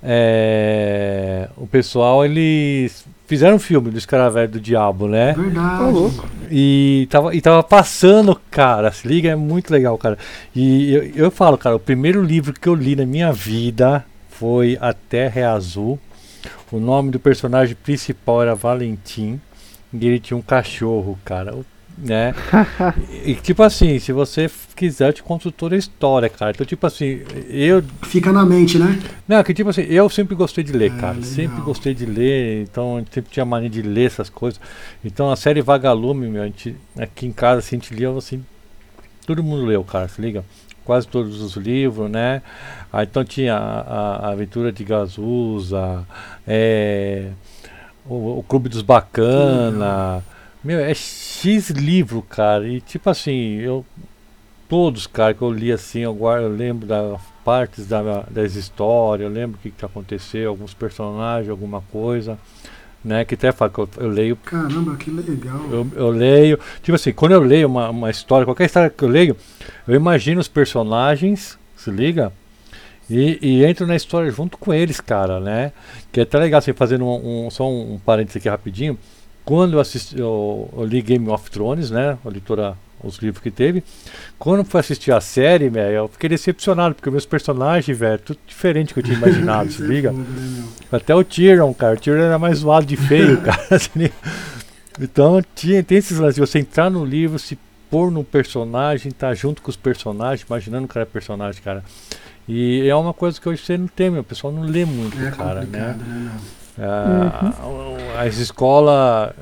É, 0.02 1.48
o 1.56 1.68
pessoal, 1.68 2.26
eles 2.26 3.06
fizeram 3.28 3.56
um 3.56 3.60
filme 3.60 3.90
do 3.90 3.98
Escaravelho 3.98 4.50
do 4.50 4.60
Diabo, 4.60 5.08
né? 5.08 5.34
Verdade. 5.34 5.84
Ô, 5.84 5.90
louco. 5.92 6.28
E 6.52 7.08
tava, 7.10 7.36
e 7.36 7.42
tava 7.42 7.64
passando, 7.64 8.40
cara, 8.50 8.92
se 8.92 9.08
liga, 9.08 9.30
é 9.30 9.36
muito 9.36 9.72
legal, 9.72 9.98
cara. 9.98 10.18
E 10.56 10.94
eu, 10.94 11.04
eu 11.26 11.32
falo, 11.32 11.58
cara, 11.58 11.76
o 11.76 11.80
primeiro 11.80 12.22
livro 12.22 12.54
que 12.54 12.68
eu 12.68 12.76
li 12.76 12.96
na 12.96 13.06
minha 13.06 13.32
vida 13.32 14.04
foi 14.30 14.78
A 14.82 14.94
Terra 14.94 15.42
é 15.42 15.46
Azul. 15.46 16.00
O 16.74 16.80
nome 16.80 17.12
do 17.12 17.20
personagem 17.20 17.76
principal 17.76 18.42
era 18.42 18.56
Valentim. 18.56 19.40
E 19.94 20.08
ele 20.08 20.20
tinha 20.20 20.36
um 20.36 20.42
cachorro, 20.42 21.20
cara. 21.24 21.56
Né? 21.96 22.34
e, 23.24 23.36
tipo 23.36 23.62
assim, 23.62 24.00
se 24.00 24.12
você 24.12 24.50
quiser, 24.76 25.10
eu 25.10 25.14
te 25.14 25.22
conto 25.22 25.52
toda 25.52 25.76
a 25.76 25.78
história, 25.78 26.28
cara. 26.28 26.50
Então, 26.50 26.66
tipo 26.66 26.88
assim, 26.88 27.22
eu 27.48 27.84
Fica 28.02 28.34
na 28.34 28.44
mente, 28.44 28.80
né? 28.80 29.00
não, 29.28 29.44
que 29.44 29.54
tipo 29.54 29.70
assim, 29.70 29.84
eu 29.84 30.10
sempre 30.10 30.34
gostei 30.34 30.64
de 30.64 30.74
ler, 30.74 30.92
É, 30.92 31.00
cara. 31.00 31.14
legal. 31.14 31.24
Sempre 31.30 31.62
gostei 31.62 31.94
de 31.94 32.08
ler, 32.08 32.64
então 32.64 32.96
a 32.96 33.00
gente 33.02 33.14
sempre 33.14 33.30
tinha 33.32 33.46
mania 33.46 33.70
de 33.70 33.84
ler 33.84 34.08
essas 34.08 34.28
coisas. 34.28 34.60
Então 35.06 35.32
a 35.32 35.36
série 35.36 35.62
Vagalume, 35.62 36.28
meu, 36.28 36.42
a 36.42 36.46
gente, 36.48 36.76
aqui 36.98 37.28
em 37.28 37.32
casa 37.32 37.60
assim, 37.60 37.76
a 37.76 37.80
gente 37.80 37.94
lia 37.94 38.10
assim. 38.18 38.44
Todo 39.28 39.44
mundo 39.44 39.64
leu, 39.64 39.84
cara, 39.84 40.08
se 40.08 40.20
liga? 40.20 40.44
Quase 40.86 41.08
todos 41.08 41.42
os 41.42 41.56
livros, 41.56 42.10
né? 42.12 42.42
Ah, 42.92 43.04
então 43.04 43.24
tinha 43.24 43.56
a, 43.56 44.28
a- 44.28 44.32
Aventura 44.32 44.72
de 44.72 44.84
Gazusa, 44.84 46.06
é, 46.48 47.30
o, 48.06 48.40
o 48.40 48.44
Clube 48.44 48.70
dos 48.70 48.82
Bacana. 48.82 50.24
Meu, 50.64 50.80
é 50.80 50.94
X 50.94 51.70
livro, 51.70 52.22
cara. 52.22 52.68
E 52.68 52.82
tipo 52.82 53.10
assim, 53.10 53.56
eu 53.60 53.86
todos, 54.68 55.06
cara, 55.08 55.34
que 55.34 55.42
eu 55.42 55.52
li 55.52 55.72
assim, 55.72 56.00
eu, 56.00 56.14
guardo, 56.14 56.44
eu 56.44 56.50
lembro 56.56 56.88
das 56.88 57.22
partes 57.46 57.86
da, 57.88 58.22
das 58.30 58.56
histórias, 58.56 59.28
eu 59.28 59.34
lembro 59.34 59.58
o 59.58 59.62
que, 59.62 59.70
que 59.72 59.86
aconteceu, 59.86 60.50
alguns 60.50 60.74
personagens, 60.74 61.50
alguma 61.50 61.82
coisa, 61.92 62.40
né? 63.04 63.26
Que 63.26 63.36
até 63.36 63.52
fala 63.52 63.70
que 63.72 63.80
eu, 63.80 63.90
eu 63.98 64.10
leio, 64.10 64.36
Caramba, 64.38 64.96
que 64.96 65.10
legal. 65.12 65.60
eu, 65.72 65.88
eu 65.96 66.10
leio, 66.10 66.60
tipo 66.82 66.96
assim, 66.96 67.12
quando 67.12 67.34
eu 67.34 67.42
leio 67.42 67.68
uma, 67.68 67.90
uma 67.90 68.10
história, 68.10 68.46
qualquer 68.46 68.66
história 68.66 68.90
que 68.90 69.04
eu 69.04 69.10
leio, 69.10 69.36
eu 69.88 69.96
imagino 69.96 70.40
os 70.40 70.48
personagens, 70.48 71.58
se 71.76 71.92
liga? 71.92 72.32
E, 73.10 73.38
e 73.42 73.66
entro 73.66 73.86
na 73.86 73.96
história 73.96 74.32
junto 74.32 74.58
com 74.58 74.74
eles, 74.74 75.02
cara, 75.02 75.40
né? 75.40 75.72
Que 76.12 76.22
é 76.22 76.24
até 76.24 76.38
legal, 76.40 76.60
assim, 76.60 76.72
fazendo 76.74 77.06
um, 77.06 77.48
um- 77.48 77.50
só 77.52 77.70
um, 77.70 77.96
um 77.96 78.00
parênteses 78.00 78.38
aqui 78.38 78.48
rapidinho. 78.48 78.98
Quando 79.44 79.74
eu 79.74 79.80
assisti, 79.82 80.18
eu, 80.18 80.70
eu 80.76 80.86
li 80.86 81.02
Game 81.02 81.28
of 81.30 81.52
Thrones, 81.52 81.92
né? 81.92 82.18
A 82.26 82.30
leitura, 82.30 82.78
os 83.04 83.18
livros 83.18 83.44
que 83.44 83.52
teve. 83.52 83.84
Quando 84.40 84.64
fui 84.66 84.80
assistir 84.80 85.12
a 85.12 85.20
série, 85.22 85.70
velho, 85.70 85.96
eu 85.96 86.08
fiquei 86.08 86.30
decepcionado, 86.30 86.96
porque 86.96 87.10
meus 87.10 87.26
personagens, 87.26 87.98
velho, 87.98 88.20
tudo 88.20 88.40
diferente 88.48 88.90
do 88.90 88.94
que 88.96 89.00
eu 89.00 89.04
tinha 89.04 89.18
imaginado, 89.18 89.70
se 89.74 89.82
liga? 89.82 90.12
né, 90.12 90.24
meu? 90.28 90.68
Até 91.00 91.14
o 91.16 91.24
Tyrion, 91.24 91.74
cara. 91.74 91.96
O 91.96 92.00
Tyrion 92.00 92.24
era 92.24 92.40
mais 92.40 92.60
zoado 92.60 92.86
de 92.86 92.96
feio, 92.98 93.40
cara. 93.44 93.68
assim. 93.72 94.10
Então 95.00 95.42
tinha, 95.56 95.84
tem 95.84 95.98
esses 95.98 96.18
lances 96.20 96.38
você 96.38 96.60
entrar 96.60 96.90
no 96.90 97.04
livro, 97.04 97.38
se 97.40 97.58
pôr 97.90 98.12
no 98.12 98.24
personagem, 98.24 99.10
estar 99.12 99.34
junto 99.36 99.62
com 99.62 99.70
os 99.70 99.76
personagens, 99.76 100.46
imaginando 100.48 100.88
que 100.88 100.98
era 100.98 101.06
personagem, 101.06 101.62
cara. 101.62 101.84
E 102.48 102.88
é 102.88 102.96
uma 102.96 103.14
coisa 103.14 103.40
que 103.40 103.48
hoje 103.48 103.62
você 103.64 103.78
não 103.78 103.88
tem, 103.88 104.10
meu. 104.10 104.22
O 104.22 104.24
pessoal 104.24 104.52
não 104.52 104.64
lê 104.64 104.84
muito, 104.86 105.18
É 105.24 105.32
cara, 105.32 105.62
né? 105.62 105.96
né, 105.98 106.32
Ah, 106.80 107.52
As 108.20 108.38
escolas, 108.38 109.34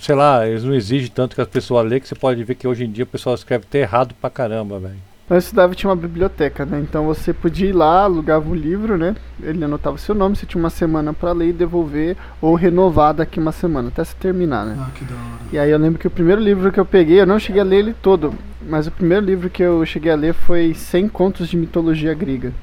sei 0.00 0.14
lá, 0.14 0.46
eles 0.46 0.64
não 0.64 0.74
exigem 0.74 1.10
tanto 1.10 1.34
que 1.34 1.40
as 1.40 1.48
pessoas 1.48 1.88
lêem, 1.88 2.00
que 2.00 2.08
você 2.08 2.14
pode 2.14 2.42
ver 2.44 2.54
que 2.54 2.68
hoje 2.68 2.84
em 2.84 2.90
dia 2.90 3.04
o 3.04 3.06
pessoal 3.06 3.34
escreve 3.34 3.64
até 3.68 3.80
errado 3.80 4.14
pra 4.20 4.30
caramba, 4.30 4.78
velho. 4.78 5.08
Mas 5.28 5.44
estudava 5.44 5.74
tinha 5.74 5.90
uma 5.90 5.96
biblioteca, 5.96 6.64
né? 6.64 6.80
Então 6.80 7.04
você 7.04 7.34
podia 7.34 7.68
ir 7.68 7.72
lá, 7.72 8.04
alugava 8.04 8.48
o 8.48 8.54
livro, 8.54 8.96
né? 8.96 9.14
Ele 9.42 9.62
anotava 9.62 9.98
seu 9.98 10.14
nome, 10.14 10.34
você 10.34 10.46
tinha 10.46 10.62
uma 10.62 10.70
semana 10.70 11.12
pra 11.12 11.32
ler 11.32 11.48
e 11.50 11.52
devolver, 11.52 12.16
ou 12.40 12.54
renovar 12.54 13.12
daqui 13.12 13.38
uma 13.38 13.52
semana, 13.52 13.88
até 13.88 14.02
se 14.04 14.16
terminar, 14.16 14.64
né? 14.64 14.76
Ah, 14.78 14.90
que 14.94 15.04
da 15.04 15.14
hora. 15.14 15.40
E 15.52 15.58
aí 15.58 15.70
eu 15.70 15.78
lembro 15.78 15.98
que 15.98 16.06
o 16.06 16.10
primeiro 16.10 16.40
livro 16.40 16.72
que 16.72 16.80
eu 16.80 16.86
peguei, 16.86 17.20
eu 17.20 17.26
não 17.26 17.38
cheguei 17.38 17.60
a 17.60 17.64
ler 17.64 17.80
ele 17.80 17.94
todo, 18.00 18.32
mas 18.66 18.86
o 18.86 18.90
primeiro 18.90 19.26
livro 19.26 19.50
que 19.50 19.62
eu 19.62 19.84
cheguei 19.84 20.10
a 20.10 20.16
ler 20.16 20.32
foi 20.32 20.72
100 20.72 21.08
contos 21.10 21.46
de 21.48 21.58
mitologia 21.58 22.14
grega. 22.14 22.54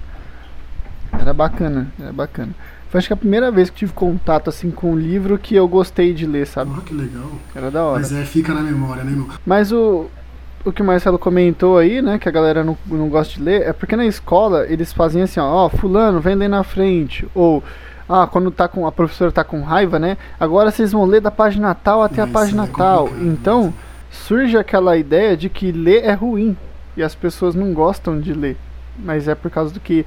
Era 1.13 1.33
bacana, 1.33 1.87
era 1.99 2.11
bacana. 2.11 2.53
Foi 2.95 2.99
acho 2.99 3.07
que 3.09 3.13
a 3.13 3.17
primeira 3.17 3.51
vez 3.51 3.69
que 3.69 3.75
tive 3.75 3.91
contato 3.91 4.49
assim 4.49 4.71
com 4.71 4.93
um 4.93 4.97
livro 4.97 5.37
que 5.37 5.53
eu 5.53 5.67
gostei 5.67 6.13
de 6.13 6.25
ler, 6.25 6.47
sabe? 6.47 6.71
Ah, 6.77 6.79
que 6.79 6.93
legal. 6.93 7.29
Era 7.53 7.69
da 7.69 7.83
hora. 7.83 7.99
Mas 7.99 8.13
é, 8.13 8.23
fica 8.23 8.53
na 8.53 8.61
memória, 8.61 9.03
né, 9.03 9.11
meu? 9.11 9.27
Mas 9.45 9.69
o, 9.73 10.05
o 10.63 10.71
que 10.71 10.81
o 10.81 10.85
Marcelo 10.85 11.19
comentou 11.19 11.77
aí, 11.77 12.01
né, 12.01 12.17
que 12.17 12.29
a 12.29 12.31
galera 12.31 12.63
não, 12.63 12.77
não 12.87 13.09
gosta 13.09 13.33
de 13.33 13.41
ler, 13.41 13.63
é 13.63 13.73
porque 13.73 13.97
na 13.97 14.05
escola 14.05 14.65
eles 14.69 14.93
fazem 14.93 15.23
assim, 15.23 15.41
ó, 15.41 15.65
ó, 15.65 15.69
fulano, 15.69 16.21
vem 16.21 16.35
ler 16.35 16.47
na 16.47 16.63
frente, 16.63 17.27
ou 17.35 17.61
ah, 18.07 18.25
quando 18.31 18.49
tá 18.49 18.65
com 18.65 18.87
a 18.87 18.93
professora 18.93 19.29
tá 19.29 19.43
com 19.43 19.61
raiva, 19.61 19.99
né? 19.99 20.15
Agora 20.39 20.71
vocês 20.71 20.93
vão 20.93 21.03
ler 21.03 21.19
da 21.19 21.31
página 21.31 21.75
tal 21.75 22.01
até 22.01 22.21
a 22.21 22.23
Isso 22.23 22.31
página 22.33 22.63
é 22.63 22.67
tal. 22.67 23.09
Então, 23.19 23.63
mas- 23.63 23.73
surge 24.09 24.57
aquela 24.57 24.95
ideia 24.95 25.35
de 25.35 25.49
que 25.49 25.69
ler 25.69 26.05
é 26.05 26.13
ruim 26.13 26.55
e 26.95 27.03
as 27.03 27.13
pessoas 27.13 27.55
não 27.55 27.73
gostam 27.73 28.21
de 28.21 28.31
ler. 28.31 28.55
Mas 28.97 29.27
é 29.27 29.35
por 29.35 29.51
causa 29.51 29.73
do 29.73 29.81
que 29.81 30.05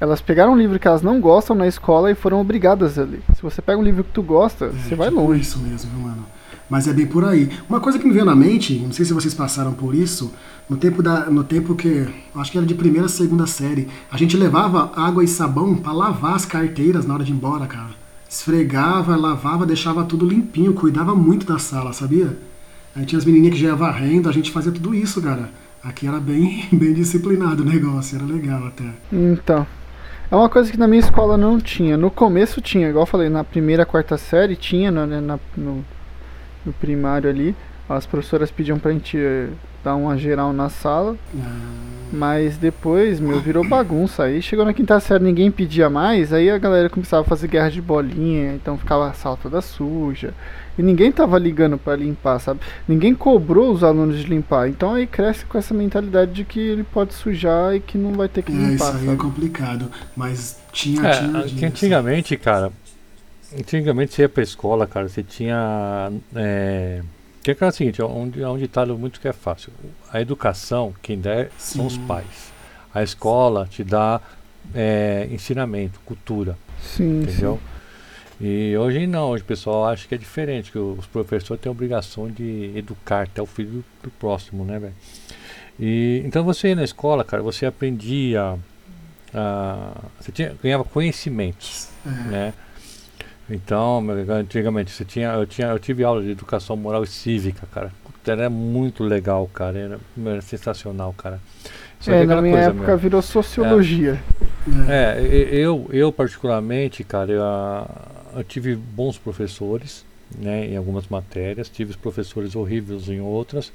elas 0.00 0.20
pegaram 0.20 0.52
um 0.52 0.56
livro 0.58 0.78
que 0.78 0.86
elas 0.88 1.02
não 1.02 1.20
gostam 1.20 1.56
na 1.56 1.66
escola 1.66 2.10
e 2.10 2.14
foram 2.14 2.40
obrigadas 2.40 2.98
a 2.98 3.02
ler. 3.04 3.22
Se 3.34 3.42
você 3.42 3.60
pega 3.62 3.78
um 3.78 3.82
livro 3.82 4.04
que 4.04 4.10
tu 4.12 4.22
gosta, 4.22 4.66
É, 4.66 4.68
você 4.70 4.94
vai 4.94 5.08
tipo 5.08 5.20
longe. 5.20 5.40
isso 5.40 5.58
mesmo, 5.58 5.90
viu, 5.90 6.00
mano? 6.00 6.24
Mas 6.68 6.88
é 6.88 6.92
bem 6.92 7.06
por 7.06 7.24
aí. 7.24 7.48
Uma 7.68 7.78
coisa 7.80 7.98
que 7.98 8.06
me 8.06 8.12
veio 8.12 8.24
na 8.24 8.34
mente, 8.34 8.74
não 8.80 8.90
sei 8.92 9.04
se 9.04 9.12
vocês 9.12 9.32
passaram 9.32 9.72
por 9.72 9.94
isso, 9.94 10.32
no 10.68 10.76
tempo 10.76 11.00
da, 11.02 11.30
no 11.30 11.44
tempo 11.44 11.76
que 11.76 12.06
acho 12.34 12.50
que 12.50 12.58
era 12.58 12.66
de 12.66 12.74
primeira, 12.74 13.06
segunda 13.08 13.46
série, 13.46 13.88
a 14.10 14.16
gente 14.16 14.36
levava 14.36 14.90
água 14.96 15.22
e 15.22 15.28
sabão 15.28 15.76
pra 15.76 15.92
lavar 15.92 16.34
as 16.34 16.44
carteiras 16.44 17.06
na 17.06 17.14
hora 17.14 17.22
de 17.24 17.30
ir 17.30 17.34
embora, 17.36 17.66
cara. 17.66 17.90
Esfregava, 18.28 19.16
lavava, 19.16 19.64
deixava 19.64 20.04
tudo 20.04 20.26
limpinho, 20.26 20.74
cuidava 20.74 21.14
muito 21.14 21.46
da 21.46 21.58
sala, 21.58 21.92
sabia? 21.92 22.36
Aí 22.94 23.06
tinha 23.06 23.18
as 23.18 23.24
menininhas 23.24 23.54
que 23.54 23.60
já 23.60 23.68
iam 23.68 23.76
varrendo, 23.76 24.28
a 24.28 24.32
gente 24.32 24.50
fazia 24.50 24.72
tudo 24.72 24.94
isso, 24.94 25.22
cara. 25.22 25.48
Aqui 25.84 26.08
era 26.08 26.18
bem, 26.18 26.64
bem 26.72 26.92
disciplinado 26.92 27.62
o 27.62 27.66
negócio, 27.66 28.16
era 28.16 28.26
legal 28.26 28.66
até. 28.66 28.84
Então. 29.12 29.64
É 30.30 30.34
uma 30.34 30.48
coisa 30.48 30.70
que 30.70 30.76
na 30.76 30.88
minha 30.88 31.00
escola 31.00 31.36
não 31.36 31.60
tinha. 31.60 31.96
No 31.96 32.10
começo 32.10 32.60
tinha, 32.60 32.88
igual 32.88 33.02
eu 33.02 33.06
falei, 33.06 33.28
na 33.28 33.44
primeira, 33.44 33.86
quarta 33.86 34.16
série 34.16 34.56
tinha, 34.56 34.90
né, 34.90 35.20
na, 35.20 35.38
no, 35.56 35.84
no 36.64 36.72
primário 36.72 37.30
ali. 37.30 37.54
As 37.88 38.06
professoras 38.06 38.50
pediam 38.50 38.78
pra 38.78 38.90
gente 38.90 39.16
eh, 39.16 39.48
dar 39.86 39.94
uma 39.94 40.18
geral 40.18 40.52
na 40.52 40.68
sala. 40.68 41.16
Mas 42.12 42.56
depois, 42.56 43.20
meu, 43.20 43.40
virou 43.40 43.66
bagunça. 43.68 44.24
Aí 44.24 44.42
chegou 44.42 44.64
na 44.64 44.72
quinta 44.74 44.98
série, 44.98 45.22
ninguém 45.22 45.50
pedia 45.50 45.88
mais. 45.88 46.32
Aí 46.32 46.50
a 46.50 46.58
galera 46.58 46.90
começava 46.90 47.22
a 47.22 47.24
fazer 47.24 47.46
guerra 47.48 47.70
de 47.70 47.80
bolinha. 47.80 48.54
Então 48.54 48.76
ficava 48.76 49.08
a 49.08 49.12
sala 49.12 49.38
toda 49.40 49.60
suja. 49.60 50.34
E 50.78 50.82
ninguém 50.82 51.10
tava 51.10 51.38
ligando 51.38 51.78
pra 51.78 51.94
limpar, 51.96 52.38
sabe? 52.40 52.60
Ninguém 52.86 53.14
cobrou 53.14 53.72
os 53.72 53.82
alunos 53.84 54.18
de 54.18 54.26
limpar. 54.26 54.68
Então 54.68 54.92
aí 54.94 55.06
cresce 55.06 55.44
com 55.46 55.56
essa 55.56 55.72
mentalidade 55.72 56.32
de 56.32 56.44
que 56.44 56.58
ele 56.60 56.84
pode 56.84 57.14
sujar 57.14 57.74
e 57.74 57.80
que 57.80 57.96
não 57.96 58.12
vai 58.12 58.28
ter 58.28 58.42
que 58.42 58.52
é, 58.52 58.54
isso 58.54 58.70
limpar, 58.72 58.94
aí 58.96 59.02
é 59.02 59.06
sabe? 59.06 59.16
complicado. 59.16 59.90
Mas 60.16 60.58
tinha, 60.72 61.00
É, 61.06 61.12
tinha 61.12 61.44
que 61.48 61.64
antigamente, 61.64 62.36
cara, 62.36 62.70
antigamente 63.58 64.14
você 64.14 64.22
ia 64.22 64.28
pra 64.28 64.42
escola, 64.42 64.86
cara, 64.86 65.08
você 65.08 65.22
tinha. 65.22 66.12
É, 66.34 67.00
que 67.54 67.62
é 67.64 67.66
o 67.66 67.72
seguinte, 67.72 68.02
onde, 68.02 68.42
é 68.42 68.48
um 68.48 68.58
ditado 68.58 68.96
muito 68.98 69.20
que 69.20 69.28
é 69.28 69.32
fácil. 69.32 69.72
A 70.12 70.20
educação, 70.20 70.94
quem 71.02 71.18
der 71.18 71.50
são 71.58 71.86
os 71.86 71.94
Sim. 71.94 72.06
pais. 72.06 72.52
A 72.94 73.02
escola 73.02 73.66
te 73.70 73.84
dá 73.84 74.20
é, 74.74 75.28
ensinamento, 75.30 76.00
cultura, 76.04 76.56
Sim, 76.80 77.22
entendeu? 77.22 77.60
E 78.40 78.76
hoje 78.76 79.06
não, 79.06 79.30
hoje 79.30 79.42
o 79.42 79.46
pessoal 79.46 79.86
acha 79.86 80.06
que 80.06 80.14
é 80.14 80.18
diferente, 80.18 80.70
que 80.70 80.78
os 80.78 81.06
professores 81.06 81.60
têm 81.60 81.70
a 81.70 81.72
obrigação 81.72 82.28
de 82.28 82.72
educar 82.74 83.22
até 83.22 83.40
o 83.40 83.46
filho 83.46 83.70
do, 83.70 83.84
do 84.04 84.10
próximo, 84.10 84.64
né, 84.64 84.78
velho? 84.78 84.94
E 85.78 86.22
então 86.24 86.44
você 86.44 86.68
ia 86.68 86.74
na 86.76 86.84
escola, 86.84 87.24
cara, 87.24 87.42
você 87.42 87.64
aprendia, 87.66 88.58
ah, 89.34 89.92
você 90.20 90.32
tinha, 90.32 90.54
ganhava 90.62 90.84
conhecimentos, 90.84 91.88
É, 92.04 92.10
né? 92.30 92.54
Então, 93.48 94.04
antigamente 94.30 94.90
você 94.90 95.04
tinha, 95.04 95.28
eu 95.32 95.46
tinha, 95.46 95.68
eu 95.68 95.78
tive 95.78 96.02
aula 96.02 96.22
de 96.22 96.30
educação 96.30 96.76
moral 96.76 97.04
e 97.04 97.06
cívica, 97.06 97.66
cara. 97.72 97.92
Era 98.26 98.50
muito 98.50 99.04
legal, 99.04 99.48
cara, 99.54 99.78
era, 99.78 100.00
era 100.24 100.40
sensacional, 100.42 101.12
cara. 101.16 101.40
Só 102.00 102.12
É, 102.12 102.26
na 102.26 102.42
minha 102.42 102.58
época 102.58 102.96
virou 102.96 103.22
sociologia. 103.22 104.18
é. 104.88 105.18
é, 105.18 105.22
e- 105.22 105.60
eu, 105.60 105.86
eu 105.92 106.10
particularmente, 106.12 107.04
cara, 107.04 107.30
eu, 107.30 107.42
eu 108.38 108.44
tive 108.44 108.74
bons 108.74 109.16
professores, 109.16 110.04
né, 110.36 110.66
em 110.66 110.76
algumas 110.76 111.06
matérias, 111.06 111.68
tive 111.68 111.96
professores 111.96 112.56
horríveis 112.56 113.08
em 113.08 113.20
outras, 113.20 113.72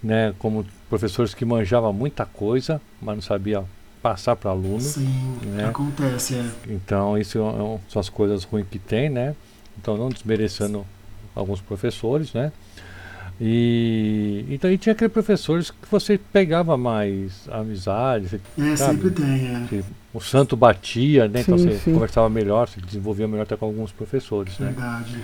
né, 0.00 0.32
como 0.38 0.64
professores 0.88 1.34
que 1.34 1.44
manjavam 1.44 1.92
muita 1.92 2.24
coisa, 2.24 2.80
mas 3.00 3.16
não 3.16 3.22
sabia 3.22 3.64
passar 4.02 4.34
para 4.36 4.50
aluno. 4.50 4.80
Sim, 4.80 5.38
né? 5.44 5.66
acontece, 5.68 6.34
é. 6.34 6.44
Então, 6.68 7.16
isso 7.16 7.38
é 7.38 7.40
um- 7.42 7.78
são 7.88 8.00
as 8.00 8.08
coisas 8.08 8.44
ruins 8.44 8.66
que 8.70 8.78
tem, 8.78 9.08
né? 9.08 9.34
Então, 9.78 9.96
não 9.96 10.08
desmerecendo 10.08 10.84
alguns 11.34 11.60
professores, 11.60 12.32
né? 12.32 12.52
E 13.40 14.44
então 14.50 14.70
e 14.70 14.76
tinha 14.78 14.92
aqueles 14.92 15.12
professores 15.12 15.70
que 15.70 15.88
você 15.90 16.18
pegava 16.18 16.76
mais 16.76 17.48
amizade, 17.50 18.28
você 18.28 18.40
É, 18.58 18.76
Sabe? 18.76 18.98
sempre 19.02 19.10
tem, 19.10 19.46
é. 19.48 19.66
que 19.68 19.84
o 20.12 20.20
santo 20.20 20.56
batia, 20.56 21.26
né? 21.26 21.40
então 21.40 21.56
Sim, 21.58 21.70
você 21.70 21.78
sim. 21.78 21.92
conversava 21.94 22.28
melhor, 22.28 22.68
você 22.68 22.80
desenvolvia 22.80 23.26
melhor 23.26 23.42
até 23.44 23.56
com 23.56 23.64
alguns 23.66 23.90
professores, 23.90 24.58
né? 24.58 24.66
Verdade. 24.66 25.16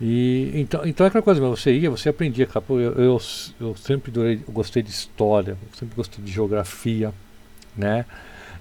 E 0.00 0.50
então, 0.54 0.86
então 0.86 1.04
é 1.04 1.08
aquela 1.08 1.22
coisa, 1.22 1.40
você 1.40 1.72
ia, 1.72 1.90
você 1.90 2.08
aprendia, 2.08 2.46
eu, 2.68 2.76
eu, 2.80 3.20
eu 3.60 3.76
sempre 3.76 4.10
adorei- 4.10 4.40
eu 4.46 4.52
gostei 4.52 4.82
de 4.82 4.90
história, 4.90 5.56
sempre 5.78 5.96
gostei 5.96 6.22
de 6.22 6.30
geografia, 6.30 7.12
né? 7.76 8.04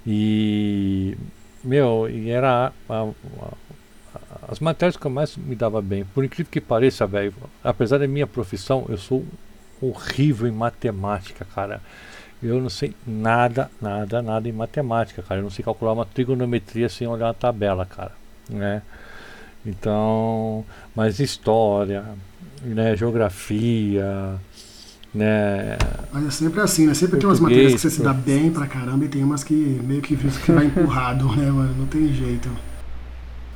E 0.06 1.17
meu, 1.63 2.10
e 2.10 2.30
era 2.30 2.71
a- 2.89 2.93
a- 3.04 3.54
as 4.49 4.60
matérias 4.60 4.97
que 4.97 5.06
eu 5.08 5.12
mais 5.12 5.36
me 5.38 5.56
dava 5.56 5.82
bem. 5.82 6.04
Por 6.06 6.23
incrível 6.26 6.52
que 6.52 6.62
pareça, 6.62 7.08
velho, 7.08 7.34
apesar 7.63 7.97
da 7.99 8.08
minha 8.08 8.28
profissão, 8.28 8.86
eu 8.89 8.97
sou 8.97 9.26
horrível 9.82 10.47
em 10.47 10.52
matemática, 10.52 11.45
cara. 11.56 11.82
Eu 12.41 12.60
não 12.62 12.69
sei 12.69 12.93
nada, 13.08 13.71
nada, 13.82 14.21
nada 14.21 14.49
em 14.49 14.52
matemática, 14.52 15.21
cara. 15.23 15.39
Eu 15.39 15.43
não 15.43 15.49
sei 15.49 15.63
calcular 15.63 15.93
uma 15.93 16.06
trigonometria 16.06 16.89
sem 16.89 17.08
olhar 17.08 17.28
uma 17.28 17.34
tabela, 17.34 17.86
cara, 17.86 18.12
né? 18.49 18.82
Então, 19.65 20.65
mas 20.95 21.19
história, 21.19 22.04
né, 22.62 22.95
geografia, 22.95 24.36
né, 25.13 25.78
Mas 26.12 26.26
é 26.26 26.32
sempre 26.32 26.60
assim, 26.62 26.88
né? 26.88 26.93
Sempre 26.93 27.19
tem 27.19 27.30
umas 27.30 27.39
matérias 27.39 27.73
que 27.73 27.80
você 27.80 27.89
se 27.89 28.02
dá 28.02 28.13
bem 28.13 28.49
pra 28.52 28.65
caramba 28.65 29.06
e 29.06 29.08
tem 29.08 29.23
umas 29.23 29.43
que 29.43 29.54
meio 29.54 30.02
que 30.02 30.15
que 30.15 30.52
vai 30.52 30.65
empurrado, 30.65 31.28
né, 31.36 31.52
mano? 31.52 31.76
Não 31.78 31.86
tem 31.86 32.12
jeito. 32.12 32.49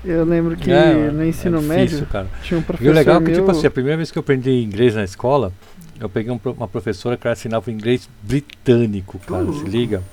Eu 0.05 0.23
lembro 0.23 0.55
que 0.55 0.71
é, 0.71 1.11
no 1.11 1.23
é 1.23 1.27
ensino 1.27 1.57
difícil, 1.57 1.75
médio 1.75 2.05
cara. 2.05 2.27
tinha 2.43 2.59
um 2.59 2.61
E 2.61 2.65
professor 2.65 2.91
o 2.91 2.93
legal 2.93 3.15
é 3.17 3.19
que, 3.19 3.31
meu... 3.31 3.39
tipo 3.39 3.51
assim, 3.51 3.67
a 3.67 3.71
primeira 3.71 3.97
vez 3.97 4.11
que 4.11 4.17
eu 4.17 4.21
aprendi 4.21 4.51
inglês 4.51 4.93
na 4.93 5.03
escola, 5.03 5.51
eu 5.99 6.07
peguei 6.07 6.31
um 6.31 6.39
uma 6.45 6.67
professora 6.67 7.17
que 7.17 7.25
ela 7.25 7.35
ensinava 7.35 7.71
inglês 7.71 8.07
britânico, 8.21 9.19
cara, 9.19 9.51
se 9.51 9.63
liga. 9.63 10.03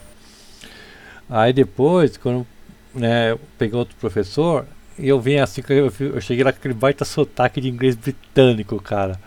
Aí 1.29 1.53
depois, 1.53 2.17
quando 2.17 2.47
né, 2.95 3.33
eu 3.33 3.41
peguei 3.59 3.79
outro 3.79 3.95
professor, 4.01 4.65
e 4.99 5.09
eu 5.09 5.21
vim 5.21 5.37
assim, 5.37 5.61
que 5.61 5.73
eu, 5.73 5.93
eu 6.01 6.21
cheguei 6.21 6.43
lá 6.43 6.53
com 6.53 6.59
aquele 6.59 6.75
baita 6.75 7.05
sotaque 7.05 7.61
de 7.61 7.69
inglês 7.69 7.95
britânico, 7.95 8.81
cara. 8.81 9.21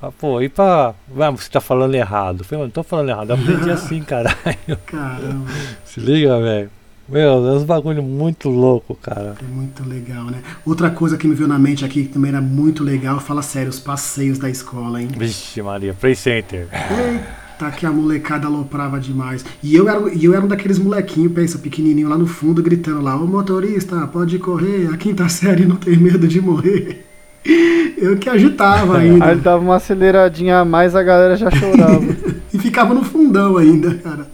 Ah, 0.00 0.12
pô, 0.12 0.40
e 0.40 0.48
pra. 0.48 0.94
Ah, 1.18 1.30
você 1.30 1.50
tá 1.50 1.60
falando 1.60 1.94
errado. 1.94 2.40
Eu 2.40 2.44
falei, 2.44 2.58
mano, 2.60 2.64
não 2.66 2.70
tô 2.70 2.82
falando 2.82 3.08
errado, 3.08 3.30
eu 3.30 3.34
aprendi 3.36 3.70
assim, 3.70 4.00
cara. 4.02 4.32
Caramba, 4.86 5.50
Se 5.84 5.98
liga, 6.00 6.38
velho. 6.40 6.70
Meu, 7.08 7.48
é 7.48 7.52
uns 7.56 7.64
bagulho 7.64 8.02
muito 8.02 8.50
louco, 8.50 8.94
cara. 8.94 9.34
é 9.40 9.44
muito 9.50 9.82
legal, 9.88 10.24
né? 10.26 10.42
Outra 10.64 10.90
coisa 10.90 11.16
que 11.16 11.26
me 11.26 11.34
veio 11.34 11.48
na 11.48 11.58
mente 11.58 11.82
aqui 11.82 12.02
que 12.04 12.10
também 12.12 12.28
era 12.30 12.40
muito 12.40 12.84
legal, 12.84 13.18
fala 13.18 13.40
sério, 13.40 13.70
os 13.70 13.80
passeios 13.80 14.38
da 14.38 14.50
escola, 14.50 15.00
hein? 15.00 15.08
Vixe, 15.16 15.62
Maria, 15.62 15.94
Play 15.94 16.14
Center. 16.14 16.68
Eita, 16.70 17.70
que 17.70 17.86
a 17.86 17.90
molecada 17.90 18.46
aloprava 18.46 19.00
demais. 19.00 19.42
E 19.62 19.74
eu 19.74 19.88
era, 19.88 19.98
eu 20.00 20.34
era 20.34 20.44
um 20.44 20.48
daqueles 20.48 20.78
molequinhos, 20.78 21.32
pensa, 21.32 21.58
pequenininho 21.58 22.10
lá 22.10 22.18
no 22.18 22.26
fundo, 22.26 22.62
gritando 22.62 23.00
lá, 23.00 23.16
ô 23.16 23.26
motorista, 23.26 24.06
pode 24.06 24.38
correr, 24.38 24.90
a 24.92 24.96
quinta 24.98 25.26
série 25.30 25.64
não 25.64 25.76
tem 25.76 25.96
medo 25.96 26.28
de 26.28 26.42
morrer. 26.42 27.07
Eu 27.96 28.16
que 28.18 28.28
agitava 28.28 28.98
Aí 28.98 29.10
ainda. 29.10 29.34
dava 29.36 29.62
uma 29.62 29.76
aceleradinha 29.76 30.58
a 30.58 30.64
mais, 30.64 30.94
a 30.94 31.02
galera 31.02 31.36
já 31.36 31.50
chorava. 31.50 32.02
E 32.52 32.58
ficava 32.58 32.94
no 32.94 33.04
fundão 33.04 33.58
ainda, 33.58 33.94
cara. 33.96 34.26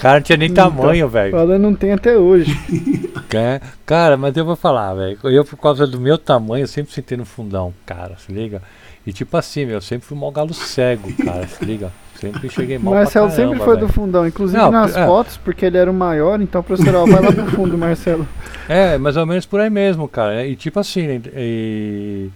Cara, 0.00 0.14
não 0.14 0.22
tinha 0.22 0.38
nem 0.38 0.50
tamanho, 0.52 1.06
velho. 1.08 1.36
Ela 1.36 1.58
não 1.58 1.74
tem 1.74 1.92
até 1.92 2.16
hoje. 2.16 2.58
É, 3.32 3.60
Cara, 3.86 4.16
mas 4.16 4.36
eu 4.36 4.44
vou 4.44 4.56
falar, 4.56 4.92
velho. 4.94 5.16
Eu, 5.22 5.44
por 5.44 5.56
causa 5.56 5.86
do 5.86 6.00
meu 6.00 6.18
tamanho, 6.18 6.64
eu 6.64 6.66
sempre 6.66 6.92
sentei 6.92 7.16
no 7.16 7.24
fundão, 7.24 7.72
cara, 7.86 8.16
se 8.18 8.32
liga? 8.32 8.60
E 9.06 9.12
tipo 9.12 9.36
assim, 9.36 9.64
meu, 9.64 9.76
eu 9.76 9.80
sempre 9.80 10.04
fui 10.04 10.18
mal 10.18 10.32
galo 10.32 10.52
cego, 10.52 11.12
cara, 11.24 11.46
se 11.46 11.64
liga? 11.64 11.92
Sempre 12.20 12.50
cheguei 12.50 12.78
mal 12.78 12.92
O 12.92 12.96
Marcelo 12.96 13.28
caramba, 13.28 13.48
sempre 13.50 13.64
foi 13.64 13.74
do 13.76 13.80
velho. 13.86 13.92
fundão, 13.92 14.26
inclusive 14.26 14.60
Não, 14.60 14.70
nas 14.70 14.94
é. 14.96 15.06
fotos, 15.06 15.36
porque 15.38 15.64
ele 15.64 15.78
era 15.78 15.90
o 15.90 15.94
maior, 15.94 16.40
então 16.40 16.60
o 16.60 16.64
professor, 16.64 16.94
ó, 16.94 17.06
vai 17.06 17.20
lá 17.22 17.32
pro 17.32 17.46
fundo, 17.46 17.76
Marcelo. 17.78 18.28
É, 18.68 18.98
mais 18.98 19.16
ou 19.16 19.24
menos 19.26 19.46
por 19.46 19.60
aí 19.60 19.70
mesmo, 19.70 20.06
cara. 20.06 20.46
E 20.46 20.54
tipo 20.54 20.78
assim, 20.78 21.06
né, 21.06 21.20
e... 21.34 22.28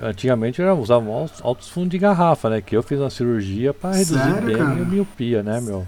Antigamente 0.00 0.60
eu 0.60 0.74
usava 0.78 1.08
altos, 1.10 1.40
altos 1.42 1.68
fundos 1.70 1.90
de 1.90 1.98
garrafa, 1.98 2.50
né? 2.50 2.60
Que 2.60 2.76
eu 2.76 2.82
fiz 2.82 2.98
uma 3.00 3.08
cirurgia 3.08 3.72
pra 3.72 3.92
reduzir 3.92 4.18
Sério, 4.18 4.42
bem 4.42 4.54
a 4.54 4.58
cara? 4.58 4.70
minha 4.70 4.84
miopia, 4.84 5.42
né, 5.42 5.60
meu? 5.60 5.86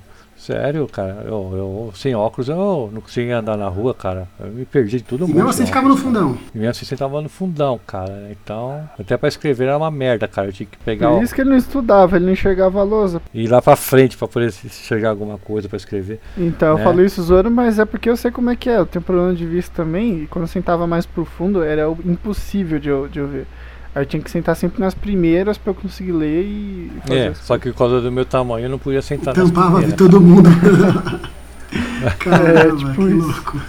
Sério, 0.49 0.87
cara. 0.87 1.25
Eu, 1.27 1.53
eu 1.53 1.93
sem 1.95 2.15
óculos 2.15 2.49
eu 2.49 2.89
não 2.91 3.03
conseguia 3.03 3.39
andar 3.39 3.55
na 3.57 3.69
rua, 3.69 3.93
cara. 3.93 4.27
Eu 4.41 4.47
me 4.47 4.65
perdi 4.65 4.97
de 4.97 5.05
todo 5.05 5.21
E 5.25 5.27
mundo. 5.29 5.35
mesmo 5.37 5.51
assim 5.51 5.67
ficava 5.67 5.87
no 5.87 5.97
fundão. 5.97 6.39
E 6.55 6.59
mesmo 6.59 6.71
assim 6.71 6.87
você 6.87 6.97
tava 6.97 7.21
no 7.21 7.29
fundão, 7.29 7.79
cara. 7.87 8.11
né? 8.11 8.31
Então, 8.43 8.89
até 8.99 9.17
pra 9.19 9.29
escrever 9.29 9.65
era 9.67 9.77
uma 9.77 9.91
merda, 9.91 10.27
cara. 10.27 10.49
Eu 10.49 10.53
tinha 10.55 10.67
que 10.67 10.79
pegar 10.79 11.11
Por 11.11 11.21
o, 11.21 11.23
isso 11.23 11.35
que 11.35 11.43
ele 11.43 11.51
não 11.51 11.57
estudava, 11.59 12.17
ele 12.17 12.25
não 12.25 12.33
enxergava 12.33 12.81
a 12.81 12.83
lousa. 12.83 13.21
ir 13.35 13.47
lá 13.47 13.61
pra 13.61 13.77
frente 13.77 14.17
pra 14.17 14.27
poder 14.27 14.51
se- 14.51 14.67
enxergar 14.69 15.11
alguma 15.11 15.37
coisa 15.37 15.69
pra 15.69 15.77
escrever. 15.77 16.19
Então, 16.37 16.69
eu 16.69 16.79
É. 16.79 16.83
falo 16.83 17.05
isso 17.05 17.21
zoando, 17.23 17.51
mas 17.51 17.79
é 17.79 17.85
porque 17.85 18.09
eu 18.09 18.17
sei 18.17 18.31
como 18.31 18.49
é 18.49 18.57
que 18.57 18.71
é. 18.71 18.79
Eu 18.79 18.87
tenho 18.87 19.05
problema 19.05 19.35
de 19.35 19.45
vista 19.45 19.71
também, 19.77 20.23
e 20.23 20.27
quando 20.29 20.45
eu 20.45 20.49
sentava 20.49 20.87
mais 20.87 21.05
pro 21.05 21.27
fundo, 21.27 21.63
era 21.63 21.91
o- 21.91 21.99
impossível 22.07 22.79
de 22.79 22.89
eu, 22.89 23.07
de 23.07 23.19
eu 23.19 23.29
ver. 23.29 23.47
Aí 23.99 24.03
eu 24.03 24.07
tinha 24.07 24.23
que 24.23 24.31
sentar 24.31 24.55
sempre 24.55 24.81
nas 24.81 24.95
primeiras 24.95 25.59
pra 25.59 25.73
eu 25.73 25.75
conseguir 25.75 26.13
ler 26.13 26.45
e 26.45 26.93
fazer 27.05 27.19
É, 27.19 27.29
as 27.29 27.39
só 27.39 27.59
que 27.59 27.73
por 27.73 27.79
causa 27.79 28.01
do 28.01 28.13
meu 28.13 28.25
tamanho 28.25 28.67
eu 28.67 28.71
não 28.71 28.79
podia 28.79 29.03
sentar 29.03 29.37
nas 29.37 29.49
Tampava 29.51 29.81
de 29.85 29.93
primeiras. 29.93 29.97
todo 29.97 30.21
mundo. 30.21 30.49
Caramba, 32.21 32.61
É, 32.61 32.77
tipo 32.77 32.95
que 32.95 33.03
isso. 33.03 33.27
louco. 33.27 33.61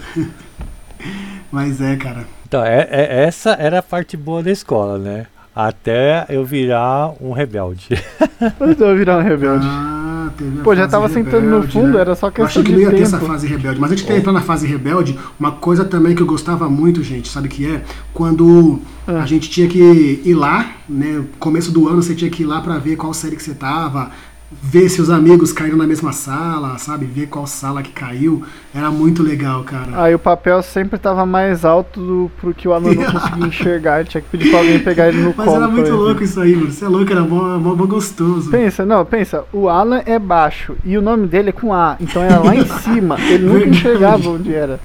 Mas 1.50 1.80
é, 1.80 1.96
cara. 1.96 2.24
Então, 2.46 2.64
é, 2.64 2.86
é- 2.90 3.24
essa 3.24 3.50
era 3.54 3.80
a 3.80 3.82
parte 3.82 4.16
boa 4.16 4.40
da 4.40 4.52
escola, 4.52 4.98
né? 4.98 5.26
Até 5.68 6.26
eu 6.28 6.44
virar 6.44 7.12
um 7.20 7.32
rebelde. 7.32 7.88
Mas 8.58 8.80
eu 8.80 8.96
virar 8.96 9.18
um 9.18 9.22
rebelde. 9.22 9.66
Ah, 9.68 10.28
Pô, 10.62 10.74
já 10.74 10.86
tava 10.88 11.08
sentando 11.08 11.42
no 11.46 11.56
rebelde, 11.56 11.72
fundo, 11.72 11.94
né? 11.94 12.00
era 12.00 12.14
só 12.14 12.28
Eu 12.34 12.44
achei 12.44 12.62
questão 12.62 12.62
que 12.62 12.68
de 12.72 12.74
não 12.76 12.80
ia 12.82 12.90
ter 12.96 13.02
essa 13.02 13.18
fase 13.18 13.46
rebelde, 13.46 13.80
mas 13.80 13.90
antes 13.92 14.04
de 14.06 14.12
entrar 14.12 14.32
na 14.32 14.40
fase 14.40 14.66
rebelde, 14.66 15.18
uma 15.38 15.52
coisa 15.52 15.84
também 15.84 16.14
que 16.14 16.22
eu 16.22 16.26
gostava 16.26 16.68
muito, 16.68 17.02
gente, 17.02 17.28
sabe 17.28 17.48
o 17.48 17.50
que 17.50 17.66
é? 17.66 17.82
Quando 18.14 18.78
Ah. 19.06 19.22
a 19.22 19.26
gente 19.26 19.50
tinha 19.50 19.68
que 19.68 20.22
ir 20.24 20.34
lá, 20.34 20.70
né? 20.88 21.22
Começo 21.38 21.70
do 21.72 21.88
ano 21.88 22.02
você 22.02 22.14
tinha 22.14 22.30
que 22.30 22.42
ir 22.42 22.46
lá 22.46 22.60
pra 22.60 22.78
ver 22.78 22.96
qual 22.96 23.12
série 23.12 23.36
que 23.36 23.42
você 23.42 23.54
tava, 23.54 24.10
ver 24.50 24.88
se 24.88 25.00
os 25.00 25.10
amigos 25.10 25.52
caíram 25.52 25.76
na 25.76 25.86
mesma 25.86 26.12
sala, 26.12 26.76
sabe? 26.78 27.06
Ver 27.06 27.26
qual 27.26 27.46
sala 27.46 27.82
que 27.82 27.92
caiu. 27.92 28.42
Era 28.74 28.90
muito 28.90 29.22
legal, 29.22 29.62
cara. 29.62 30.02
Aí 30.02 30.14
o 30.14 30.18
papel 30.18 30.60
sempre 30.62 30.98
tava 30.98 31.24
mais 31.24 31.64
alto 31.64 32.00
do, 32.00 32.30
pro 32.40 32.52
que 32.52 32.66
o 32.66 32.72
aluno 32.72 32.94
não 33.00 33.12
conseguia 33.12 33.46
enxergar. 33.46 34.00
Ele 34.00 34.08
tinha 34.08 34.20
que 34.20 34.28
pedir 34.28 34.50
pra 34.50 34.58
alguém 34.58 34.78
pegar 34.80 35.08
ele 35.08 35.18
no 35.22 35.34
Mas 35.36 35.46
colo. 35.46 35.56
era 35.56 35.66
pra 35.66 35.76
muito 35.76 35.92
louco 35.94 36.22
isso 36.24 36.40
aí, 36.40 36.56
mano. 36.56 36.70
Você 36.72 36.84
é 36.84 36.88
louco, 36.88 37.12
era 37.12 37.22
mó, 37.22 37.58
mó, 37.58 37.74
mó 37.74 37.86
gostoso. 37.86 38.50
Pensa, 38.50 38.84
não, 38.84 39.04
pensa, 39.04 39.44
o 39.52 39.68
Alan 39.68 40.02
é 40.04 40.18
baixo 40.18 40.76
e 40.84 40.96
o 40.98 41.02
nome 41.02 41.26
dele 41.26 41.50
é 41.50 41.52
com 41.52 41.72
A, 41.72 41.96
então 42.00 42.22
era 42.22 42.38
lá 42.40 42.54
em 42.54 42.64
cima. 42.82 43.20
Ele 43.20 43.44
nunca 43.46 43.68
enxergava 43.68 44.28
onde 44.28 44.52
era. 44.52 44.80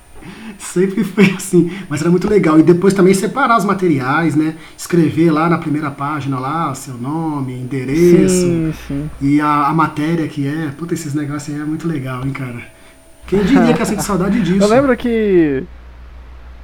Sempre 0.74 1.04
foi 1.04 1.26
assim, 1.36 1.72
mas 1.90 2.02
era 2.02 2.10
muito 2.10 2.30
legal. 2.30 2.60
E 2.60 2.64
depois 2.64 2.94
também 2.94 3.14
separar 3.14 3.58
os 3.58 3.64
materiais, 3.66 4.36
né? 4.36 4.56
Escrever 4.78 5.32
lá 5.32 5.48
na 5.50 5.58
primeira 5.58 5.90
página 5.92 6.38
lá 6.40 6.74
seu 6.76 6.96
nome, 6.96 7.54
endereço 7.54 8.30
Sim, 8.36 8.74
sim. 8.88 9.10
e 9.22 9.40
a, 9.40 9.68
a 9.68 9.74
matéria 9.74 10.28
que 10.28 10.48
é. 10.48 10.72
Puta, 10.78 10.94
esses 10.94 11.14
negócios 11.14 11.56
aí 11.56 11.62
é 11.62 11.66
muito 11.66 11.88
legal, 11.88 12.26
hein, 12.26 12.32
cara. 12.32 12.62
Quem 13.28 13.42
diria 13.44 13.74
que 13.74 13.80
ia 13.80 13.86
sentir 13.86 14.04
saudade 14.04 14.42
disso? 14.44 14.64
Eu 14.64 14.68
lembro 14.68 14.96
que. 14.98 15.64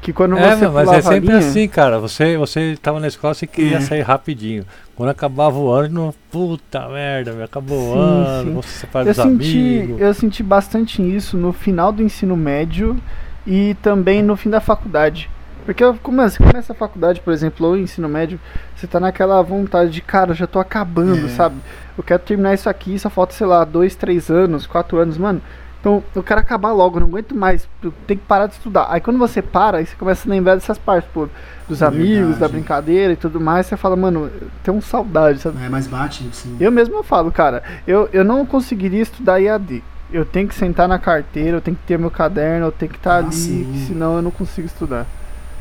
Que 0.02 0.12
quando 0.12 0.36
É, 0.36 0.56
você 0.56 0.68
mas 0.68 0.90
é 0.92 1.02
sempre 1.04 1.28
linha- 1.28 1.38
assim, 1.38 1.68
cara. 1.68 2.00
Você, 2.00 2.36
você 2.36 2.76
tava 2.82 3.00
na 3.00 3.08
escola, 3.08 3.36
você 3.36 3.46
queria 3.46 3.78
É. 3.78 3.82
sair 3.82 4.02
rapidinho. 4.02 4.66
Quando 4.96 5.10
acabava 5.10 5.58
o 5.60 5.70
ano, 5.70 5.94
não, 6.06 6.14
puta 6.32 6.90
merda, 6.90 7.34
meu, 7.34 7.46
acabou 7.46 7.78
o 7.78 7.94
Sim, 7.94 8.00
ano, 8.00 8.44
sim. 8.48 8.54
vou 8.56 8.64
se 8.64 8.70
separar 8.80 9.06
Eu 9.08 9.14
dos 9.14 9.24
senti, 9.24 9.58
amigos. 9.80 10.02
eu 10.02 10.14
senti 10.16 10.42
bastante 10.42 11.02
isso 11.16 11.38
no 11.38 11.54
final 11.54 11.92
do 11.92 12.02
ensino 12.02 12.36
médio 12.36 12.98
e 13.46 13.76
também 13.82 14.22
no 14.22 14.36
fim 14.36 14.50
da 14.50 14.60
faculdade. 14.62 15.30
Porque 15.66 15.84
eu 15.84 15.94
começo, 16.02 16.38
você 16.38 16.44
começa 16.44 16.74
a 16.74 16.76
faculdade, 16.76 17.22
por 17.22 17.32
exemplo, 17.32 17.68
ou 17.68 17.78
ensino 17.78 18.10
médio, 18.10 18.40
você 18.76 18.88
tá 18.88 19.00
naquela 19.00 19.42
vontade 19.44 19.92
de, 19.92 20.02
cara, 20.02 20.32
eu 20.32 20.36
já 20.36 20.48
tô 20.48 20.60
acabando, 20.60 21.28
É. 21.28 21.30
sabe? 21.30 21.56
Eu 21.98 22.04
quero 22.04 22.22
terminar 22.24 22.54
isso 22.56 22.68
aqui, 22.68 22.98
só 22.98 23.10
falta, 23.12 23.34
sei 23.34 23.46
lá, 23.46 23.64
dois, 23.64 23.96
três 23.96 24.30
anos, 24.32 24.66
quatro 24.66 24.98
anos, 24.98 25.18
mano. 25.20 25.40
Então, 25.80 26.04
eu 26.16 26.22
quero 26.22 26.40
acabar 26.40 26.72
logo, 26.72 27.00
não 27.00 27.08
aguento 27.08 27.36
mais, 27.36 27.68
eu 27.84 27.92
tenho 28.08 28.20
que 28.20 28.26
parar 28.26 28.46
de 28.48 28.54
estudar. 28.54 28.88
Aí 28.90 29.02
quando 29.02 29.18
você 29.18 29.42
para, 29.42 29.78
aí 29.80 29.86
você 29.86 29.96
começa 29.96 30.28
a 30.28 30.32
lembrar 30.32 30.54
dessas 30.56 30.78
partes, 30.78 31.10
pô, 31.12 31.28
dos 31.68 31.82
amigos, 31.82 32.30
da 32.38 32.46
Verdade. 32.48 32.54
brincadeira 32.54 33.14
e 33.14 33.16
tudo 33.16 33.40
mais, 33.40 33.66
você 33.66 33.76
fala, 33.78 33.96
mano, 33.96 34.30
tenho 34.64 34.78
um 34.78 34.82
saudade, 34.82 35.40
sabe? 35.40 35.64
É, 35.64 35.70
mas 35.70 35.88
bate, 35.88 36.24
sim. 36.34 36.56
Eu 36.60 36.72
mesmo 36.72 36.96
eu 36.96 37.04
falo, 37.04 37.32
cara, 37.32 37.64
eu, 37.88 38.08
eu 38.14 38.24
não 38.24 38.46
conseguiria 38.46 39.02
estudar 39.02 39.42
EAD. 39.42 39.84
Eu 40.12 40.26
tenho 40.26 40.48
que 40.48 40.56
sentar 40.56 40.88
na 40.88 41.00
carteira, 41.00 41.58
eu 41.58 41.62
tenho 41.62 41.78
que 41.78 41.84
ter 41.84 41.98
meu 41.98 42.12
caderno, 42.12 42.66
eu 42.68 42.72
tenho 42.72 42.92
que 42.92 42.98
estar 42.98 43.16
Ah, 43.16 43.18
ali, 43.20 43.32
sim. 43.32 43.86
senão 43.88 44.18
eu 44.18 44.22
não 44.22 44.32
consigo 44.32 44.68
estudar. 44.68 45.08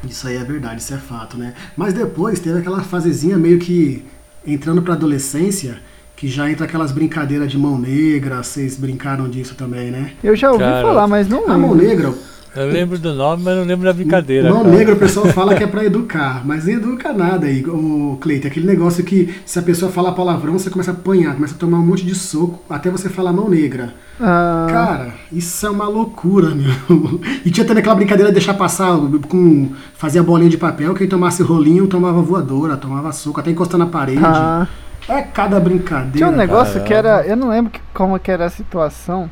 Isso 0.02 0.26
aí 0.26 0.36
é 0.36 0.44
verdade, 0.44 0.80
isso 0.80 0.94
é 0.94 0.96
fato, 0.98 1.36
né? 1.36 1.54
Mas 1.76 1.92
depois 1.94 2.40
teve 2.40 2.58
aquela 2.58 2.82
fasezinha 2.82 3.36
meio 3.38 3.58
que 3.58 4.04
entrando 4.46 4.82
pra 4.82 4.94
adolescência, 4.94 5.78
que 6.16 6.26
já 6.26 6.50
entra 6.50 6.64
aquelas 6.66 6.90
brincadeiras 6.90 7.50
de 7.50 7.58
mão 7.58 7.78
negra, 7.78 8.42
vocês 8.42 8.76
brincaram 8.76 9.28
disso 9.28 9.54
também, 9.54 9.90
né? 9.90 10.12
Eu 10.22 10.34
já 10.34 10.50
ouvi 10.50 10.64
Cara, 10.64 10.82
falar, 10.82 11.06
mas 11.06 11.28
não 11.28 11.48
A 11.50 11.56
mão 11.58 11.74
negra, 11.74 12.12
Eu 12.56 12.66
lembro 12.66 12.98
do 12.98 13.14
nome, 13.14 13.42
mas 13.44 13.56
não 13.56 13.64
lembro 13.64 13.84
da 13.86 13.92
brincadeira. 13.92 14.48
mão 14.52 14.64
cara. 14.64 14.76
negra 14.76 14.94
o 14.94 14.98
pessoal 14.98 15.26
fala 15.26 15.54
que 15.54 15.62
é 15.62 15.66
pra 15.68 15.84
educar, 15.84 16.42
mas 16.44 16.66
não 16.66 16.72
educa 16.74 17.12
nada 17.12 17.46
aí, 17.46 17.64
o 17.64 18.18
Cleiton. 18.20 18.48
Aquele 18.48 18.66
negócio 18.66 19.04
que 19.04 19.32
se 19.46 19.58
a 19.58 19.62
pessoa 19.62 19.90
falar 19.92 20.12
palavrão, 20.12 20.54
você 20.54 20.68
começa 20.68 20.90
a 20.90 20.94
apanhar, 20.94 21.34
começa 21.34 21.54
a 21.54 21.58
tomar 21.58 21.78
um 21.78 21.86
monte 21.86 22.04
de 22.04 22.14
soco, 22.14 22.60
até 22.68 22.90
você 22.90 23.08
falar 23.08 23.32
mão 23.32 23.48
negra. 23.48 23.94
Ah, 24.20 24.66
Cara, 24.68 25.14
isso 25.32 25.64
é 25.64 25.70
uma 25.70 25.88
loucura, 25.88 26.50
meu. 26.54 27.20
E 27.44 27.50
tinha 27.50 27.64
também 27.64 27.80
aquela 27.80 27.94
brincadeira 27.94 28.30
de 28.30 28.34
deixar 28.34 28.54
passar 28.54 28.96
com. 29.28 29.70
Fazia 29.94 30.22
bolinha 30.22 30.50
de 30.50 30.58
papel, 30.58 30.92
quem 30.94 31.06
tomasse 31.08 31.42
rolinho 31.42 31.86
tomava 31.86 32.20
voadora, 32.20 32.76
tomava 32.76 33.12
soco, 33.12 33.38
até 33.38 33.50
encostar 33.50 33.78
na 33.78 33.86
parede. 33.86 34.20
ah. 34.24 34.66
É 35.08 35.22
cada 35.22 35.58
brincadeira. 35.58 36.18
Tinha 36.18 36.28
um 36.28 36.36
negócio 36.36 36.74
caramba. 36.74 36.86
que 36.86 36.94
era. 36.94 37.26
Eu 37.26 37.36
não 37.36 37.48
lembro 37.48 37.72
que- 37.72 37.80
como 37.94 38.18
que 38.18 38.30
era 38.30 38.44
a 38.44 38.50
situação. 38.50 39.30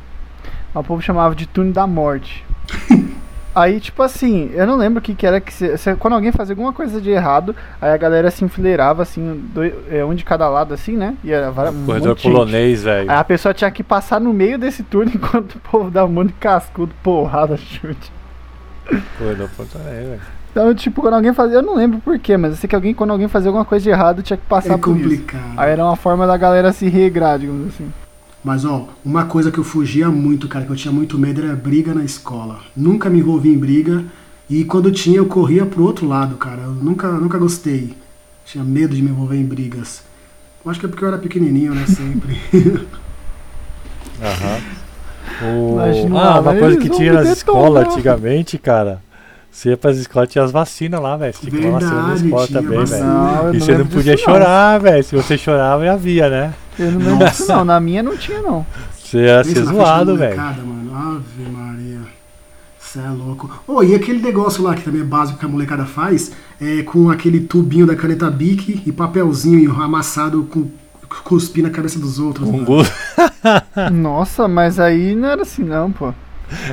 O 0.73 0.83
povo 0.83 1.01
chamava 1.01 1.35
de 1.35 1.47
turno 1.47 1.71
da 1.71 1.85
morte. 1.87 2.43
Aí, 3.55 3.79
tipo 3.79 4.01
assim, 4.03 4.51
eu 4.53 4.65
não 4.67 4.77
lembro 4.77 4.99
o 4.99 5.01
que, 5.01 5.13
que 5.15 5.25
era 5.25 5.41
que. 5.41 5.51
Se, 5.51 5.75
se- 5.77 5.95
quando 5.95 6.13
alguém 6.13 6.31
fazia 6.31 6.53
alguma 6.53 6.71
coisa 6.71 7.01
de 7.01 7.09
errado, 7.09 7.55
aí 7.81 7.91
a 7.91 7.97
galera 7.97 8.29
se 8.31 8.45
enfileirava 8.45 9.01
assim, 9.01 9.43
dois, 9.53 9.73
é, 9.91 10.05
um 10.05 10.13
de 10.13 10.23
cada 10.23 10.47
lado, 10.47 10.73
assim, 10.73 10.95
né? 10.95 11.15
E 11.23 11.31
era 11.31 11.49
várias- 11.51 11.75
um 11.75 11.85
Corredor 11.85 12.15
polonês, 12.15 12.83
velho. 12.83 13.09
Aí 13.11 13.17
a 13.17 13.23
pessoa 13.23 13.53
tinha 13.53 13.69
que 13.71 13.83
passar 13.83 14.21
no 14.21 14.31
meio 14.31 14.57
desse 14.57 14.83
turno 14.83 15.11
enquanto 15.15 15.55
o 15.55 15.59
povo 15.59 15.89
dava 15.89 16.07
um 16.07 16.13
monte 16.13 16.27
de 16.27 16.33
cascudo, 16.33 16.93
porrada, 17.03 17.57
chute. 17.57 18.11
Corredor 19.17 19.49
polonês, 19.57 20.07
velho. 20.07 20.21
Então, 20.51 20.73
tipo, 20.73 21.01
quando 21.01 21.13
alguém 21.15 21.33
fazia, 21.33 21.57
eu 21.57 21.61
não 21.63 21.75
lembro 21.75 21.99
porquê, 21.99 22.37
mas 22.37 22.51
eu 22.51 22.57
sei 22.57 22.67
que 22.67 22.75
alguém, 22.75 22.93
quando 22.93 23.11
alguém 23.11 23.27
fazia 23.27 23.49
alguma 23.49 23.65
coisa 23.65 23.83
de 23.83 23.89
errado, 23.89 24.21
tinha 24.23 24.37
que 24.37 24.45
passar 24.45 24.75
É 24.75 24.77
por 24.77 24.95
isso. 24.95 25.03
complicado. 25.09 25.53
Aí 25.57 25.71
era 25.71 25.83
uma 25.83 25.95
forma 25.95 26.25
da 26.25 26.37
galera 26.37 26.71
se 26.71 26.87
regrar, 26.87 27.37
digamos 27.37 27.67
assim. 27.69 27.91
Mas 28.43 28.63
ó, 28.65 28.87
uma 29.03 29.25
coisa 29.25 29.51
que 29.51 29.57
eu 29.57 29.63
fugia 29.63 30.09
muito, 30.09 30.47
cara, 30.47 30.65
que 30.65 30.71
eu 30.71 30.75
tinha 30.75 30.91
muito 30.93 31.17
medo 31.19 31.41
era 31.43 31.55
briga 31.55 31.93
na 31.93 32.03
escola. 32.03 32.59
Nunca 32.75 33.09
me 33.09 33.19
envolvi 33.19 33.49
em 33.49 33.57
briga. 33.57 34.03
E 34.49 34.63
quando 34.63 34.91
tinha, 34.91 35.17
eu 35.17 35.25
corria 35.25 35.65
pro 35.65 35.83
outro 35.83 36.07
lado, 36.07 36.35
cara. 36.37 36.63
Eu 36.63 36.71
nunca, 36.73 37.11
nunca 37.11 37.37
gostei. 37.37 37.93
Tinha 38.45 38.63
medo 38.63 38.95
de 38.95 39.01
me 39.01 39.09
envolver 39.09 39.35
em 39.35 39.43
brigas. 39.45 40.01
Eu 40.63 40.71
acho 40.71 40.79
que 40.79 40.85
é 40.85 40.89
porque 40.89 41.03
eu 41.03 41.07
era 41.09 41.17
pequenininho, 41.17 41.73
né? 41.75 41.85
Sempre. 41.85 42.39
Aham. 44.21 44.61
O- 45.41 45.73
Imagina, 45.73 46.19
Ah, 46.21 46.39
uma 46.39 46.55
coisa 46.55 46.77
que 46.77 46.89
tinha 46.89 47.11
detonar. 47.13 47.33
escolas 47.33 47.87
antigamente, 47.87 48.57
cara. 48.57 49.01
Você 49.51 49.69
ia 49.69 49.77
pras 49.77 49.97
escolas, 49.97 50.29
tinha 50.29 50.43
as 50.43 50.51
vacinas 50.51 51.01
lá, 51.01 51.17
velho. 51.17 51.33
Você 51.33 51.39
tinha 51.39 51.51
que 51.51 51.67
tomar 51.67 51.79
vacina 51.79 52.01
na 52.03 52.15
escola 52.15 52.47
também, 52.47 52.85
velho. 52.85 53.55
E 53.55 53.59
você 53.59 53.77
não 53.77 53.87
podia 53.87 54.15
disso, 54.15 54.25
chorar, 54.25 54.79
velho. 54.79 55.03
Se 55.03 55.15
você 55.15 55.37
chorava, 55.37 55.85
já 55.85 55.95
via, 55.95 56.29
né? 56.29 56.53
Eu 56.77 56.91
não 56.91 56.99
lembro 56.99 57.29
disso, 57.29 57.47
não. 57.47 57.65
Na 57.65 57.79
minha 57.79 58.03
não 58.03 58.15
tinha, 58.15 58.41
não. 58.41 58.65
Você 58.97 59.25
ia 59.25 59.43
ser 59.43 59.63
zoado, 59.63 60.15
velho. 60.15 60.39
Ave 60.39 61.49
Maria. 61.51 61.99
Você 62.79 62.99
é 62.99 63.09
louco. 63.09 63.61
Oh, 63.67 63.83
e 63.83 63.93
aquele 63.95 64.19
negócio 64.19 64.63
lá 64.63 64.75
que 64.75 64.81
também 64.81 65.01
é 65.01 65.03
básico 65.03 65.39
que 65.39 65.45
a 65.45 65.49
molecada 65.49 65.85
faz, 65.85 66.31
é 66.59 66.81
com 66.83 67.09
aquele 67.09 67.41
tubinho 67.41 67.85
da 67.85 67.95
caneta 67.95 68.29
Bic 68.29 68.81
e 68.85 68.91
papelzinho 68.91 69.79
amassado 69.81 70.43
com 70.43 70.67
cuspir 71.23 71.63
na 71.63 71.69
cabeça 71.69 71.99
dos 71.99 72.19
outros. 72.19 72.49
Gosto. 72.49 72.93
Nossa, 73.91 74.47
mas 74.47 74.79
aí 74.79 75.15
não 75.15 75.29
era 75.29 75.41
assim, 75.41 75.63
não, 75.63 75.91
pô. 75.91 76.13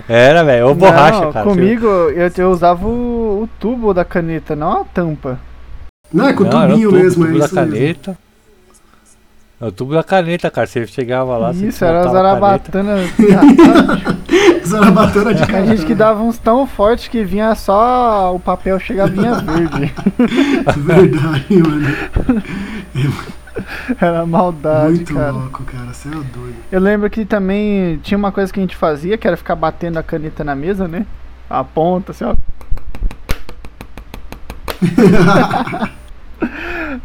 Era, 0.08 0.42
velho. 0.44 0.68
Ou 0.68 0.74
borracha, 0.74 1.20
Não, 1.20 1.32
cara. 1.32 1.44
Comigo, 1.46 1.86
eu, 1.86 2.30
eu 2.36 2.50
usava 2.50 2.86
o, 2.86 3.42
o 3.42 3.48
tubo 3.58 3.92
da 3.94 4.04
caneta, 4.04 4.54
não 4.56 4.80
a 4.80 4.84
tampa. 4.84 5.38
Não, 6.12 6.28
é 6.28 6.32
com 6.32 6.44
o 6.44 6.46
Não, 6.46 6.62
era 6.62 6.68
o 6.68 6.70
tubinho 6.72 6.90
tubo, 6.90 7.02
mesmo, 7.02 7.24
tubo 7.24 7.36
é 7.36 7.38
da 7.40 7.44
isso 7.46 7.54
mesmo. 7.54 7.72
caneta. 7.72 8.18
É 9.58 9.64
o 9.64 9.72
tubo 9.72 9.94
da 9.94 10.02
caneta, 10.04 10.50
cara. 10.50 10.66
Você 10.66 10.86
chegava 10.86 11.36
lá, 11.38 11.52
você 11.52 11.66
Isso, 11.66 11.84
era 11.84 12.00
as 12.00 12.06
botava 12.06 12.54
a 12.54 12.58
caneta. 12.58 12.78
arabatana. 12.78 14.16
Zarabatana 14.66 15.34
de 15.34 15.46
Tinha 15.46 15.66
gente 15.66 15.86
que 15.86 15.94
dava 15.94 16.22
uns 16.22 16.36
tão 16.38 16.66
fortes 16.66 17.08
que 17.08 17.24
vinha 17.24 17.54
só 17.54 18.34
o 18.34 18.40
papel 18.40 18.78
chegar 18.78 19.08
vinha 19.08 19.34
verde. 19.36 19.94
Verdade, 20.76 21.56
mano. 21.62 22.42
Era 24.00 24.26
maldade, 24.26 24.94
Muito 24.96 25.14
cara. 25.14 25.30
louco, 25.32 25.64
cara. 25.64 25.92
Você 25.92 26.08
é 26.08 26.12
doido. 26.12 26.56
Eu 26.70 26.80
lembro 26.80 27.08
que 27.10 27.24
também 27.24 27.98
tinha 27.98 28.16
uma 28.18 28.30
coisa 28.32 28.52
que 28.52 28.58
a 28.60 28.62
gente 28.62 28.76
fazia, 28.76 29.16
que 29.18 29.26
era 29.26 29.36
ficar 29.36 29.54
batendo 29.56 29.98
a 29.98 30.02
caneta 30.02 30.42
na 30.44 30.54
mesa, 30.54 30.86
né? 30.86 31.06
A 31.48 31.62
ponta, 31.64 32.12
assim, 32.12 32.24
ó. 32.24 32.34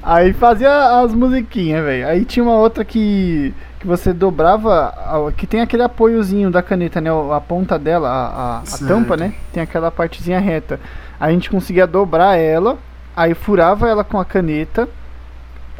Aí 0.03 0.33
fazia 0.33 1.01
as 1.01 1.13
musiquinhas, 1.13 1.83
velho. 1.83 2.07
Aí 2.07 2.25
tinha 2.25 2.43
uma 2.43 2.55
outra 2.55 2.83
que, 2.83 3.53
que 3.79 3.87
você 3.87 4.11
dobrava, 4.13 4.93
que 5.37 5.47
tem 5.47 5.61
aquele 5.61 5.83
apoiozinho 5.83 6.49
da 6.51 6.61
caneta, 6.61 6.99
né? 6.99 7.09
A 7.35 7.39
ponta 7.39 7.77
dela, 7.79 8.09
a, 8.09 8.57
a- 8.57 8.59
a 8.59 8.77
tampa, 8.87 9.15
né? 9.15 9.33
Tem 9.53 9.61
aquela 9.63 9.91
partezinha 9.91 10.39
reta. 10.39 10.79
A 11.19 11.31
gente 11.31 11.49
conseguia 11.49 11.85
dobrar 11.87 12.35
ela, 12.37 12.77
aí 13.15 13.33
furava 13.33 13.87
ela 13.87 14.03
com 14.03 14.19
a 14.19 14.25
caneta, 14.25 14.87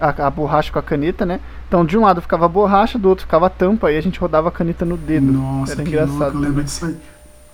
a, 0.02 0.28
a 0.28 0.30
borracha 0.30 0.72
com 0.72 0.80
a 0.80 0.82
caneta, 0.84 1.26
né? 1.26 1.40
Então 1.68 1.86
de 1.86 1.98
um 1.98 2.02
lado 2.02 2.22
ficava 2.22 2.46
a 2.46 2.50
borracha, 2.50 2.98
do 2.98 3.08
outro 3.08 3.26
ficava 3.26 3.46
a 3.46 3.50
tampa, 3.50 3.92
e 3.92 3.98
a 3.98 4.02
gente 4.02 4.20
rodava 4.20 4.50
a 4.50 4.52
caneta 4.52 4.84
no 4.84 4.98
dedo. 4.98 5.32
Nossa, 5.32 5.74
Era 5.74 5.84
que 5.84 5.90
engraçado 5.90 6.18
louco, 6.18 6.26
eu 6.26 6.40
lembro 6.40 6.48
também. 6.48 6.66
disso 6.66 6.86
aí. 6.86 6.96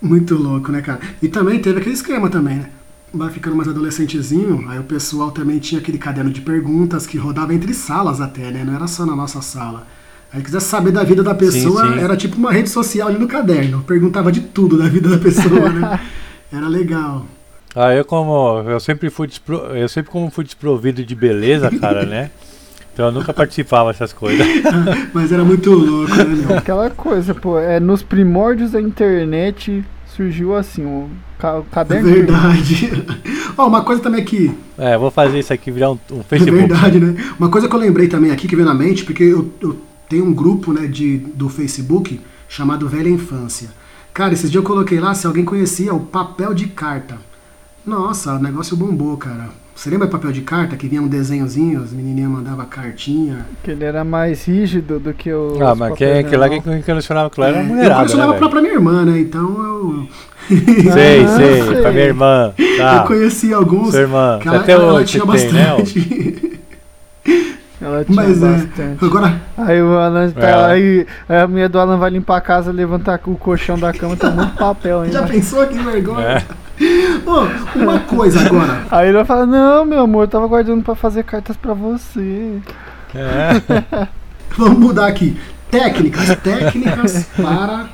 Muito 0.02 0.36
louco, 0.36 0.72
né, 0.72 0.82
cara? 0.82 1.00
E 1.22 1.28
também 1.28 1.60
teve 1.60 1.80
aquele 1.80 1.96
esquema 1.96 2.30
também, 2.30 2.58
né? 2.58 2.70
Vai 3.14 3.30
ficando 3.30 3.56
mais 3.56 3.68
adolescentezinho, 3.70 4.66
aí 4.70 4.80
o 4.80 4.84
pessoal 4.84 5.32
também 5.32 5.60
tinha 5.60 5.82
aquele 5.82 5.98
caderno 5.98 6.30
de 6.30 6.42
perguntas 6.42 7.06
que 7.06 7.18
rodava 7.18 7.54
entre 7.54 7.74
salas 7.74 8.22
até, 8.22 8.52
né? 8.52 8.64
Não 8.64 8.76
era 8.76 8.88
só 8.88 9.06
na 9.06 9.16
nossa 9.16 9.42
sala. 9.42 9.88
Aí 10.32 10.42
quisesse 10.42 10.66
saber 10.66 10.92
da 10.92 11.04
vida 11.04 11.24
da 11.24 11.34
pessoa, 11.34 11.94
sim. 11.94 12.00
era 12.00 12.16
tipo 12.18 12.38
uma 12.38 12.52
rede 12.52 12.70
social 12.70 13.08
ali 13.08 13.18
no 13.18 13.28
caderno. 13.28 13.82
Perguntava 13.84 14.32
de 14.32 14.42
tudo 14.42 14.78
da 14.78 14.88
vida 14.88 15.10
da 15.10 15.18
pessoa, 15.18 15.70
né? 15.70 16.00
Era 16.52 16.68
legal. 16.68 17.26
Ah, 17.80 17.94
eu 17.94 18.04
como 18.04 18.68
eu 18.70 18.80
sempre 18.80 19.10
fui 19.10 19.28
despro, 19.28 19.56
eu 19.58 19.88
sempre 19.88 20.12
como 20.12 20.32
fui 20.32 20.44
desprovido 20.44 21.04
de 21.06 21.14
beleza, 21.16 21.70
cara, 21.80 22.06
né? 22.06 22.32
Então 22.94 23.06
eu 23.08 23.12
nunca 23.12 23.32
participava 23.34 23.92
dessas 23.92 24.12
coisas. 24.12 24.46
Mas 25.14 25.32
era 25.32 25.44
muito 25.44 25.72
louco, 25.72 26.16
né, 26.16 26.24
meu? 26.26 26.58
Aquela 26.58 26.90
coisa, 26.90 27.36
pô, 27.36 27.60
é 27.60 27.80
nos 27.80 28.02
primórdios 28.02 28.72
da 28.72 28.82
internet 28.82 29.84
surgiu 30.16 30.56
assim, 30.56 30.84
o, 30.84 31.08
ca- 31.38 31.60
o 31.60 31.64
caderno. 31.66 32.10
verdade. 32.10 32.90
Ó, 33.56 33.68
uma 33.68 33.84
coisa 33.84 34.02
também 34.02 34.26
que. 34.26 34.52
É, 34.78 34.98
vou 34.98 35.12
fazer 35.12 35.38
isso 35.38 35.54
aqui 35.54 35.70
virar 35.70 35.92
um, 35.92 36.00
um 36.12 36.22
É 36.22 36.24
Facebook. 36.24 36.58
verdade, 36.58 37.00
né? 37.00 37.16
Uma 37.38 37.50
coisa 37.50 37.68
que 37.70 37.76
eu 37.76 37.80
lembrei 37.80 38.08
também 38.08 38.32
aqui 38.32 38.48
que 38.48 38.56
veio 38.56 38.68
na 38.68 38.74
mente, 38.74 39.04
porque 39.06 39.24
eu, 39.24 39.52
eu 39.62 39.78
tenho 40.10 40.26
um 40.26 40.34
grupo 40.34 40.74
né, 40.74 40.88
de, 40.88 41.18
do 41.18 41.50
Facebook 41.50 42.20
chamado 42.50 42.90
Velha 42.90 43.10
Infância. 43.10 43.70
Cara, 44.12 44.34
esses 44.34 44.50
dias 44.50 44.64
eu 44.64 44.68
coloquei 44.68 45.00
lá 45.00 45.14
se 45.14 45.28
alguém 45.28 45.46
conhecia 45.46 45.94
o 45.94 46.00
papel 46.00 46.56
de 46.56 46.66
carta. 46.66 47.20
Nossa, 47.88 48.34
o 48.34 48.40
negócio 48.40 48.76
bombou, 48.76 49.16
cara. 49.18 49.46
Você 49.74 49.90
lembra 49.90 50.08
papel 50.08 50.32
de 50.32 50.42
carta 50.42 50.76
que 50.76 50.88
vinha 50.88 51.02
um 51.02 51.08
desenhozinho, 51.08 51.82
as 51.84 51.94
menininhas 51.94 52.30
mandavam 52.30 52.66
cartinha? 52.66 53.46
Que 53.64 53.72
ele 53.72 53.86
era 53.86 54.04
mais 54.04 54.44
rígido 54.46 55.00
do 55.00 55.14
que 55.14 55.32
o. 55.32 55.58
Ah, 55.66 55.74
mas 55.74 55.94
quem, 55.96 56.24
quem 56.26 56.38
lá 56.38 56.50
quem 56.50 56.82
colecionava 56.82 57.28
aquilo 57.28 57.46
era 57.46 57.58
É, 57.58 57.62
eu 57.62 57.66
mulherada, 57.66 57.90
né, 57.90 57.96
colecionava 58.00 58.32
velho? 58.34 58.40
pra, 58.40 58.50
pra 58.50 58.62
minha 58.62 58.74
irmã, 58.74 59.06
né? 59.06 59.20
Então 59.20 59.64
eu, 59.64 60.08
Sei, 60.92 61.24
Ah, 61.24 61.28
sei, 61.38 61.64
sei. 61.64 61.82
pra 61.82 61.92
minha 61.92 62.04
irmã. 62.06 62.54
eu 62.58 62.78
Tá, 62.78 63.00
conheci 63.08 63.54
alguns. 63.54 63.92
sua 63.92 64.00
irmã. 64.02 64.40
que 64.42 64.48
ela, 64.48 64.58
Até 64.58 64.72
ela- 64.74 64.84
ela 64.84 64.94
hoje 64.96 65.06
tinha 65.12 65.24
você 65.26 65.46
tem, 65.46 65.54
né? 65.54 65.70
bastante. 65.78 66.58
Ela 67.80 68.04
tinha 68.04 68.16
Mas 68.16 68.42
é. 68.42 68.52
bastante. 68.54 69.06
Agora, 69.06 69.42
Aí 69.56 69.80
o 69.84 69.96
Alan 70.00 70.32
tá, 70.32 70.48
Ela. 70.48 70.68
aí, 70.70 71.06
aí 71.30 71.42
a 71.42 71.48
mulher 71.48 71.70
do 71.70 71.78
Alan 71.80 71.98
vai 71.98 72.10
limpar 72.10 72.38
a 72.38 72.42
casa, 72.42 72.72
levantar 72.72 73.22
o 73.28 73.36
colchão 73.36 73.78
da 73.78 73.94
cama, 73.94 74.16
tá 74.18 74.32
muito 74.32 74.56
papel 74.58 75.06
já 75.12 75.20
ainda. 75.20 75.32
pensou 75.32 75.66
que 75.68 75.78
vergonha? 75.78 76.26
É. 76.28 76.44
Ô, 77.26 77.80
uma 77.80 78.00
coisa 78.00 78.42
agora. 78.42 78.86
Aí 78.92 79.08
ele 79.08 79.18
vai 79.18 79.26
falar, 79.26 79.46
não, 79.46 79.86
meu 79.86 80.02
amor, 80.02 80.24
eu 80.24 80.28
tava 80.28 80.48
guardando 80.48 80.84
pra 80.84 80.96
fazer 80.96 81.24
cartas 81.24 81.58
pra 81.58 81.74
você. 81.74 82.60
É. 83.16 84.08
Vamos 84.58 84.80
mudar 84.80 85.08
aqui. 85.08 85.40
Técnicas, 85.72 86.36
técnicas 86.38 87.26
para 87.36 87.88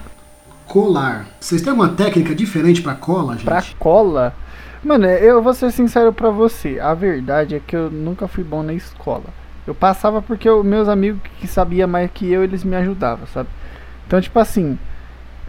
colar. 0.67 1.25
Vocês 1.39 1.61
têm 1.61 1.71
alguma 1.71 1.89
técnica 1.89 2.35
diferente 2.35 2.81
para 2.81 2.93
cola, 2.93 3.33
gente? 3.33 3.45
Pra 3.45 3.63
cola? 3.79 4.33
Mano, 4.83 5.05
eu 5.05 5.41
vou 5.41 5.53
ser 5.53 5.71
sincero 5.71 6.11
pra 6.11 6.29
você. 6.29 6.79
A 6.79 6.93
verdade 6.93 7.55
é 7.55 7.61
que 7.65 7.75
eu 7.75 7.89
nunca 7.89 8.27
fui 8.27 8.43
bom 8.43 8.61
na 8.61 8.73
escola. 8.73 9.25
Eu 9.65 9.73
passava 9.73 10.21
porque 10.21 10.49
os 10.49 10.65
meus 10.65 10.89
amigos 10.89 11.21
que 11.39 11.47
sabiam 11.47 11.87
mais 11.87 12.11
que 12.13 12.29
eu, 12.29 12.43
eles 12.43 12.63
me 12.65 12.75
ajudavam, 12.75 13.25
sabe? 13.27 13.47
Então, 14.05 14.19
tipo 14.19 14.37
assim, 14.37 14.77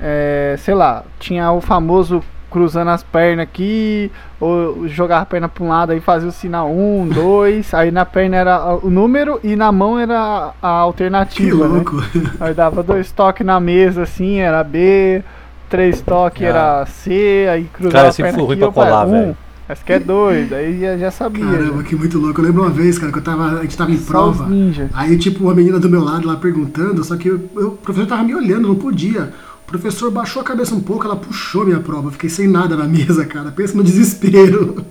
é, 0.00 0.54
sei 0.58 0.74
lá, 0.74 1.04
tinha 1.18 1.50
o 1.50 1.60
famoso 1.60 2.22
cruzando 2.54 2.88
as 2.90 3.02
pernas 3.02 3.42
aqui, 3.42 4.12
ou 4.40 4.86
jogar 4.86 5.18
a 5.22 5.26
perna 5.26 5.48
pra 5.48 5.64
um 5.64 5.68
lado 5.68 5.90
aí 5.90 6.00
fazia 6.00 6.28
o 6.28 6.32
sinal 6.32 6.70
um, 6.70 7.04
dois, 7.12 7.74
aí 7.74 7.90
na 7.90 8.04
perna 8.04 8.36
era 8.36 8.76
o 8.76 8.88
número 8.88 9.40
e 9.42 9.56
na 9.56 9.72
mão 9.72 9.98
era 9.98 10.16
a 10.16 10.50
Que 10.52 10.66
alternativa, 10.66 11.66
né? 11.66 11.74
louco. 11.74 12.00
Aí 12.38 12.54
dava 12.54 12.80
dois 12.84 13.10
toques 13.10 13.44
na 13.44 13.58
mesa, 13.58 14.02
assim, 14.04 14.36
era 14.38 14.62
B, 14.62 15.20
três 15.68 16.00
toques 16.00 16.42
Ah. 16.44 16.46
era 16.46 16.86
C, 16.86 17.48
aí 17.50 17.64
cruzava 17.64 17.92
Cara, 18.04 18.08
a 18.08 18.12
perna 18.14 18.44
aqui, 18.44 18.56
pra 18.56 18.70
colar, 18.70 19.06
um, 19.08 19.10
velho. 19.10 19.36
Esse 19.68 19.82
que 19.82 19.92
é 19.94 19.98
dois, 19.98 20.52
aí 20.52 20.78
já, 20.78 20.96
já 20.98 21.10
sabia. 21.10 21.44
Caramba, 21.46 21.82
que 21.82 21.96
muito 21.96 22.18
louco. 22.18 22.38
Eu 22.40 22.44
lembro 22.44 22.60
uma 22.62 22.70
vez, 22.70 22.98
cara, 22.98 23.10
que 23.10 23.18
eu 23.18 23.22
tava, 23.22 23.44
a 23.58 23.62
gente 23.62 23.76
tava 23.76 23.90
em 23.90 23.96
já. 23.96 24.02
Só 24.02 24.12
prova. 24.12 24.46
Aí, 24.92 25.16
tipo, 25.16 25.42
uma 25.44 25.54
menina 25.54 25.80
do 25.80 25.88
meu 25.88 26.04
lado 26.04 26.28
lá 26.28 26.36
perguntando, 26.36 27.02
só 27.02 27.16
que 27.16 27.28
eu- 27.28 27.40
eu- 27.56 27.68
o 27.68 27.76
professor 27.78 28.06
tava 28.06 28.22
me 28.22 28.34
olhando, 28.34 28.68
não 28.68 28.74
podia. 28.76 29.32
O 29.66 29.70
professor 29.70 30.10
baixou 30.10 30.42
a 30.42 30.44
cabeça 30.44 30.74
um 30.74 30.80
pouco, 30.80 31.04
ela 31.04 31.16
puxou 31.16 31.64
minha 31.64 31.80
prova. 31.80 32.08
Eu 32.08 32.12
fiquei 32.12 32.30
sem 32.30 32.46
nada 32.46 32.76
na 32.76 32.84
mesa, 32.84 33.24
cara. 33.24 33.50
Pensa 33.50 33.76
no 33.76 33.82
desespero. 33.82 34.84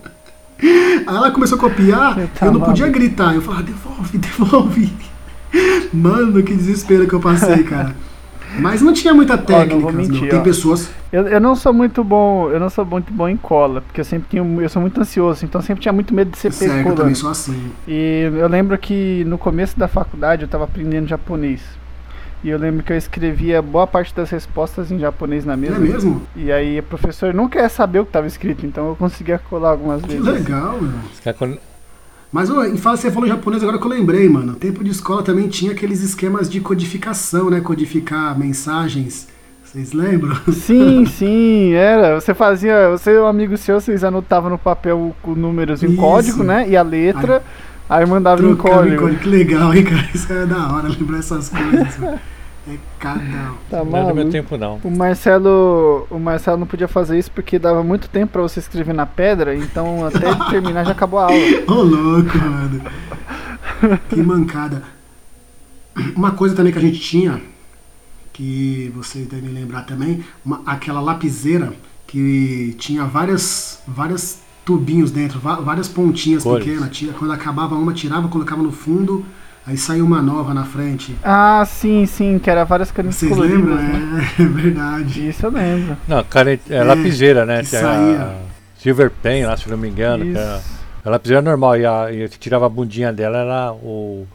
Aí 0.61 1.03
ela 1.15 1.31
começou 1.31 1.57
a 1.57 1.61
copiar, 1.61 2.15
Tá 2.39 2.45
eu 2.47 2.51
não 2.53 2.61
podia 2.61 2.87
gritar. 2.87 3.35
Eu 3.35 3.41
falava, 3.41 3.63
devolve, 3.63 4.17
devolve. 4.17 4.93
Mano, 5.93 6.41
que 6.41 6.53
desespero 6.55 7.07
que 7.07 7.13
eu 7.13 7.19
passei, 7.19 7.63
cara. 7.63 7.95
Mas 8.59 8.81
não 8.81 8.93
tinha 8.93 9.13
muita 9.13 9.37
técnica, 9.37 9.91
mentir, 9.91 10.29
Tem 10.29 10.39
ó. 10.39 10.43
pessoas. 10.43 10.89
Eu, 11.11 11.27
eu 11.27 11.41
não 11.41 11.55
sou 11.55 11.73
muito 11.73 12.03
bom, 12.03 12.51
eu 12.51 12.59
não 12.59 12.69
sou 12.69 12.85
muito 12.85 13.11
bom 13.11 13.27
em 13.27 13.37
cola, 13.37 13.81
porque 13.81 14.01
eu 14.01 14.05
sempre 14.05 14.27
tinha, 14.29 14.43
eu 14.61 14.69
sou 14.69 14.81
muito 14.81 14.99
ansioso, 14.99 15.43
então 15.43 15.61
sempre 15.61 15.81
tinha 15.81 15.93
muito 15.93 16.13
medo 16.13 16.31
de 16.31 16.37
ser 16.37 16.51
Certo, 16.51 16.71
eu 16.71 16.83
pego 16.83 16.95
também 16.95 17.15
sou 17.15 17.29
assim. 17.29 17.71
E 17.87 18.29
eu 18.35 18.47
lembro 18.47 18.77
que 18.77 19.23
no 19.25 19.37
começo 19.37 19.77
da 19.77 19.87
faculdade 19.87 20.43
eu 20.43 20.47
tava 20.47 20.65
aprendendo 20.65 21.07
japonês. 21.07 21.61
E 22.43 22.49
eu 22.49 22.57
lembro 22.59 22.83
que 22.83 22.91
eu 22.91 22.97
escrevia 22.97 23.61
boa 23.61 23.87
parte 23.87 24.13
das 24.13 24.29
respostas 24.29 24.91
em 24.91 24.99
japonês 24.99 25.45
na 25.45 25.53
É 25.53 25.57
mesa. 25.57 25.79
mesmo? 25.79 26.21
E 26.35 26.51
aí 26.51 26.79
o 26.79 26.83
professor 26.83 27.33
não 27.33 27.47
quer 27.47 27.69
saber 27.69 27.99
o 27.99 28.03
que 28.03 28.09
estava 28.09 28.27
escrito, 28.27 28.65
então 28.65 28.89
eu 28.89 28.95
conseguia 28.95 29.39
colar 29.49 29.69
algumas 29.71 30.01
Que 30.01 30.09
vezes. 30.17 30.25
legal. 30.25 30.77
Os 31.13 31.19
caras 31.21 31.39
quando- 31.39 31.57
Mas 32.31 32.49
ô, 32.49 32.63
em 32.65 32.75
fala, 32.77 32.97
você 32.97 33.09
falou 33.11 33.29
japonês 33.29 33.61
agora 33.63 33.77
que 33.77 33.85
eu 33.85 33.89
lembrei, 33.91 34.27
mano. 34.27 34.55
Tempo 34.55 34.83
de 34.83 34.89
escola 34.91 35.23
também 35.23 35.47
tinha 35.47 35.71
aqueles 35.71 36.01
esquemas 36.01 36.49
de 36.49 36.59
codificação, 36.59 37.49
né? 37.49 37.61
Codificar 37.61 38.37
mensagens. 38.37 39.27
Vocês 39.63 39.93
lembram? 39.93 40.35
Sim, 40.51 41.05
sim, 41.05 41.73
era. 41.73 42.19
Você 42.19 42.33
fazia, 42.33 42.89
você 42.89 43.11
e 43.11 43.19
um 43.19 43.25
amigo 43.25 43.55
seu, 43.55 43.79
vocês 43.79 44.03
anotavam 44.03 44.49
no 44.49 44.57
papel 44.57 45.15
o 45.23 45.31
números 45.35 45.81
em 45.81 45.95
código, 45.95 46.43
né? 46.43 46.67
E 46.67 46.75
a 46.75 46.81
letra, 46.83 47.41
aí, 47.89 48.05
mandava 48.05 48.41
em 48.41 48.47
Trocando 48.53 48.73
em 48.75 48.77
código. 48.97 49.01
código. 49.03 49.19
Que 49.21 49.29
legal, 49.29 49.73
hein, 49.73 49.83
cara? 49.83 50.09
Isso 50.13 50.31
é 50.33 50.45
da 50.45 50.73
hora 50.73 50.89
lembrar 50.89 51.19
essas 51.19 51.49
coisas. 51.49 51.97
É 52.67 52.77
cada. 52.99 53.19
um. 53.21 53.55
Tá 53.69 53.77
Não 53.77 53.79
é 53.79 53.83
do 53.83 54.05
meu 54.07 54.15
maluco. 54.15 54.31
tempo, 54.31 54.57
não. 54.57 54.79
O 54.83 54.89
Marcelo, 54.91 56.07
o 56.09 56.17
Marcelo 56.17 56.57
não 56.57 56.65
podia 56.67 56.87
fazer 56.87 57.19
isso 57.19 57.29
porque 57.31 57.59
dava 57.59 57.83
muito 57.83 58.07
tempo 58.07 58.31
pra 58.33 58.41
você 58.41 58.59
escrever 58.59 58.93
na 58.93 59.05
pedra, 59.05 59.53
então 59.55 60.05
até 60.05 60.29
ele 60.29 60.49
terminar 60.49 60.85
já 60.85 60.91
acabou 60.93 61.19
a 61.19 61.23
aula. 61.25 61.35
Ô, 61.67 61.73
louco, 61.83 62.37
mano. 62.37 62.81
Que 64.09 64.21
mancada. 64.21 64.81
Uma 66.15 66.31
coisa 66.31 66.55
também 66.55 66.71
que 66.71 66.79
a 66.79 66.81
gente 66.81 66.99
tinha, 66.99 67.41
que 68.31 68.91
vocês 68.95 69.27
devem 69.27 69.49
lembrar 69.51 69.83
também, 69.83 70.23
uma- 70.45 70.61
aquela 70.65 71.01
lapiseira 71.01 71.73
que 72.07 72.75
tinha 72.79 73.03
várias, 73.05 73.79
várias 73.87 74.41
tubinhos 74.65 75.11
dentro, 75.11 75.39
várias 75.39 75.89
pontinhas 75.89 76.43
Cores. 76.43 76.63
pequenas. 76.65 76.89
Tinha, 76.95 77.11
quando 77.13 77.31
acabava 77.31 77.75
uma, 77.75 77.93
tirava, 77.93 78.27
colocava 78.29 78.63
no 78.63 78.71
fundo, 78.71 79.25
aí 79.65 79.77
saía 79.77 80.03
uma 80.03 80.21
nova 80.21 80.53
na 80.53 80.63
frente. 80.63 81.15
Ah, 81.23 81.63
sim, 81.65 82.05
sim, 82.05 82.39
que 82.39 82.49
era 82.49 82.63
várias 82.63 82.91
canetas 82.91 83.15
Vocês 83.17 83.31
coloridas, 83.31 83.59
lembram? 83.61 83.75
né? 83.77 84.27
É, 84.37 84.41
é 84.43 84.45
verdade. 84.45 85.29
Isso 85.29 85.45
eu 85.45 85.51
lembro. 85.51 85.97
Não, 86.07 86.23
cara, 86.23 86.53
é, 86.53 86.59
É, 86.69 86.83
lapiseira, 86.83 87.45
né? 87.45 87.61
que 87.63 87.69
Tinha 87.69 87.81
saía. 87.81 88.21
a 88.21 88.35
Silver 88.79 89.11
Pen 89.21 89.45
lá, 89.45 89.55
se 89.57 89.69
não 89.69 89.77
me 89.77 89.89
engano. 89.89 90.23
que 90.25 90.37
era- 90.37 90.57
Isso. 90.57 90.73
a 91.05 91.09
lapiseira 91.09 91.41
normal 91.41 91.77
e 91.77 91.85
a, 91.85 92.11
e 92.11 92.23
a 92.23 92.29
que 92.29 92.37
tirava 92.39 92.65
a 92.65 92.69
bundinha 92.69 93.11
dela 93.13 93.37
era 93.37 93.71
o, 93.73 94.27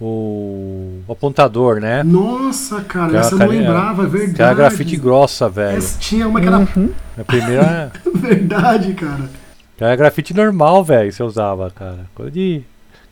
o, 0.00 1.02
o 1.06 1.12
apontador, 1.12 1.80
né? 1.80 2.02
Nossa, 2.02 2.80
cara, 2.82 3.10
Que 3.10 3.16
essa 3.16 3.34
eu 3.34 3.38
não 3.38 3.46
lembrava, 3.48 4.04
é 4.04 4.06
verdade. 4.06 4.34
Que 4.34 4.42
era 4.42 4.54
grafite 4.54 4.96
grossa, 4.96 5.48
velho. 5.48 5.78
Essa- 5.78 5.98
tinha 5.98 6.26
uma 6.26 6.40
que 6.40 6.46
era 6.46 6.58
Uhum. 6.58 6.90
A 7.18 7.24
primeira 7.24 7.92
verdade, 8.14 8.94
cara. 8.94 9.28
que 9.76 9.84
era 9.84 9.94
grafite 9.96 10.34
normal, 10.34 10.82
velho, 10.84 11.08
que 11.10 11.14
você 11.14 11.22
usava, 11.22 11.70
cara. 11.70 12.00
Coisa 12.14 12.30
de. 12.30 12.62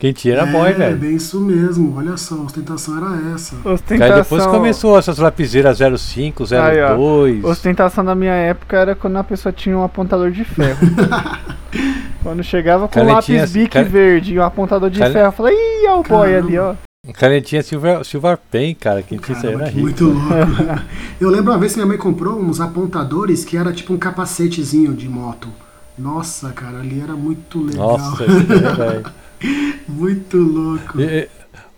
Quem 0.00 0.12
tinha 0.14 0.32
era 0.34 0.46
boy, 0.46 0.70
É, 0.70 0.72
velho. 0.72 0.96
bem 0.96 1.14
isso 1.14 1.38
mesmo. 1.40 1.94
Olha 1.96 2.16
só, 2.16 2.34
a 2.34 2.38
ostentação 2.40 2.96
era 2.96 3.34
essa. 3.34 3.54
Ostentação. 3.68 4.16
Aí 4.16 4.22
depois 4.22 4.46
começou 4.46 4.98
essas 4.98 5.18
lapiseiras 5.18 5.78
05, 5.78 6.44
Aí, 6.54 6.80
ó. 6.82 6.96
02. 6.96 7.44
Ostentação 7.44 8.02
da 8.04 8.14
minha 8.14 8.32
época 8.32 8.78
era 8.78 8.94
quando 8.94 9.16
a 9.18 9.22
pessoa 9.24 9.52
tinha 9.52 9.76
um 9.76 9.84
apontador 9.84 10.30
de 10.30 10.42
ferro. 10.42 10.78
quando 12.22 12.42
chegava 12.42 12.88
com 12.88 13.00
um 13.00 13.06
Canetinha- 13.06 13.40
lápis 13.40 13.52
bic 13.52 13.68
cane- 13.70 13.88
verde 13.88 14.34
e 14.34 14.38
um 14.38 14.42
apontador 14.42 14.90
de 14.90 14.98
ferro, 14.98 15.18
eu 15.18 15.32
falei, 15.32 15.54
ih, 15.54 15.86
olha 15.88 15.96
o 16.00 16.02
boy 16.02 16.34
ali, 16.34 16.58
ó. 16.58 16.74
Canetinha 17.14 17.62
Silver, 17.62 18.04
Silver 18.04 18.38
Pen, 18.50 18.74
cara. 18.74 19.02
Quem 19.02 19.18
tinha 19.18 19.36
isso 19.36 19.46
aí 19.46 19.52
Caramba, 19.52 19.64
era 19.64 19.72
que 19.72 19.76
rico. 19.86 20.04
muito 20.04 20.04
louco. 20.04 20.82
Eu 21.20 21.30
lembro 21.30 21.52
uma 21.52 21.58
vez 21.58 21.72
que 21.72 21.78
minha 21.78 21.86
mãe 21.86 21.96
comprou 21.98 22.38
uns 22.40 22.60
apontadores 22.60 23.44
que 23.44 23.56
era 23.56 23.72
tipo 23.72 23.92
um 23.94 23.98
capacetezinho 23.98 24.92
de 24.94 25.08
moto. 25.08 25.48
Nossa, 25.98 26.50
cara, 26.50 26.78
ali 26.78 27.00
era 27.02 27.12
muito 27.14 27.62
legal. 27.64 27.98
Nossa, 27.98 28.22
aí, 28.22 28.28
velho. 28.28 29.04
muito 29.88 30.37
louco. 30.37 31.00
E- 31.00 31.29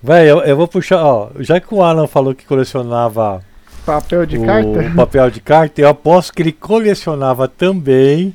Véi, 0.05 0.29
eu, 0.29 0.38
eu 0.40 0.57
vou 0.57 0.66
puxar, 0.66 0.98
ó. 1.05 1.29
Já 1.38 1.61
que 1.61 1.72
o 1.72 1.81
Alan 1.81 2.09
falou 2.09 2.35
que 2.35 2.44
colecionava 2.44 3.40
Papel 3.87 4.27
de 4.27 4.37
o 4.37 4.44
carta. 4.44 4.90
papel 4.96 5.31
de 5.31 5.40
carta, 5.40 5.81
eu 5.81 5.88
aposto 5.88 6.33
que 6.33 6.42
ele 6.42 6.51
colecionava 6.53 7.46
também 7.46 8.35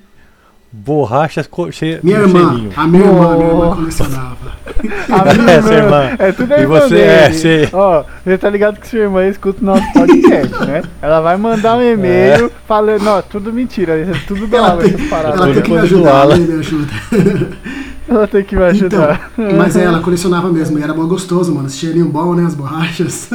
borrachas 0.71 1.45
co- 1.47 1.69
che- 1.71 1.99
Minha 2.03 2.19
irmã, 2.19 2.49
cheirinho. 2.49 2.71
a 2.75 2.87
minha 2.87 3.03
irmã, 3.05 3.35
minha 3.37 3.47
Oh. 3.49 3.51
irmã 3.63 3.75
colecionava. 3.75 4.37
A 5.09 5.33
minha 5.33 5.51
Essa 5.51 5.73
irmã. 5.73 6.15
É 6.19 6.31
tudo 6.31 6.53
a 6.53 6.57
E 6.57 6.61
irmã 6.61 6.79
você- 6.81 6.95
dele. 6.95 7.03
é, 7.09 7.31
sim. 7.31 7.69
Ó, 7.73 8.03
você 8.23 8.37
tá 8.37 8.49
ligado 8.49 8.79
que 8.79 8.87
sua 8.87 8.99
irmã 8.99 9.25
escuta 9.27 9.61
o 9.61 9.65
nosso 9.65 9.91
podcast, 9.93 10.65
né? 10.65 10.83
Ela 11.01 11.19
vai 11.21 11.35
mandar 11.37 11.77
um 11.77 11.81
e-mail 11.81 12.51
falando, 12.67 13.07
ó, 13.07 13.21
tudo 13.21 13.51
mentira, 13.51 13.97
é 13.97 14.05
tudo 14.27 14.43
Ela 14.55 14.69
dela, 14.69 14.81
tem, 14.83 14.93
essas 14.93 15.07
paradas. 15.09 15.41
ela 15.41 15.53
tem 15.53 15.63
que 15.63 15.71
me 15.71 15.77
ajudar, 15.79 16.15
Alan. 16.21 16.37
né, 16.37 16.45
me 16.53 16.59
ajuda. 16.59 16.87
Ela 18.07 18.27
tem 18.27 18.43
que 18.43 18.55
me 18.55 18.63
ajudar. 18.63 19.31
Então, 19.37 19.55
mas 19.57 19.75
é, 19.75 19.83
ela 19.83 19.99
colecionava 20.01 20.49
mesmo, 20.51 20.79
e 20.79 20.83
era 20.83 20.93
mó 20.93 21.05
gostoso, 21.05 21.53
mano. 21.53 21.67
Esse 21.67 21.77
cheirinho 21.77 22.07
bom, 22.07 22.33
né, 22.35 22.45
as 22.45 22.55
borrachas. 22.55 23.29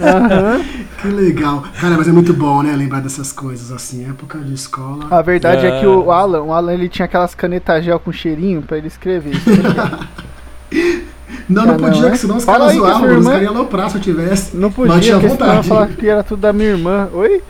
Aham. 0.00 0.60
Que 1.00 1.08
legal. 1.08 1.62
Cara, 1.78 1.94
mas 1.96 2.08
é 2.08 2.12
muito 2.12 2.32
bom, 2.32 2.62
né? 2.62 2.74
Lembrar 2.74 3.00
dessas 3.00 3.30
coisas 3.32 3.70
assim. 3.70 4.08
Época 4.08 4.38
de 4.38 4.54
escola. 4.54 5.06
A 5.10 5.20
verdade 5.20 5.66
é. 5.66 5.68
É. 5.76 5.80
que 5.80 5.86
o 5.86 6.10
Alan, 6.10 6.40
o 6.42 6.52
Alan 6.54 6.72
ele 6.72 6.88
tinha 6.88 7.04
aquelas 7.04 7.34
canetas 7.34 7.84
gel 7.84 8.00
com 8.00 8.10
cheirinho 8.10 8.62
pra 8.62 8.78
ele 8.78 8.86
escrever. 8.88 9.34
Isso 9.36 9.50
aí. 10.72 11.04
Não, 11.48 11.62
Ah, 11.62 11.66
não 11.66 11.76
não, 11.76 11.88
podia, 11.90 12.08
é? 12.08 12.10
que 12.10 12.18
senão 12.18 12.38
os 12.38 12.44
Fala 12.44 12.60
caras 12.60 12.74
zoavam, 12.76 12.98
sua 13.00 13.08
os 13.08 13.14
irmã- 13.16 13.30
caras 13.30 13.44
iam 13.44 13.54
aloprar 13.56 13.90
se 13.90 13.96
eu 13.96 14.00
tivesse. 14.00 14.56
Não 14.56 14.68
Mas 14.68 14.74
podia, 14.74 15.00
tinha 15.00 15.14
porque 15.20 15.28
senão 15.36 15.46
vontade. 15.48 15.68
falar 15.68 15.86
que 15.88 16.08
era 16.08 16.22
tudo 16.24 16.40
da 16.40 16.52
minha 16.52 16.70
irmã. 16.70 17.08
Oi? 17.12 17.42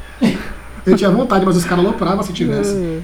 Eu 0.84 0.96
tinha 0.96 1.11
vontade, 1.11 1.46
mas 1.46 1.57
os 1.57 1.64
caras 1.64 1.84
alopravam 1.84 2.22
se 2.24 2.32
tivesse. 2.32 3.00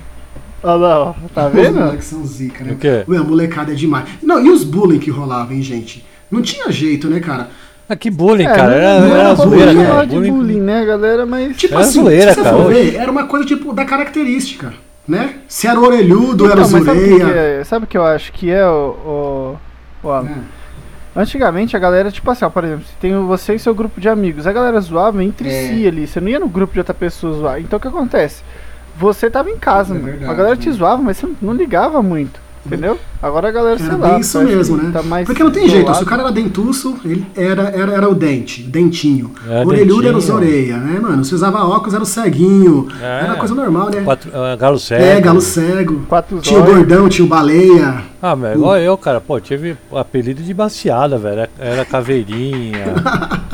Olha 0.62 0.74
lá, 0.74 1.00
ó. 1.00 1.14
Tá 1.34 1.46
Os 1.48 1.52
vendo? 1.52 1.80
moleques 1.80 2.06
são 2.06 2.24
zica, 2.24 2.62
né? 2.64 2.72
O 2.72 2.76
quê? 2.76 3.04
Ué, 3.08 3.16
a 3.18 3.22
molecada 3.24 3.72
é 3.72 3.74
demais. 3.74 4.04
Não, 4.22 4.44
e 4.44 4.48
os 4.50 4.62
bullying 4.64 4.98
que 4.98 5.10
rolavam, 5.10 5.54
hein, 5.54 5.62
gente? 5.62 6.04
Não 6.30 6.40
tinha 6.40 6.70
jeito, 6.70 7.08
né, 7.08 7.20
cara? 7.20 7.48
Ah, 7.88 7.96
que 7.96 8.10
bullying, 8.10 8.44
É, 8.46 8.54
cara. 8.54 8.68
não- 8.68 8.74
Era, 8.76 9.00
não 9.00 9.06
era 9.16 9.18
era 9.24 9.34
zoeira, 9.34 9.72
bullying, 9.72 9.86
cara. 9.86 10.06
de 10.06 10.30
bullying, 10.30 10.60
né, 10.60 10.84
galera? 10.84 11.26
Mas. 11.26 11.56
Tipo 11.56 11.74
Era 11.74 11.82
assim, 11.82 12.02
zoeira, 12.02 12.32
se 12.32 12.40
você 12.40 12.50
cara, 12.50 12.64
ver, 12.68 12.94
era 12.94 13.10
uma 13.10 13.24
coisa, 13.26 13.44
tipo, 13.44 13.72
da 13.72 13.84
característica, 13.84 14.72
né? 15.06 15.34
Se 15.48 15.66
era 15.66 15.78
orelhudo, 15.80 16.44
era 16.46 16.54
Então, 16.60 16.70
mas 16.70 16.84
sabe 16.84 17.00
o 17.00 17.04
que, 17.04 17.22
é? 17.22 17.86
Que 17.88 17.98
eu 17.98 18.04
acho 18.06 18.32
que 18.32 18.50
é 18.50 18.64
o. 18.66 19.58
o, 20.02 20.06
o 20.06 20.10
Alan? 20.10 20.28
É. 20.28 20.62
Antigamente 21.14 21.76
a 21.76 21.78
galera, 21.78 22.10
tipo 22.10 22.30
assim, 22.30 22.44
ó, 22.44 22.48
por 22.48 22.64
exemplo, 22.64 22.84
se 22.86 22.94
tem 22.98 23.14
você 23.26 23.54
e 23.54 23.58
seu 23.58 23.74
grupo 23.74 24.00
de 24.00 24.08
amigos, 24.08 24.46
a 24.46 24.52
galera 24.52 24.80
zoava 24.80 25.22
entre 25.22 25.46
É. 25.50 25.68
si 25.68 25.86
ali, 25.86 26.06
você 26.06 26.20
não 26.20 26.28
ia 26.28 26.38
no 26.40 26.48
grupo 26.48 26.72
de 26.72 26.78
outra 26.78 26.94
pessoa 26.94 27.34
zoar. 27.34 27.60
Então 27.60 27.76
o 27.76 27.80
que 27.80 27.88
acontece? 27.88 28.42
Você 29.02 29.28
tava 29.28 29.50
em 29.50 29.56
casa, 29.58 29.92
É 29.94 29.98
mano. 29.98 30.06
verdade, 30.06 30.30
a 30.30 30.34
galera 30.34 30.56
te 30.56 30.68
né? 30.68 30.74
zoava, 30.76 31.02
mas 31.02 31.16
você 31.16 31.28
não 31.42 31.52
ligava 31.52 32.00
muito, 32.00 32.38
entendeu? 32.64 32.96
Agora 33.20 33.48
a 33.48 33.50
galera, 33.52 33.76
sei 33.78 33.86
Era 33.88 33.96
lá, 33.96 34.18
isso 34.20 34.40
mesmo, 34.42 34.76
né? 34.76 34.90
Tá 34.92 35.02
mais 35.02 35.26
Porque 35.26 35.42
não 35.42 35.50
tem 35.50 35.68
jeito, 35.68 35.92
se 35.94 36.02
o 36.02 36.06
cara 36.06 36.22
era 36.22 36.30
dentuço, 36.32 36.96
ele 37.04 37.26
era, 37.36 37.62
era, 37.70 37.92
era 37.92 38.08
o 38.08 38.14
dente, 38.14 38.62
dentinho. 38.62 39.32
Era 39.48 39.66
Orelhudo 39.66 40.06
era 40.08 40.16
os 40.16 40.28
orelha, 40.30 40.76
né, 40.78 41.00
mano? 41.00 41.24
Se 41.24 41.34
usava 41.34 41.64
óculos, 41.64 41.94
era 41.94 42.02
o 42.02 42.06
ceguinho. 42.06 42.86
É. 43.00 43.24
Era 43.24 43.34
coisa 43.36 43.54
normal, 43.54 43.90
né? 43.90 44.02
Quatro, 44.02 44.30
ah, 44.34 44.54
galo 44.56 44.78
cego. 44.78 45.02
É, 45.04 45.20
galo 45.20 45.40
cego. 45.40 46.00
Quatro 46.08 46.38
Tinha 46.40 46.60
o 46.60 46.64
gordão, 46.64 47.08
tinha 47.08 47.24
o 47.24 47.28
baleia. 47.28 48.02
Ah, 48.20 48.36
mas 48.36 48.54
igual 48.54 48.78
eu, 48.78 48.96
cara. 48.96 49.20
Pô, 49.20 49.40
tive 49.40 49.76
o 49.90 49.98
apelido 49.98 50.42
de 50.42 50.54
baciada, 50.54 51.18
velho. 51.18 51.48
Era 51.58 51.84
caveirinha, 51.84 52.94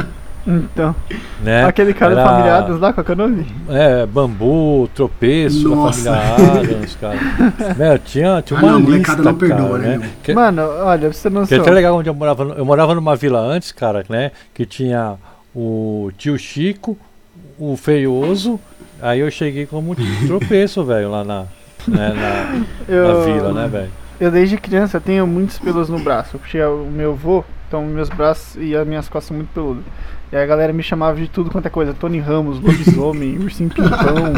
Então, 0.51 0.96
né? 1.42 1.64
aquele 1.66 1.92
cara 1.92 2.12
Era, 2.12 2.22
do 2.22 2.28
Familiados 2.30 2.80
lá, 2.80 2.90
qual 2.94 3.05
que 3.05 3.11
é 3.11 3.14
o 3.14 3.18
nome? 3.18 3.46
É, 3.68 4.07
bambu, 4.07 4.88
tropeço 4.94 5.68
Nossa. 5.68 6.11
da 6.11 6.16
família 6.20 6.61
Adams, 6.61 6.96
cara. 6.99 7.18
Meu, 7.76 7.99
tinha, 7.99 8.40
tinha 8.40 8.59
Ah, 8.59 8.62
uma 8.62 8.72
não, 8.72 8.78
lista, 8.78 8.90
molecada 8.92 9.22
não 9.22 9.34
perdoa, 9.34 9.68
cara, 9.78 9.78
né, 9.78 9.99
meu? 9.99 10.09
Que, 10.22 10.32
Mano, 10.32 10.62
olha, 10.62 11.12
você 11.12 11.28
não 11.28 11.44
que 11.46 11.53
é 11.53 11.57
sabe. 11.59 11.68
até 11.68 11.74
legal 11.76 11.94
onde 11.96 12.09
eu 12.09 12.14
morava. 12.14 12.42
Eu 12.57 12.64
morava 12.64 12.94
numa 12.94 13.14
vila 13.14 13.40
antes, 13.40 13.72
cara, 13.72 14.03
né? 14.09 14.30
Que 14.55 14.64
tinha 14.64 15.16
o 15.55 16.11
tio 16.16 16.38
Chico, 16.38 16.96
o 17.59 17.76
Feioso. 17.76 18.59
Aí 19.03 19.20
eu 19.20 19.30
cheguei 19.30 19.66
como 19.66 19.94
tropeço, 20.26 20.82
velho, 20.82 21.11
lá 21.11 21.24
na, 21.24 21.40
né, 21.86 22.09
na, 22.14 22.59
na 22.59 22.64
Eu, 22.88 23.22
vila, 23.22 23.53
né, 23.53 23.68
velho? 23.68 23.90
eu 24.18 24.30
desde 24.30 24.57
criança 24.57 24.99
tenho 24.99 25.26
muitos 25.26 25.59
pelos 25.59 25.90
no 25.90 25.99
braço. 25.99 26.38
Puxei 26.38 26.62
o 26.64 26.86
meu 26.90 27.12
avô, 27.12 27.44
então 27.69 27.85
meus 27.87 28.09
braços 28.09 28.57
e 28.61 28.75
as 28.75 28.87
minhas 28.87 29.09
costas 29.09 29.29
são 29.29 29.37
muito 29.37 29.51
peludas. 29.53 29.85
E 30.33 30.37
aí 30.37 30.43
a 30.43 30.47
galera 30.47 30.73
me 30.73 30.83
chamava 30.83 31.16
de 31.21 31.29
tudo 31.29 31.51
quanto 31.51 31.66
é 31.66 31.71
coisa. 31.71 31.95
Tony 31.95 32.19
Ramos, 32.19 32.59
lobisomem, 32.61 33.39
ursinho 33.41 33.71
pimpão, 33.71 34.33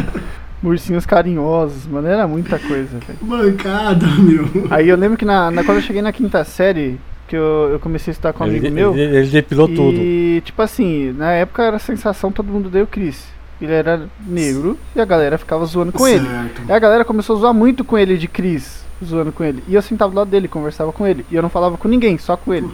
ursinhos 0.63 1.05
carinhosos, 1.05 1.85
mano, 1.87 2.07
era 2.07 2.27
muita 2.27 2.59
coisa, 2.59 2.99
velho. 2.99 3.19
Mancada, 3.21 4.05
meu. 4.19 4.47
Aí 4.69 4.87
eu 4.87 4.95
lembro 4.97 5.17
que 5.17 5.25
na, 5.25 5.49
na- 5.49 5.63
quando 5.63 5.77
eu 5.77 5.83
cheguei 5.83 6.01
na 6.01 6.11
quinta 6.11 6.43
série, 6.43 6.99
que 7.27 7.35
eu, 7.35 7.69
eu 7.71 7.79
comecei 7.79 8.11
a 8.11 8.13
estudar 8.13 8.33
com 8.33 8.43
um 8.43 8.47
amigo 8.47 8.65
ele, 8.65 8.75
meu. 8.75 8.93
ele, 8.95 9.17
ele 9.17 9.27
depilou 9.29 9.67
tudo. 9.67 9.97
E, 9.97 10.41
tipo 10.45 10.61
assim, 10.61 11.13
na 11.13 11.31
época 11.31 11.63
era 11.63 11.77
a 11.77 11.79
sensação, 11.79 12.31
todo 12.31 12.47
mundo 12.51 12.69
deu 12.69 12.85
Chris. 12.85 13.25
Ele 13.61 13.71
era 13.73 14.07
negro 14.25 14.77
e 14.95 14.99
a 14.99 15.05
galera 15.05 15.37
ficava 15.37 15.63
zoando 15.65 15.91
com 15.91 16.07
ele. 16.07 16.25
Certo. 16.27 16.61
E 16.67 16.71
a 16.71 16.79
galera 16.79 17.05
começou 17.05 17.35
a 17.35 17.39
zoar 17.39 17.53
muito 17.53 17.83
com 17.85 17.95
ele 17.97 18.17
de 18.17 18.27
Chris, 18.27 18.83
zoando 19.05 19.31
com 19.31 19.43
ele. 19.43 19.63
E 19.67 19.75
eu 19.75 19.81
sentava 19.83 20.11
do 20.11 20.17
lado 20.17 20.29
dele, 20.31 20.47
conversava 20.47 20.91
com 20.91 21.05
ele. 21.05 21.23
E 21.29 21.35
eu 21.35 21.43
não 21.43 21.49
falava 21.49 21.77
com 21.77 21.87
ninguém, 21.87 22.17
só 22.17 22.35
com 22.35 22.53
ele. 22.53 22.67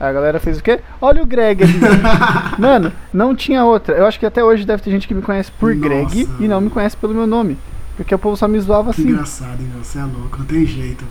Aí 0.00 0.08
a 0.08 0.12
galera 0.12 0.40
fez 0.40 0.58
o 0.58 0.62
quê? 0.62 0.80
Olha 1.00 1.22
o 1.22 1.26
Greg 1.26 1.62
ali. 1.62 1.74
Mano, 2.58 2.90
não 3.12 3.36
tinha 3.36 3.62
outra. 3.64 3.94
Eu 3.94 4.06
acho 4.06 4.18
que 4.18 4.24
até 4.24 4.42
hoje 4.42 4.64
deve 4.64 4.82
ter 4.82 4.90
gente 4.90 5.06
que 5.06 5.12
me 5.14 5.20
conhece 5.22 5.52
por 5.52 5.74
Nossa. 5.74 5.88
Greg 5.88 6.28
e 6.40 6.48
não 6.48 6.60
me 6.60 6.70
conhece 6.70 6.96
pelo 6.96 7.12
meu 7.14 7.26
nome. 7.26 7.58
Porque 7.96 8.14
o 8.14 8.18
povo 8.18 8.34
só 8.36 8.48
me 8.48 8.58
zoava 8.58 8.94
Que 8.94 9.02
assim. 9.02 9.10
engraçado, 9.10 9.60
hein? 9.60 9.70
Você 9.82 9.98
é 9.98 10.02
louco, 10.02 10.38
não 10.38 10.46
tem 10.46 10.64
jeito. 10.64 11.04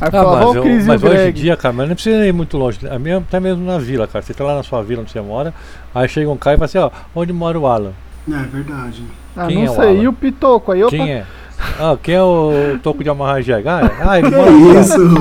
Aí 0.00 0.08
Ah, 0.08 0.10
falava, 0.10 0.36
mas 0.46 0.54
o 0.54 0.58
eu- 0.58 0.62
Chris 0.64 0.82
e 0.82 0.84
o 0.84 0.88
mas 0.88 1.02
hoje 1.04 1.28
em 1.28 1.32
dia, 1.32 1.56
cara, 1.56 1.72
mas 1.72 1.88
não 1.88 1.94
precisa 1.94 2.26
ir 2.26 2.32
muito 2.32 2.56
longe. 2.58 2.80
A 2.88 2.98
minha, 2.98 3.18
até 3.18 3.38
mesmo 3.38 3.64
na 3.64 3.78
vila, 3.78 4.08
cara. 4.08 4.24
Você 4.24 4.34
tá 4.34 4.42
lá 4.42 4.56
na 4.56 4.64
sua 4.64 4.82
vila 4.82 5.02
onde 5.02 5.12
você 5.12 5.20
mora, 5.20 5.54
aí 5.94 6.08
chega 6.08 6.28
um 6.28 6.36
cara 6.36 6.56
e 6.56 6.58
fala 6.58 6.64
assim, 6.64 6.78
ó, 6.78 6.90
onde 7.14 7.32
mora 7.32 7.56
o 7.60 7.66
Alan? 7.68 7.92
É 8.28 8.42
verdade. 8.52 9.04
Ah, 9.36 9.46
Quem 9.46 9.58
não 9.58 9.66
é 9.66 9.70
o 9.70 9.74
sei. 9.76 9.84
Alan? 9.90 10.02
E 10.02 10.08
o 10.08 10.12
Pitoco? 10.12 10.72
Aí, 10.72 10.82
opa, 10.82 10.90
Quem 10.90 11.12
é? 11.12 11.24
Ah, 11.78 11.96
quem 12.02 12.14
é 12.14 12.22
o 12.22 12.78
toco 12.82 13.04
de 13.04 13.10
amarrar 13.10 13.42
jegue? 13.42 13.66
Ah, 13.68 14.16
é? 14.16 14.20
ele 14.20 14.30
Que 14.30 14.36
mora 14.36 14.50
lá. 14.50 14.80
isso? 14.80 15.02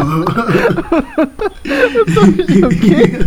o 2.66 2.70
quê? 2.70 3.20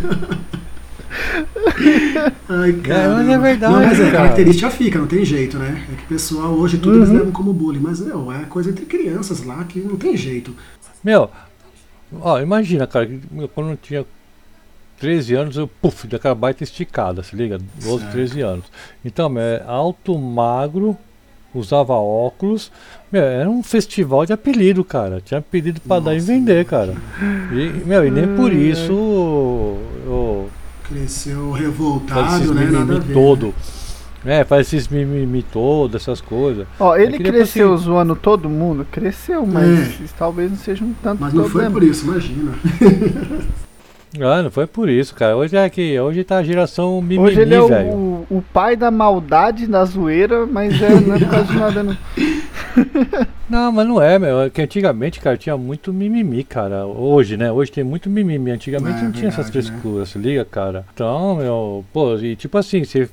Ai, 2.48 2.72
cara. 2.74 3.14
mas 3.14 3.28
é 3.28 3.38
verdade, 3.38 3.72
Não, 3.72 3.80
mas 3.82 4.00
é, 4.00 4.04
cara. 4.04 4.16
característica 4.16 4.70
fica, 4.70 4.98
não 4.98 5.06
tem 5.06 5.24
jeito, 5.24 5.58
né? 5.58 5.86
É 5.92 5.96
que 5.96 6.04
o 6.04 6.08
pessoal 6.08 6.52
hoje 6.52 6.78
tudo 6.78 6.96
eles 6.96 7.08
Uhum. 7.08 7.14
levam 7.16 7.32
como 7.32 7.52
bullying, 7.52 7.80
mas 7.80 8.00
não, 8.00 8.32
é 8.32 8.44
coisa 8.44 8.70
entre 8.70 8.84
crianças 8.84 9.44
lá 9.44 9.64
que 9.64 9.80
não 9.80 9.96
tem 9.96 10.16
jeito. 10.16 10.54
Meu, 11.02 11.30
ó, 12.20 12.40
imagina, 12.40 12.86
cara, 12.86 13.06
que 13.06 13.20
quando 13.54 13.70
eu 13.70 13.76
tinha 13.76 14.04
13 14.98 15.34
anos, 15.34 15.56
eu, 15.56 15.66
puf, 15.68 16.06
daquela 16.06 16.34
baita 16.34 16.62
esticada, 16.64 17.22
se 17.22 17.34
liga? 17.36 17.58
12, 17.82 17.98
Certo. 18.00 18.12
13 18.12 18.40
anos. 18.40 18.64
Então, 19.04 19.28
meu, 19.28 19.42
é 19.42 19.62
alto, 19.66 20.18
magro, 20.18 20.96
usava 21.54 21.94
óculos. 21.94 22.70
Meu, 23.12 23.22
era 23.22 23.48
um 23.48 23.62
festival 23.62 24.26
de 24.26 24.32
apelido, 24.32 24.82
cara. 24.84 25.20
Tinha 25.24 25.38
apelido 25.38 25.80
pra 25.80 26.00
dar 26.00 26.14
e 26.14 26.20
vender, 26.20 26.64
cara. 26.64 26.94
E, 27.52 27.82
meu, 27.86 28.04
e 28.06 28.10
nem 28.10 28.34
por 28.36 28.52
isso 28.52 28.92
eu 30.06 30.48
Cresceu 30.88 31.50
revoltado, 31.52 32.36
esses 32.42 32.50
né? 32.50 32.64
Nada 32.70 33.00
todo. 33.12 33.54
É, 34.26 34.42
faz 34.42 34.66
esses 34.72 34.88
mimimi 34.88 35.42
todo, 35.42 35.96
essas 35.96 36.20
coisas. 36.20 36.66
Ó, 36.80 36.96
ele 36.96 37.16
É 37.16 37.18
depois 37.18 37.34
cresceu 37.34 37.74
assim- 37.74 37.84
zoando 37.84 38.16
todo 38.16 38.48
mundo? 38.48 38.86
Cresceu, 38.90 39.46
mas 39.46 39.98
talvez 40.18 40.50
não 40.50 40.56
seja 40.58 40.82
um 40.84 40.94
tanto 41.02 41.20
Mas 41.20 41.32
não 41.34 41.42
foi 41.44 41.50
problema. 41.62 41.72
por 41.72 41.82
isso, 41.82 42.06
imagina. 42.06 42.52
Ah, 44.20 44.42
não 44.42 44.50
foi 44.50 44.66
por 44.66 44.88
isso, 44.88 45.14
cara. 45.14 45.36
Hoje 45.36 45.56
é 45.56 45.68
que 45.68 45.98
hoje 45.98 46.22
tá 46.22 46.38
a 46.38 46.42
geração 46.42 47.00
mimimi, 47.02 47.18
Hoje 47.28 47.40
ele 47.40 47.54
é 47.54 47.60
velho. 47.60 47.90
o, 47.90 48.26
o 48.30 48.44
pai 48.52 48.76
da 48.76 48.90
maldade, 48.90 49.66
da 49.66 49.84
zoeira, 49.84 50.46
mas 50.46 50.80
é, 50.80 50.88
não 51.00 51.16
é 51.16 51.18
por 51.18 51.28
causa 51.30 51.46
de 51.52 51.58
nada, 51.58 51.82
não. 51.82 51.96
Não, 53.48 53.70
mas 53.70 53.86
não 53.86 54.02
é, 54.02 54.18
meu. 54.18 54.40
É 54.40 54.50
que 54.50 54.60
antigamente, 54.62 55.20
cara, 55.20 55.36
tinha 55.36 55.56
muito 55.56 55.92
mimimi, 55.92 56.42
cara. 56.42 56.86
Hoje, 56.86 57.36
né? 57.36 57.52
Hoje 57.52 57.70
tem 57.70 57.84
muito 57.84 58.08
mimimi. 58.10 58.50
Antigamente 58.50 58.98
É, 58.98 59.02
não 59.02 59.12
tinha 59.12 59.28
essas 59.28 59.48
verdade, 59.50 59.70
né? 59.70 59.80
frescuras, 59.80 60.08
se 60.08 60.18
liga, 60.18 60.44
cara. 60.44 60.84
Então, 60.92 61.36
meu, 61.36 61.84
pô, 61.92 62.16
e 62.16 62.34
tipo 62.34 62.56
assim, 62.58 62.82
você 62.84 63.08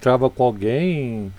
trava 0.00 0.28
com 0.30 0.44
alguém, 0.44 1.32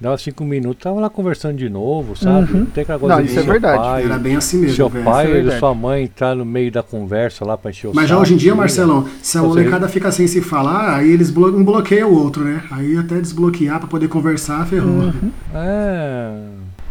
dava 0.00 0.18
cinco 0.18 0.44
minutos, 0.44 0.82
tava 0.82 1.00
lá 1.00 1.08
conversando 1.08 1.56
de 1.56 1.68
novo, 1.68 2.14
sabe? 2.16 2.52
Uhum. 2.52 2.58
Não 2.60 2.66
tem 2.66 2.82
aquela 2.82 2.98
coisa 2.98 3.14
Não, 3.16 3.22
de 3.22 3.28
isso 3.30 3.38
é 3.38 3.42
seu 3.42 3.52
verdade. 3.52 3.78
pai, 3.82 4.04
Era 4.04 4.18
bem 4.18 4.36
assim 4.36 4.58
mesmo, 4.58 4.76
seu 4.76 4.90
pai 4.90 5.32
é 5.32 5.40
e 5.40 5.58
sua 5.58 5.74
mãe 5.74 6.04
entrar 6.04 6.34
no 6.34 6.44
meio 6.44 6.70
da 6.70 6.82
conversa 6.82 7.44
lá 7.44 7.56
pra 7.56 7.70
encher 7.70 7.88
o 7.88 7.94
Mas 7.94 8.08
já 8.08 8.18
hoje 8.18 8.34
em 8.34 8.36
dia. 8.36 8.54
Marcelão, 8.54 9.08
se 9.22 9.38
a 9.38 9.42
molecada 9.42 9.88
fica 9.88 10.10
sem 10.12 10.26
se 10.26 10.40
falar, 10.42 10.96
aí 10.96 11.10
eles 11.10 11.30
blo- 11.30 11.56
um 11.56 11.64
bloqueiam 11.64 12.10
o 12.10 12.14
outro, 12.22 12.44
né? 12.44 12.62
Aí 12.70 12.96
até 12.98 13.16
desbloquear 13.20 13.78
pra 13.78 13.88
poder 13.88 14.08
conversar, 14.08 14.66
ferrou. 14.66 14.90
Uhum. 14.90 15.30
É. 15.54 16.38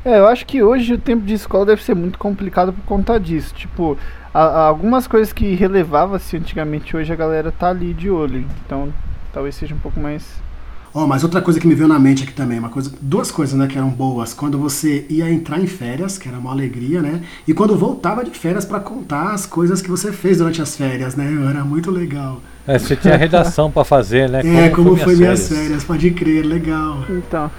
É, 0.04 0.20
eu 0.20 0.28
acho 0.28 0.46
que 0.46 0.62
hoje 0.62 0.94
o 0.94 0.98
tempo 1.00 1.26
de 1.26 1.34
escola 1.34 1.66
deve 1.66 1.84
ser 1.84 1.96
muito 1.96 2.20
complicado 2.20 2.72
por 2.72 2.84
conta 2.86 3.20
disso. 3.20 3.54
Tipo, 3.56 3.98
a- 4.34 4.40
a- 4.40 4.68
algumas 4.68 5.08
coisas 5.08 5.34
que 5.34 5.56
relevava-se 5.56 6.38
antigamente, 6.38 6.96
hoje 6.96 7.12
a 7.12 7.16
galera 7.16 7.52
tá 7.52 7.70
ali 7.70 7.92
de 7.94 8.10
olho. 8.10 8.46
Então, 8.66 8.90
talvez 9.34 9.56
seja 9.56 9.74
um 9.74 9.80
pouco 9.80 10.00
mais. 10.00 10.24
Ó, 10.98 11.06
mas 11.06 11.26
outra 11.26 11.42
coisa 11.42 11.60
que 11.60 11.68
me 11.68 11.76
veio 11.76 11.90
na 11.90 12.00
mente 12.00 12.24
aqui 12.24 12.32
também, 12.32 12.58
uma 12.58 12.70
coisa, 12.70 12.90
duas 13.02 13.30
coisas, 13.30 13.54
né, 13.54 13.68
que 13.68 13.78
eram 13.78 13.90
boas. 13.90 14.34
Quando 14.34 14.58
você 14.58 15.06
ia 15.10 15.30
entrar 15.30 15.60
em 15.60 15.68
férias, 15.68 16.18
que 16.18 16.30
era 16.30 16.38
uma 16.38 16.52
alegria, 16.52 17.02
né? 17.02 17.22
E 17.46 17.54
quando 17.54 17.76
voltava 17.76 18.24
de 18.24 18.32
férias 18.32 18.64
pra 18.64 18.80
contar 18.80 19.34
as 19.34 19.46
coisas 19.46 19.82
que 19.82 19.90
você 19.90 20.14
fez 20.14 20.38
durante 20.38 20.62
as 20.62 20.78
férias, 20.78 21.14
né? 21.14 21.26
Era 21.50 21.66
muito 21.66 21.92
legal. 21.92 22.40
É, 22.66 22.80
você 22.80 22.96
tinha 22.96 23.18
redação 23.18 23.70
pra 23.70 23.84
fazer, 23.84 24.30
né? 24.30 24.40
é, 24.40 24.70
como 24.70 24.96
foi 24.96 25.18
minhas 25.18 25.50
férias? 25.50 25.66
férias, 25.66 25.84
pode 25.84 26.12
crer, 26.12 26.46
legal. 26.46 27.04
Então. 27.10 27.52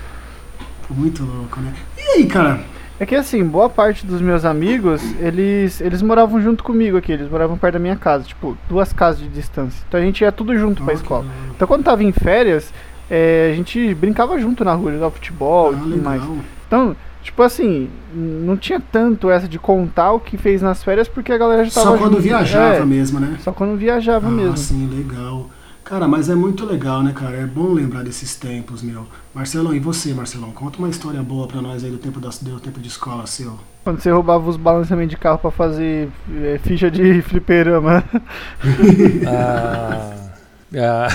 Muito 0.88 1.22
louco, 1.22 1.60
né? 1.60 1.74
E 1.98 2.00
aí, 2.18 2.26
cara? 2.26 2.60
É 2.98 3.04
que 3.04 3.14
assim, 3.14 3.44
boa 3.44 3.68
parte 3.68 4.06
dos 4.06 4.22
meus 4.22 4.46
amigos, 4.46 5.02
eles, 5.20 5.82
eles 5.82 6.00
moravam 6.00 6.40
junto 6.40 6.64
comigo 6.64 6.96
aqui, 6.96 7.12
eles 7.12 7.28
moravam 7.28 7.58
perto 7.58 7.74
da 7.74 7.78
minha 7.78 7.96
casa, 7.96 8.24
tipo, 8.24 8.56
duas 8.66 8.94
casas 8.94 9.20
de 9.20 9.28
distância. 9.28 9.84
Então 9.86 10.00
a 10.00 10.02
gente 10.02 10.22
ia 10.22 10.32
tudo 10.32 10.56
junto 10.56 10.82
pra 10.82 10.94
Ó, 10.94 10.96
que 10.96 11.02
escola. 11.02 11.26
Então 11.54 11.68
quando 11.68 11.84
tava 11.84 12.02
em 12.02 12.12
férias, 12.12 12.72
é, 13.10 13.50
a 13.52 13.56
gente 13.56 13.94
brincava 13.94 14.38
junto 14.38 14.64
na 14.64 14.74
rua, 14.74 14.92
jogava 14.92 15.10
futebol 15.12 15.72
e 15.72 15.76
Ah, 15.76 15.78
tudo 15.78 15.90
legal. 15.90 16.04
mais. 16.04 16.22
Então, 16.66 16.96
tipo 17.22 17.42
assim, 17.42 17.88
não 18.12 18.56
tinha 18.56 18.80
tanto 18.80 19.30
essa 19.30 19.46
de 19.48 19.58
contar 19.58 20.12
o 20.12 20.20
que 20.20 20.36
fez 20.36 20.62
nas 20.62 20.82
férias, 20.82 21.08
porque 21.08 21.32
a 21.32 21.38
galera 21.38 21.64
já 21.64 21.70
tava 21.70 21.90
Só 21.92 21.98
quando 21.98 22.12
junto. 22.14 22.22
viajava 22.22 22.74
É, 22.76 22.84
mesmo, 22.84 23.20
né? 23.20 23.36
Só 23.40 23.52
quando 23.52 23.76
viajava 23.76 24.26
ah, 24.28 24.30
mesmo. 24.30 24.56
sim, 24.56 24.88
legal. 24.92 25.48
Cara, 25.84 26.08
mas 26.08 26.28
é 26.28 26.34
muito 26.34 26.66
legal, 26.66 27.00
né, 27.00 27.12
cara? 27.14 27.36
É 27.36 27.46
bom 27.46 27.72
lembrar 27.72 28.02
desses 28.02 28.34
tempos, 28.34 28.82
meu. 28.82 29.06
Marcelão, 29.32 29.72
e 29.72 29.78
você, 29.78 30.12
Marcelão? 30.12 30.50
Conta 30.50 30.78
uma 30.80 30.88
história 30.88 31.22
boa 31.22 31.46
pra 31.46 31.62
nós 31.62 31.84
aí 31.84 31.90
do 31.92 31.98
tempo, 31.98 32.18
da, 32.18 32.28
do 32.42 32.58
tempo 32.58 32.80
de 32.80 32.88
escola 32.88 33.24
seu. 33.24 33.56
Quando 33.84 34.00
você 34.00 34.10
roubava 34.10 34.50
os 34.50 34.56
balançamentos 34.56 35.10
de 35.10 35.16
carro 35.16 35.38
pra 35.38 35.52
fazer 35.52 36.08
é, 36.42 36.58
ficha 36.60 36.90
de 36.90 37.22
fliperama. 37.22 38.02
Ah, 39.28 40.25
ah, 40.74 41.08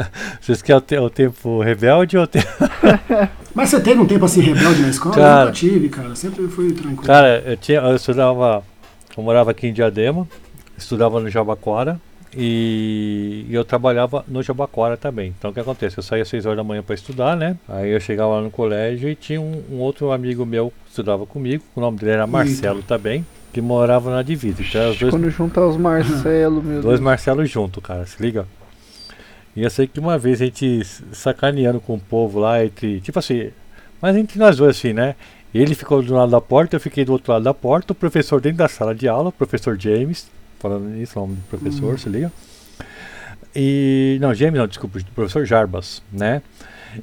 vocês 0.40 0.60
querem 0.62 0.78
o, 0.78 0.80
te- 0.84 0.98
o 0.98 1.10
tempo 1.10 1.60
rebelde 1.60 2.16
ou 2.18 2.24
o 2.24 2.26
tempo. 2.26 2.46
Mas 3.54 3.70
você 3.70 3.80
teve 3.80 4.00
um 4.00 4.06
tempo 4.06 4.24
assim 4.24 4.40
rebelde 4.40 4.82
na 4.82 4.88
escola? 4.88 5.14
Cara. 5.14 5.40
eu 5.40 5.46
nunca 5.46 5.52
tive, 5.52 5.88
cara. 5.88 6.14
Sempre 6.14 6.46
fui 6.48 6.72
tranquilo. 6.72 7.02
Cara, 7.06 7.42
eu, 7.46 7.56
tinha, 7.56 7.80
eu 7.80 7.96
estudava. 7.96 8.62
Eu 9.16 9.22
morava 9.22 9.50
aqui 9.50 9.66
em 9.66 9.72
Diadema, 9.72 10.28
estudava 10.76 11.18
no 11.18 11.28
Jabaquara 11.28 12.00
e, 12.36 13.44
e 13.48 13.54
eu 13.54 13.64
trabalhava 13.64 14.24
no 14.28 14.42
Jabaquara 14.42 14.96
também. 14.96 15.34
Então 15.36 15.50
o 15.50 15.54
que 15.54 15.58
acontece? 15.58 15.98
Eu 15.98 16.02
saía 16.04 16.22
às 16.22 16.28
6 16.28 16.46
horas 16.46 16.56
da 16.58 16.62
manhã 16.62 16.82
para 16.84 16.94
estudar, 16.94 17.36
né? 17.36 17.56
Aí 17.68 17.90
eu 17.90 17.98
chegava 17.98 18.36
lá 18.36 18.42
no 18.42 18.50
colégio 18.50 19.08
e 19.08 19.16
tinha 19.16 19.40
um, 19.40 19.62
um 19.72 19.76
outro 19.78 20.12
amigo 20.12 20.46
meu 20.46 20.72
que 20.84 20.90
estudava 20.90 21.26
comigo, 21.26 21.64
o 21.74 21.80
nome 21.80 21.98
dele 21.98 22.12
era 22.12 22.26
Marcelo 22.28 22.80
também, 22.82 23.26
que 23.52 23.60
morava 23.60 24.08
na 24.10 24.22
divisa. 24.22 24.62
Então 24.62 24.94
dois, 24.94 25.10
Quando 25.10 25.28
junta 25.30 25.60
os 25.62 25.76
Marcelo, 25.76 26.62
meu 26.62 26.74
dois 26.80 26.84
Deus. 26.84 27.00
Marcelos 27.00 27.50
junto, 27.50 27.80
cara, 27.80 28.06
se 28.06 28.22
liga? 28.22 28.46
E 29.58 29.62
eu 29.64 29.70
sei 29.70 29.88
que 29.88 29.98
uma 29.98 30.16
vez 30.16 30.40
a 30.40 30.44
gente 30.44 30.84
sacaneando 31.12 31.80
com 31.80 31.94
o 31.94 31.98
povo 31.98 32.38
lá, 32.38 32.64
entre. 32.64 33.00
Tipo 33.00 33.18
assim, 33.18 33.50
mas 34.00 34.16
entre 34.16 34.38
nós 34.38 34.56
dois, 34.56 34.76
assim, 34.76 34.92
né? 34.92 35.16
Ele 35.52 35.74
ficou 35.74 36.00
do 36.00 36.14
lado 36.14 36.30
da 36.30 36.40
porta, 36.40 36.76
eu 36.76 36.80
fiquei 36.80 37.04
do 37.04 37.10
outro 37.10 37.32
lado 37.32 37.42
da 37.42 37.52
porta, 37.52 37.92
o 37.92 37.96
professor 37.96 38.40
dentro 38.40 38.58
da 38.58 38.68
sala 38.68 38.94
de 38.94 39.08
aula, 39.08 39.30
o 39.30 39.32
professor 39.32 39.76
James, 39.76 40.28
falando 40.60 40.84
nisso, 40.90 41.18
o 41.18 41.22
nome 41.22 41.34
do 41.34 41.42
professor, 41.48 41.90
Uhum. 41.90 41.98
se 41.98 42.08
liga? 42.08 42.30
E. 43.56 44.16
Não, 44.20 44.32
James 44.32 44.60
não, 44.60 44.68
desculpa, 44.68 44.98
o 45.00 45.04
professor 45.12 45.44
Jarbas, 45.44 46.02
né? 46.12 46.40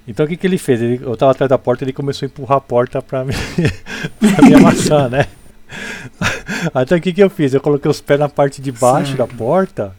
Então 0.08 0.26
o 0.26 0.30
que, 0.30 0.38
que 0.38 0.48
ele 0.48 0.58
fez? 0.58 0.82
Ele, 0.82 1.04
eu 1.04 1.18
tava 1.18 1.34
atrás 1.34 1.50
da 1.50 1.58
porta 1.58 1.84
ele 1.84 1.92
começou 1.92 2.26
a 2.26 2.28
empurrar 2.30 2.58
a 2.58 2.62
porta 2.62 3.02
pra 3.02 3.26
me, 3.26 3.34
pra 4.18 4.42
me 4.48 4.54
amassar, 4.56 5.10
né? 5.10 5.28
Então 6.82 6.98
o 6.98 7.02
que, 7.02 7.12
que 7.12 7.22
eu 7.22 7.30
fiz? 7.30 7.54
Eu 7.54 7.60
coloquei 7.60 7.90
os 7.92 8.00
pés 8.00 8.20
na 8.20 8.30
parte 8.30 8.62
de 8.62 8.72
baixo 8.72 9.18
da 9.18 9.28
porta 9.28 9.94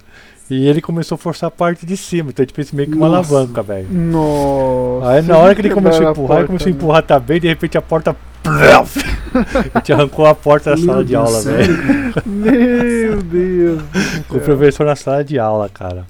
e 0.49 0.69
ele 0.69 0.81
começou 0.81 1.17
a 1.17 1.19
forçar 1.19 1.49
a 1.49 1.51
parte 1.51 1.85
de 1.85 1.97
cima. 1.97 2.31
Então 2.31 2.43
a 2.43 2.47
gente 2.47 2.55
fez 2.55 2.71
meio 2.71 2.89
que 2.89 2.97
uma 2.97 3.09
Nossa. 3.09 3.33
alavanca, 3.35 3.63
velho. 3.63 3.89
Nossa. 3.91 5.11
Aí 5.11 5.23
na 5.23 5.39
hora 5.39 5.55
que 5.55 5.61
ele 5.61 5.71
começou 5.71 6.07
a 6.07 6.11
empurrar, 6.13 6.39
ele 6.39 6.47
começou 6.47 6.69
a 6.69 6.71
né? 6.71 6.77
empurrar 6.77 7.03
também, 7.03 7.41
de 7.41 7.49
repente 7.49 7.77
a 7.77 7.83
porta. 7.83 8.17
A 8.47 9.79
gente 9.81 9.93
arrancou 9.93 10.25
a 10.25 10.35
porta 10.35 10.71
da 10.71 10.77
Meu 10.77 10.87
sala 10.87 11.05
de 11.05 11.11
Deus, 11.11 11.29
aula, 11.29 11.43
sério, 11.43 11.77
velho. 11.77 12.23
Meu 12.25 13.23
Deus. 13.23 13.83
Com 14.29 14.37
o 14.37 14.41
professor 14.41 14.87
na 14.87 14.95
sala 14.95 15.25
de 15.25 15.37
aula, 15.37 15.69
cara. 15.69 16.07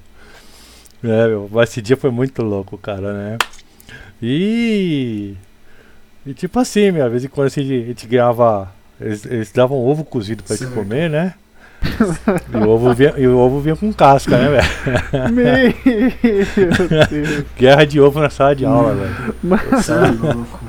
É, 1.03 1.27
meu, 1.27 1.49
mas 1.51 1.71
esse 1.71 1.81
dia 1.81 1.97
foi 1.97 2.11
muito 2.11 2.43
louco, 2.43 2.77
cara, 2.77 3.13
né? 3.13 3.37
E. 4.21 5.33
E 6.25 6.33
tipo 6.33 6.59
assim, 6.59 6.91
meu, 6.91 7.05
às 7.05 7.11
vezes 7.11 7.27
quando 7.29 7.47
assim, 7.47 7.61
a 7.61 7.85
gente 7.87 8.05
ganhava. 8.05 8.71
Eles, 9.01 9.25
eles 9.25 9.51
davam 9.51 9.77
ovo 9.77 10.05
cozido 10.05 10.43
pra 10.43 10.55
gente 10.55 10.71
comer, 10.71 11.09
né? 11.09 11.33
E, 12.53 12.57
o 12.57 12.69
ovo 12.69 12.93
vinha, 12.93 13.13
e 13.17 13.27
o 13.27 13.37
ovo 13.37 13.59
vinha 13.59 13.75
com 13.75 13.91
casca, 13.93 14.37
né, 14.37 14.49
velho? 14.49 15.33
Meu 15.33 15.73
Deus. 15.83 17.45
Guerra 17.57 17.85
de 17.85 17.99
ovo 17.99 18.19
na 18.19 18.29
sala 18.29 18.55
de 18.55 18.65
aula, 18.65 18.93
velho. 18.95 19.15
Você 19.71 19.91
é 19.91 19.95
louco. 19.95 20.59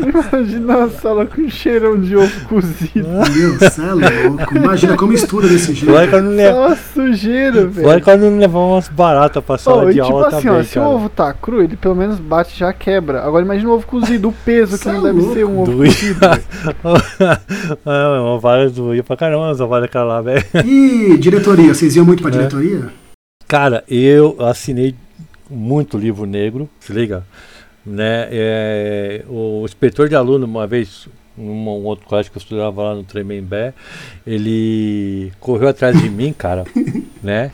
Imagina 0.00 0.84
a 0.84 0.90
sala 0.90 1.26
com 1.26 1.48
cheirão 1.48 1.98
de 2.00 2.16
ovo 2.16 2.44
cozido. 2.48 3.08
Meu, 3.08 3.58
você 3.58 3.82
é 3.82 3.92
louco. 4.28 4.56
Imagina 4.56 4.96
como 4.96 5.12
estuda 5.12 5.48
desse 5.48 5.72
jeito. 5.74 5.92
Lá 5.92 6.06
quando 6.06 6.26
não, 6.30 6.68
le... 6.68 6.76
Só 6.76 6.76
sujeira, 6.94 7.66
velho. 7.66 8.02
quando 8.04 8.22
não 8.30 8.38
levava 8.38 8.64
umas 8.64 8.88
baratas 8.88 9.42
pra 9.44 9.58
sala 9.58 9.84
Oh, 9.84 9.90
e 9.90 9.94
de 9.94 10.00
tipo 10.00 10.12
aula 10.12 10.28
assim, 10.28 10.42
também, 10.48 10.60
ó, 10.60 10.64
se 10.64 10.78
o 10.78 10.82
ovo 10.82 11.08
tá 11.08 11.32
cru, 11.32 11.62
ele 11.62 11.76
pelo 11.76 11.94
menos 11.94 12.18
bate 12.18 12.54
e 12.54 12.58
já 12.58 12.72
quebra. 12.72 13.22
Agora 13.22 13.44
imagina 13.44 13.70
o 13.70 13.74
ovo 13.74 13.86
cozido, 13.86 14.28
o 14.28 14.32
peso 14.32 14.76
que 14.78 14.84
Cê 14.84 14.92
não 14.92 15.00
é 15.00 15.02
deve 15.02 15.18
louco. 15.20 15.34
ser 15.34 15.44
um 15.44 15.60
ovo 15.60 15.72
Doía. 15.72 15.90
cozido. 15.90 16.18
ah, 17.84 18.20
uma 18.22 18.38
vara 18.38 18.68
doía 18.70 19.02
pra 19.02 19.16
caramba, 19.16 19.50
essa 19.50 19.66
vara 19.66 19.82
daquela 19.82 20.04
lá, 20.04 20.20
velho. 20.22 20.44
E 20.64 21.16
diretoria? 21.18 21.74
Vocês 21.74 21.96
iam 21.96 22.04
muito 22.04 22.22
pra 22.22 22.30
É. 22.30 22.34
diretoria? 22.34 22.88
Cara, 23.46 23.82
eu 23.88 24.36
assinei 24.40 24.94
muito 25.50 25.96
livro 25.96 26.26
negro, 26.26 26.68
se 26.80 26.92
liga? 26.92 27.24
Né? 27.88 28.28
É, 28.30 29.24
o 29.28 29.64
inspetor 29.64 30.08
de 30.08 30.14
aluno, 30.14 30.44
uma 30.44 30.66
vez, 30.66 31.08
num 31.36 31.66
um 31.66 31.84
outro 31.84 32.06
colégio 32.06 32.30
que 32.30 32.36
eu 32.36 32.42
estudava 32.42 32.82
lá 32.82 32.94
no 32.94 33.02
Tremembé, 33.02 33.72
ele 34.26 35.32
correu 35.40 35.68
atrás 35.68 35.98
de 35.98 36.10
mim, 36.10 36.32
cara, 36.32 36.64
né? 37.22 37.50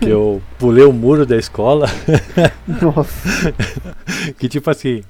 Que 0.00 0.08
eu 0.08 0.42
pulei 0.58 0.84
o 0.84 0.92
muro 0.92 1.24
da 1.24 1.36
escola, 1.36 1.86
Nossa. 2.66 3.54
que 4.38 4.48
tipo 4.48 4.68
assim, 4.68 5.02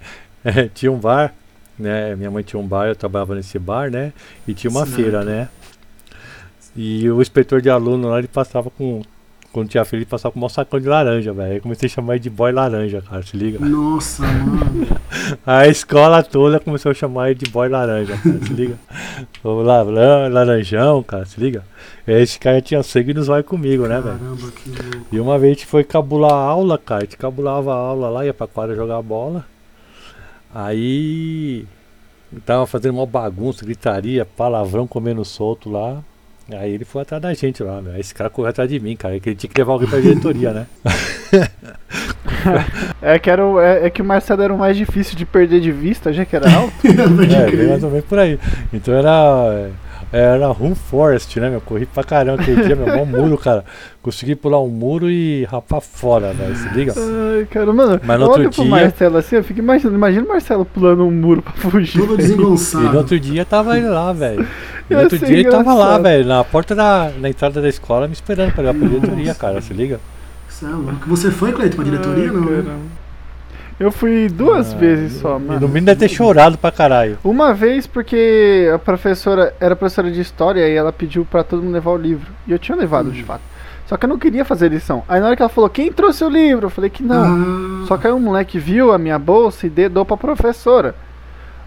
é, 0.44 0.68
tinha 0.68 0.92
um 0.92 0.98
bar, 0.98 1.34
né? 1.78 2.14
Minha 2.14 2.30
mãe 2.30 2.42
tinha 2.42 2.60
um 2.60 2.66
bar, 2.66 2.88
eu 2.88 2.96
trabalhava 2.96 3.34
nesse 3.34 3.58
bar, 3.58 3.90
né? 3.90 4.12
E 4.46 4.52
tinha 4.52 4.70
uma 4.70 4.84
Certo. 4.84 4.96
feira, 4.96 5.24
né? 5.24 5.48
E 6.76 7.10
o 7.10 7.22
inspetor 7.22 7.60
de 7.62 7.70
aluno 7.70 8.08
lá, 8.08 8.18
ele 8.18 8.28
passava 8.28 8.70
com. 8.70 9.02
Quando 9.52 9.68
tinha 9.70 9.84
feira, 9.84 10.02
ele 10.02 10.10
passava 10.10 10.32
com 10.32 10.44
um 10.44 10.48
sacão 10.48 10.78
de 10.78 10.86
laranja, 10.86 11.32
velho. 11.32 11.52
Aí 11.54 11.60
comecei 11.60 11.86
a 11.88 11.90
chamar 11.90 12.14
ele 12.14 12.20
de 12.20 12.30
boy 12.30 12.52
laranja, 12.52 13.00
cara, 13.02 13.22
se 13.22 13.36
liga? 13.36 13.58
Nossa, 13.64 14.22
mano. 14.22 14.86
A 15.46 15.66
escola 15.66 16.22
toda 16.22 16.60
começou 16.60 16.90
a 16.92 16.94
chamar 16.94 17.30
ele 17.30 17.40
de 17.40 17.50
boy 17.50 17.68
laranja, 17.68 18.16
cara, 18.22 18.38
se 18.44 18.52
liga? 18.52 18.74
O 19.42 19.62
laran- 19.62 20.28
laranjão, 20.30 21.02
cara, 21.02 21.24
se 21.24 21.40
liga? 21.40 21.64
Esse 22.06 22.38
cara 22.38 22.60
tinha 22.60 22.82
sangue 22.82 23.14
nos 23.14 23.28
olhos 23.28 23.46
comigo, 23.46 23.86
né, 23.86 24.00
velho? 24.00 24.18
Caramba, 24.18 24.50
que 24.52 24.68
louco. 24.70 25.06
E 25.12 25.18
uma 25.20 25.38
vez 25.38 25.52
a 25.52 25.54
gente 25.54 25.66
foi 25.66 25.82
cabular 25.82 26.32
a 26.32 26.36
aula, 26.36 26.76
cara. 26.78 27.02
A 27.02 27.04
gente 27.04 27.16
cabulava 27.16 27.72
a 27.72 27.76
aula 27.76 28.08
lá, 28.10 28.24
ia 28.26 28.34
pra 28.34 28.46
quadra 28.46 28.76
jogar 28.76 29.00
bola. 29.02 29.44
Aí 30.54 31.66
tava 32.44 32.66
fazendo 32.66 32.94
uma 32.96 33.06
bagunça, 33.06 33.64
gritaria, 33.64 34.24
palavrão 34.24 34.86
comendo 34.86 35.24
solto 35.24 35.70
lá. 35.70 36.02
Aí 36.50 36.72
ele 36.72 36.84
foi 36.84 37.02
atrás 37.02 37.22
da 37.22 37.34
gente 37.34 37.62
lá, 37.62 37.82
né? 37.82 37.92
Aí 37.94 38.00
Esse 38.00 38.14
cara 38.14 38.30
correu 38.30 38.48
atrás 38.50 38.70
de 38.70 38.80
mim, 38.80 38.96
cara. 38.96 39.18
Que 39.20 39.28
ele 39.30 39.36
tinha 39.36 39.50
que 39.50 39.60
levar 39.60 39.72
alguém 39.74 39.88
pra 39.88 40.00
diretoria, 40.00 40.52
né? 40.52 40.66
É 43.02 43.18
que, 43.18 43.30
era 43.30 43.44
o, 43.44 43.60
é, 43.60 43.86
é 43.86 43.90
que 43.90 44.00
o 44.00 44.04
Marcelo 44.04 44.42
era 44.42 44.54
o 44.54 44.58
mais 44.58 44.76
difícil 44.76 45.16
de 45.16 45.24
perder 45.26 45.60
de 45.60 45.72
vista, 45.72 46.12
já 46.12 46.24
que 46.24 46.34
era 46.36 46.46
alto. 46.54 46.72
É, 46.86 47.66
mais 47.68 47.82
ou 47.84 47.90
menos 47.90 48.04
por 48.06 48.18
aí. 48.18 48.38
Então 48.72 48.94
era. 48.94 49.70
Era 50.10 50.46
Room 50.46 50.74
Forest, 50.74 51.38
né, 51.38 51.50
meu? 51.50 51.60
Corri 51.60 51.84
pra 51.84 52.02
caramba 52.02 52.40
aquele 52.40 52.62
dia, 52.64 52.74
meu. 52.74 52.86
Mó 52.96 53.04
muro, 53.04 53.36
cara. 53.36 53.62
Consegui 54.00 54.34
pular 54.34 54.58
um 54.62 54.68
muro 54.68 55.10
e 55.10 55.44
rapar 55.44 55.82
fora, 55.82 56.32
velho. 56.32 56.56
Se 56.56 56.66
liga? 56.70 56.94
Ai, 56.96 57.44
cara, 57.44 57.70
mano, 57.74 58.00
Mas 58.02 58.18
no 58.18 58.24
outro 58.26 58.50
pro 58.50 58.62
dia- 58.62 58.70
Marcelo 58.70 59.18
assim, 59.18 59.36
eu 59.36 59.44
fico 59.44 59.58
imaginando, 59.58 59.96
imagina 59.98 60.24
o 60.24 60.28
Marcelo 60.28 60.64
pulando 60.64 61.04
um 61.04 61.10
muro 61.10 61.42
pra 61.42 61.52
fugir. 61.52 61.98
Todo 62.00 62.14
E 62.14 62.16
desengonçado. 62.16 62.84
no 62.90 62.96
outro 62.96 63.20
dia 63.20 63.44
tava 63.44 63.76
ele 63.76 63.86
lá, 63.88 64.10
velho. 64.14 64.48
E 64.90 64.94
no 64.94 65.00
outro 65.02 65.18
dia 65.18 65.28
ele 65.28 65.50
tava 65.50 65.74
lá, 65.74 65.98
velho, 65.98 66.26
na 66.26 66.42
porta 66.44 66.74
da 66.74 67.10
na 67.18 67.28
entrada 67.28 67.60
da 67.60 67.68
escola 67.68 68.06
me 68.06 68.14
esperando 68.14 68.52
pra 68.52 68.64
levar 68.64 68.78
pra 68.78 68.88
diretoria, 68.88 69.34
cara, 69.34 69.60
se 69.60 69.72
liga? 69.74 70.00
Você 70.48 70.64
é 70.64 70.68
louco. 70.68 71.06
Você 71.06 71.30
foi, 71.30 71.52
Cleito, 71.52 71.76
pra 71.76 71.84
diretoria? 71.84 72.24
Ai, 72.30 72.30
não, 72.36 72.40
né? 72.42 72.76
Eu 73.78 73.92
fui 73.92 74.28
duas 74.28 74.72
Ah, 74.72 74.76
vezes 74.76 75.20
só, 75.20 75.36
E 75.38 75.40
mano. 75.42 75.60
no 75.60 75.68
mínimo 75.68 75.86
deve 75.86 76.00
ter 76.00 76.08
chorado 76.08 76.58
pra 76.58 76.72
caralho. 76.72 77.16
Uma 77.22 77.54
vez 77.54 77.86
porque 77.86 78.68
a 78.74 78.78
professora 78.78 79.54
era 79.60 79.76
professora 79.76 80.10
de 80.10 80.20
história 80.20 80.68
e 80.68 80.74
ela 80.74 80.92
pediu 80.92 81.24
pra 81.24 81.44
todo 81.44 81.62
mundo 81.62 81.74
levar 81.74 81.92
o 81.92 81.96
livro. 81.96 82.32
E 82.46 82.50
eu 82.50 82.58
tinha 82.58 82.76
levado, 82.76 83.12
de 83.12 83.22
fato. 83.22 83.42
Só 83.86 83.96
que 83.96 84.04
eu 84.04 84.08
não 84.08 84.18
queria 84.18 84.44
fazer 84.44 84.68
lição. 84.70 85.04
Aí 85.08 85.20
na 85.20 85.26
hora 85.28 85.36
que 85.36 85.42
ela 85.42 85.48
falou, 85.48 85.70
quem 85.70 85.92
trouxe 85.92 86.24
o 86.24 86.28
livro? 86.28 86.66
Eu 86.66 86.70
falei 86.70 86.90
que 86.90 87.02
não. 87.04 87.82
Ah, 87.84 87.86
Só 87.86 87.96
que 87.96 88.06
aí 88.08 88.12
um 88.12 88.18
moleque 88.18 88.58
viu 88.58 88.92
a 88.92 88.98
minha 88.98 89.18
bolsa 89.18 89.66
e 89.66 89.70
dedou 89.70 90.04
pra 90.04 90.16
professora. 90.16 90.94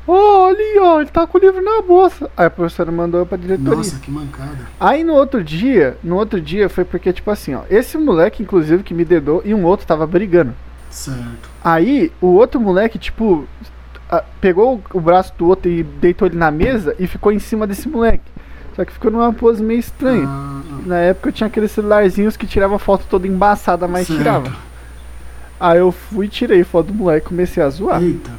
Ô, 0.08 0.46
ali, 0.48 0.80
ó, 0.80 1.00
ele 1.02 1.10
tá 1.10 1.28
com 1.28 1.38
o 1.38 1.42
livro 1.42 1.62
na 1.62 1.82
bolsa. 1.82 2.30
Aí 2.36 2.46
a 2.48 2.50
professora 2.50 2.92
mandou 2.92 3.20
eu 3.22 3.26
pra 3.26 3.38
diretoria. 3.38 3.76
Nossa, 3.78 4.00
que 4.00 4.10
mancada. 4.10 4.58
Aí 4.80 5.04
no 5.04 5.14
outro 5.14 5.44
dia, 5.44 5.96
no 6.04 6.16
outro 6.16 6.42
dia 6.42 6.68
foi 6.70 6.84
porque, 6.84 7.14
tipo 7.14 7.30
assim, 7.30 7.54
ó, 7.54 7.62
esse 7.70 7.98
moleque, 7.98 8.42
inclusive, 8.44 8.84
que 8.84 8.94
me 8.94 9.06
dedou 9.06 9.42
e 9.46 9.54
um 9.54 9.64
outro 9.64 9.86
tava 9.86 10.08
brigando. 10.08 10.54
Certo. 10.90 11.50
Aí 11.64 12.12
o 12.20 12.28
outro 12.28 12.60
moleque, 12.60 12.98
tipo, 12.98 13.48
a- 14.10 14.24
pegou 14.42 14.82
o 14.94 15.00
braço 15.00 15.34
do 15.38 15.48
outro 15.48 15.70
e 15.72 15.84
deitou 15.84 16.28
ele 16.28 16.36
na 16.38 16.50
mesa 16.52 16.96
e 17.00 17.06
ficou 17.08 17.32
em 17.32 17.40
cima 17.40 17.66
desse 17.68 17.88
moleque. 17.88 18.24
Só 18.76 18.84
que 18.84 18.92
ficou 18.94 19.12
numa 19.12 19.32
pose 19.32 19.62
meio 19.64 19.80
estranha. 19.80 20.26
Ah, 20.28 20.62
Na 20.86 20.98
época 20.98 21.30
eu 21.30 21.34
tinha 21.34 21.48
aqueles 21.48 21.72
celularzinhos 21.72 22.36
que 22.36 22.48
tirava 22.48 22.80
foto 22.80 23.06
toda 23.10 23.28
embaçada, 23.28 23.88
mas 23.88 24.08
Certo. 24.08 24.18
tirava. 24.18 24.52
Aí 25.60 25.78
eu 25.78 25.92
fui, 25.92 26.28
tirei 26.28 26.64
foto 26.64 26.88
do 26.88 26.94
moleque 26.94 27.26
e 27.28 27.30
comecei 27.30 27.62
a 27.62 27.70
zoar. 27.70 28.02
Eita. 28.02 28.32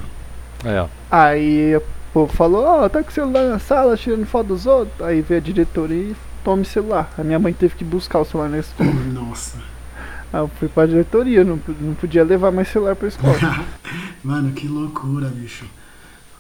É, 0.65 0.81
ó. 0.81 0.87
Aí 1.13 1.77
o 1.77 1.83
povo 2.11 2.33
falou, 2.33 2.65
ó, 2.65 2.89
tá 2.89 3.03
com 3.03 3.11
o 3.11 3.13
celular 3.13 3.47
na 3.47 3.59
sala, 3.59 3.99
tirando 3.99 4.25
foto 4.25 4.47
dos 4.47 4.65
outros. 4.65 4.99
Aí 5.07 5.21
veio 5.21 5.43
a 5.43 5.45
diretoria 5.45 6.05
e 6.05 6.17
tome 6.43 6.63
o 6.63 6.65
celular. 6.65 7.13
A 7.19 7.23
minha 7.23 7.39
mãe 7.39 7.53
teve 7.53 7.75
que 7.77 7.85
buscar 7.85 8.21
o 8.21 8.25
celular 8.25 8.49
na 8.49 8.61
escola. 8.61 8.91
Nossa. 9.13 9.59
Aí 10.33 10.41
eu 10.41 10.49
fui 10.49 10.69
pra 10.69 10.87
diretoria, 10.87 11.45
não, 11.45 11.61
não 11.79 11.93
podia 11.93 12.25
levar 12.25 12.51
mais 12.51 12.69
celular 12.69 12.97
pra 12.97 13.09
escola. 13.09 13.37
Mano, 14.25 14.53
que 14.53 14.67
loucura, 14.67 15.29
bicho. 15.29 15.67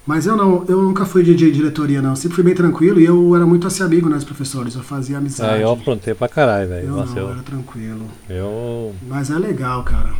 Mas 0.06 0.24
eu 0.24 0.36
não, 0.36 0.64
eu 0.66 0.80
nunca 0.80 1.04
fui 1.04 1.22
de, 1.22 1.34
de 1.34 1.50
diretoria, 1.52 2.00
não. 2.00 2.16
Sempre 2.16 2.36
fui 2.36 2.44
bem 2.44 2.54
tranquilo 2.54 2.98
e 2.98 3.04
eu 3.04 3.36
era 3.36 3.44
muito 3.44 3.66
assim 3.66 3.82
amigo 3.82 4.08
né, 4.08 4.16
dos 4.16 4.24
professores. 4.24 4.74
Eu 4.74 4.82
fazia 4.82 5.18
amizade. 5.18 5.52
Ah, 5.52 5.58
eu 5.58 5.70
aprontei 5.70 6.14
pra 6.14 6.30
caralho, 6.30 6.70
velho. 6.70 6.88
Eu 6.88 6.96
Nossa, 6.96 7.14
não, 7.14 7.22
eu, 7.22 7.30
era 7.30 7.42
tranquilo. 7.42 8.06
eu. 8.26 8.94
Mas 9.06 9.30
é 9.30 9.38
legal, 9.38 9.82
cara. 9.82 10.14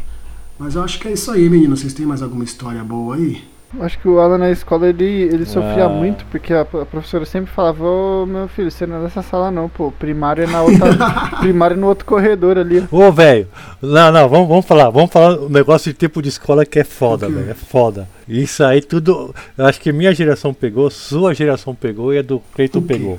Mas 0.58 0.74
eu 0.74 0.84
acho 0.84 1.00
que 1.00 1.08
é 1.08 1.12
isso 1.12 1.30
aí, 1.30 1.48
menino. 1.48 1.74
Vocês 1.74 1.94
têm 1.94 2.04
mais 2.04 2.22
alguma 2.22 2.44
história 2.44 2.84
boa 2.84 3.16
aí? 3.16 3.42
Acho 3.80 3.98
que 3.98 4.06
o 4.06 4.18
Alan 4.20 4.36
na 4.38 4.50
escola 4.50 4.86
ele, 4.88 5.04
ele 5.04 5.46
sofria 5.46 5.86
Ah. 5.86 5.88
muito, 5.88 6.26
porque 6.26 6.52
a, 6.52 6.60
a 6.60 6.64
professora 6.86 7.24
sempre 7.24 7.50
falava, 7.50 7.82
ô 7.82 8.26
meu 8.26 8.46
filho, 8.46 8.70
você 8.70 8.86
não 8.86 8.96
é 8.98 9.02
dessa 9.04 9.22
sala 9.22 9.50
não, 9.50 9.68
pô. 9.68 9.90
Primário 9.90 10.44
é 10.44 10.46
na 10.46 10.62
outra. 10.62 10.88
primário 11.40 11.74
é 11.74 11.80
no 11.80 11.86
outro 11.86 12.04
corredor 12.04 12.58
ali. 12.58 12.86
ó." 12.92 12.96
Ô, 13.08 13.10
velho, 13.10 13.48
não, 13.80 14.12
não, 14.12 14.28
vamos, 14.28 14.46
vamos 14.48 14.66
falar, 14.66 14.90
vamos 14.90 15.10
falar 15.10 15.38
um 15.40 15.48
negócio 15.48 15.90
de 15.90 15.98
tipo 15.98 16.20
de 16.20 16.28
escola 16.28 16.66
que 16.66 16.78
é 16.80 16.84
foda, 16.84 17.28
O 17.28 17.32
velho, 17.32 17.50
é 17.50 17.54
foda. 17.54 18.06
Isso 18.28 18.62
aí 18.62 18.82
tudo, 18.82 19.34
eu 19.56 19.64
acho 19.66 19.80
que 19.80 19.90
minha 19.90 20.12
geração 20.14 20.52
pegou, 20.52 20.90
sua 20.90 21.34
geração 21.34 21.74
pegou 21.74 22.12
e 22.12 22.18
a 22.18 22.22
do 22.22 22.40
Cleiton 22.54 22.78
O 22.80 22.82
pegou. 22.82 23.18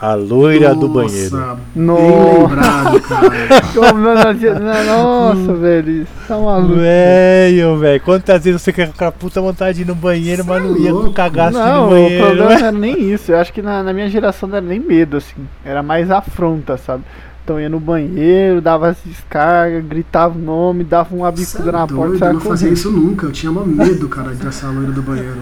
A 0.00 0.14
loira 0.14 0.74
do 0.74 0.88
banheiro. 0.88 1.36
Nossa, 1.36 1.58
Nossa. 1.76 2.00
bem 2.00 2.38
lembrado, 2.48 3.00
cara. 3.02 4.84
Nossa, 4.84 5.52
velho, 5.54 5.90
isso 6.02 6.12
tá 6.26 6.38
maluco. 6.38 6.74
Velho, 6.76 7.76
velho, 7.78 8.00
quantas 8.02 8.42
vezes 8.44 8.62
você 8.62 8.72
quer 8.72 8.86
com 8.86 8.92
aquela 8.94 9.12
puta 9.12 9.40
vontade 9.42 9.76
de 9.76 9.82
ir 9.82 9.86
no 9.86 9.94
banheiro, 9.94 10.42
mas 10.44 10.62
não 10.62 10.74
é 10.74 10.78
ia 10.78 10.92
louco. 10.92 11.12
cagar 11.12 11.48
assim 11.48 11.58
Não, 11.58 11.82
no 11.82 11.86
o 11.86 11.90
banheiro? 11.90 12.24
problema 12.24 12.48
né? 12.48 12.54
não 12.60 12.66
era 12.66 12.72
nem 12.72 13.12
isso. 13.12 13.30
Eu 13.32 13.38
acho 13.38 13.52
que 13.52 13.60
na, 13.60 13.82
na 13.82 13.92
minha 13.92 14.08
geração 14.08 14.48
não 14.48 14.56
era 14.56 14.66
nem 14.66 14.80
medo, 14.80 15.18
assim. 15.18 15.46
Era 15.64 15.82
mais 15.82 16.10
afronta, 16.10 16.78
sabe? 16.78 17.04
Então 17.50 17.60
ia 17.60 17.68
no 17.68 17.80
banheiro, 17.80 18.60
dava 18.60 18.90
as 18.90 18.98
descargas, 19.04 19.84
gritava 19.84 20.38
o 20.38 20.40
nome, 20.40 20.84
dava 20.84 21.16
uma 21.16 21.34
Cê 21.34 21.58
bicuda 21.58 21.68
é 21.68 21.72
na 21.72 21.84
porta 21.84 22.06
doido, 22.06 22.24
e 22.24 22.28
eu 22.28 22.32
não 22.34 22.40
fazia 22.40 22.68
correndo. 22.68 22.76
isso 22.76 22.90
nunca. 22.92 23.26
Eu 23.26 23.32
tinha 23.32 23.50
medo, 23.50 24.08
cara, 24.08 24.30
dessa 24.30 24.68
loira 24.68 24.92
do 24.92 25.02
banheiro. 25.02 25.38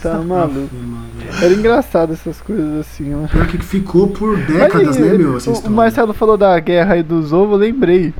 Tá 0.00 0.18
maluco. 0.18 0.70
Era 1.42 1.52
engraçado 1.52 2.12
essas 2.12 2.40
coisas 2.40 2.78
assim, 2.78 3.06
né? 3.06 3.28
Pior 3.28 3.46
que 3.48 3.58
ficou 3.58 4.06
por 4.06 4.36
décadas, 4.36 4.96
Mas, 4.96 4.98
né, 4.98 5.18
meu? 5.18 5.36
Essa 5.36 5.50
o, 5.50 5.54
o. 5.54 5.70
Marcelo 5.72 6.14
falou 6.14 6.36
da 6.36 6.56
guerra 6.60 6.96
e 6.96 7.02
dos 7.02 7.32
ovos, 7.32 7.54
eu 7.54 7.58
lembrei. 7.58 8.14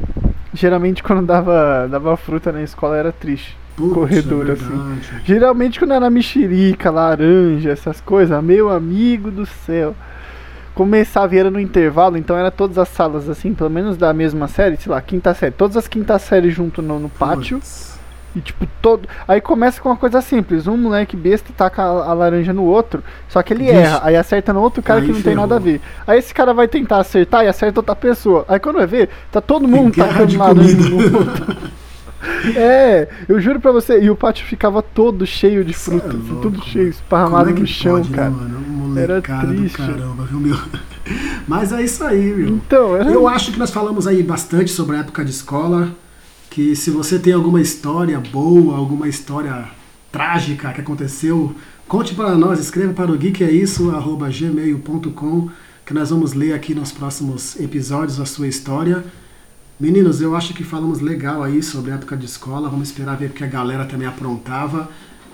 Geralmente 0.53 1.01
quando 1.01 1.25
dava, 1.25 1.87
dava 1.89 2.17
fruta 2.17 2.51
na 2.51 2.65
escola 2.65 2.97
era 2.97 3.13
triste. 3.13 3.57
Putz, 3.77 3.95
corredor, 3.95 4.49
é 4.49 4.53
assim. 4.55 5.01
Geralmente 5.25 5.79
quando 5.79 5.93
era 5.93 6.11
mexerica, 6.11 6.91
laranja, 6.91 7.71
essas 7.71 8.01
coisas, 8.01 8.43
meu 8.43 8.69
amigo 8.69 9.31
do 9.31 9.47
céu. 9.47 9.95
Começava 10.75 11.35
e 11.35 11.39
era 11.39 11.51
no 11.51 11.61
intervalo, 11.61 12.17
então 12.17 12.37
era 12.37 12.51
todas 12.51 12.79
as 12.79 12.89
salas 12.89 13.29
assim, 13.29 13.53
pelo 13.53 13.69
menos 13.69 13.97
da 13.97 14.13
mesma 14.13 14.49
série, 14.49 14.77
sei 14.79 14.91
lá, 14.91 15.01
quinta 15.03 15.35
série, 15.35 15.53
todas 15.53 15.77
as 15.77 15.87
quintas 15.87 16.23
séries 16.23 16.55
junto 16.55 16.81
no, 16.81 16.99
no 16.99 17.09
pátio. 17.11 17.61
E 18.35 18.41
tipo, 18.41 18.67
todo. 18.81 19.07
Aí 19.29 19.43
começa 19.43 19.79
com 19.81 19.91
uma 19.91 19.97
coisa 19.97 20.23
simples: 20.23 20.67
um 20.67 20.77
moleque 20.77 21.15
besta 21.15 21.53
taca 21.55 21.83
a, 21.83 21.87
a 22.11 22.13
laranja 22.15 22.53
no 22.55 22.65
outro, 22.65 23.05
só 23.29 23.43
que 23.43 23.53
ele 23.53 23.69
erra, 23.69 24.01
aí 24.03 24.17
acerta 24.17 24.55
no 24.55 24.63
outro 24.63 24.83
cara 24.83 25.01
Aí 25.01 25.07
que 25.07 25.13
não 25.13 25.17
tem 25.17 25.35
ferrou. 25.35 25.43
nada 25.43 25.57
a 25.57 25.59
ver. 25.59 25.81
Aí 26.07 26.19
esse 26.19 26.33
cara 26.33 26.55
vai 26.55 26.67
tentar 26.67 26.99
acertar 26.99 27.45
e 27.45 27.49
acerta 27.49 27.81
outra 27.81 27.95
pessoa. 27.95 28.47
Aí 28.49 28.59
quando 28.59 28.77
vai 28.77 28.87
ver, 28.87 29.11
tá 29.31 29.43
todo 29.43 29.69
mundo 29.69 29.95
tacando 29.95 30.39
laranja 30.39 30.77
comida. 30.77 30.89
no 30.89 30.97
outro. 30.97 31.73
É, 32.55 33.09
eu 33.29 33.41
juro 33.41 33.59
pra 33.59 33.73
você, 33.73 34.01
e 34.01 34.09
o 34.09 34.15
pátio 34.15 34.47
ficava 34.47 34.81
todo 34.81 35.27
cheio 35.27 35.65
de 35.65 35.75
Cê 35.75 35.91
fruta, 35.91 36.17
é 36.17 36.41
tudo 36.41 36.63
cheio, 36.63 36.89
esparramado 36.89 37.51
é 37.51 37.53
no 37.53 37.67
chão, 37.67 37.97
pode, 37.97 38.11
cara. 38.11 38.31
mano? 38.31 38.61
Molecada 38.93 39.45
Era 39.45 39.53
do 39.53 39.59
triste. 39.61 39.77
caramba, 39.77 40.25
viu, 40.25 40.41
meu? 40.41 40.59
Mas 41.49 41.73
é 41.73 41.83
isso 41.83 42.05
aí, 42.05 42.35
meu. 42.35 42.49
Então, 42.49 42.97
era. 42.97 43.11
Eu 43.11 43.27
acho 43.29 43.53
que 43.53 43.59
nós 43.59 43.71
falamos 43.71 44.07
aí 44.07 44.23
bastante 44.23 44.71
sobre 44.71 44.97
a 44.97 45.01
época 45.01 45.23
de 45.25 45.31
escola. 45.31 45.95
Que 46.51 46.77
se 46.77 46.91
você 46.91 47.19
tem 47.19 47.33
alguma 47.33 47.61
história 47.61 48.21
boa, 48.21 48.77
alguma 48.77 49.09
história 49.09 49.69
trágica 50.11 50.71
que 50.73 50.81
aconteceu, 50.83 51.55
conte 51.89 52.15
para 52.15 52.37
nós, 52.37 52.61
escreva 52.61 52.93
para 52.93 53.11
o 53.11 53.19
geekeisso@gmail.com 53.19 55.49
que 55.85 55.93
nós 55.93 56.11
vamos 56.11 56.33
ler 56.33 56.55
aqui 56.55 56.75
nos 56.75 56.93
próximos 56.93 57.59
episódios 57.59 58.21
a 58.21 58.25
sua 58.25 58.47
história. 58.47 59.05
Meninos, 59.81 60.21
eu 60.21 60.37
acho 60.37 60.55
que 60.55 60.63
falamos 60.63 61.01
legal 61.01 61.43
aí 61.43 61.61
sobre 61.63 61.91
a 61.91 61.95
época 61.95 62.17
de 62.17 62.25
escola. 62.25 62.69
Vamos 62.69 62.87
esperar 62.89 63.17
ver 63.17 63.31
porque 63.31 63.43
a 63.43 63.49
galera 63.49 63.85
também 63.85 64.07
aprontava. 64.07 64.89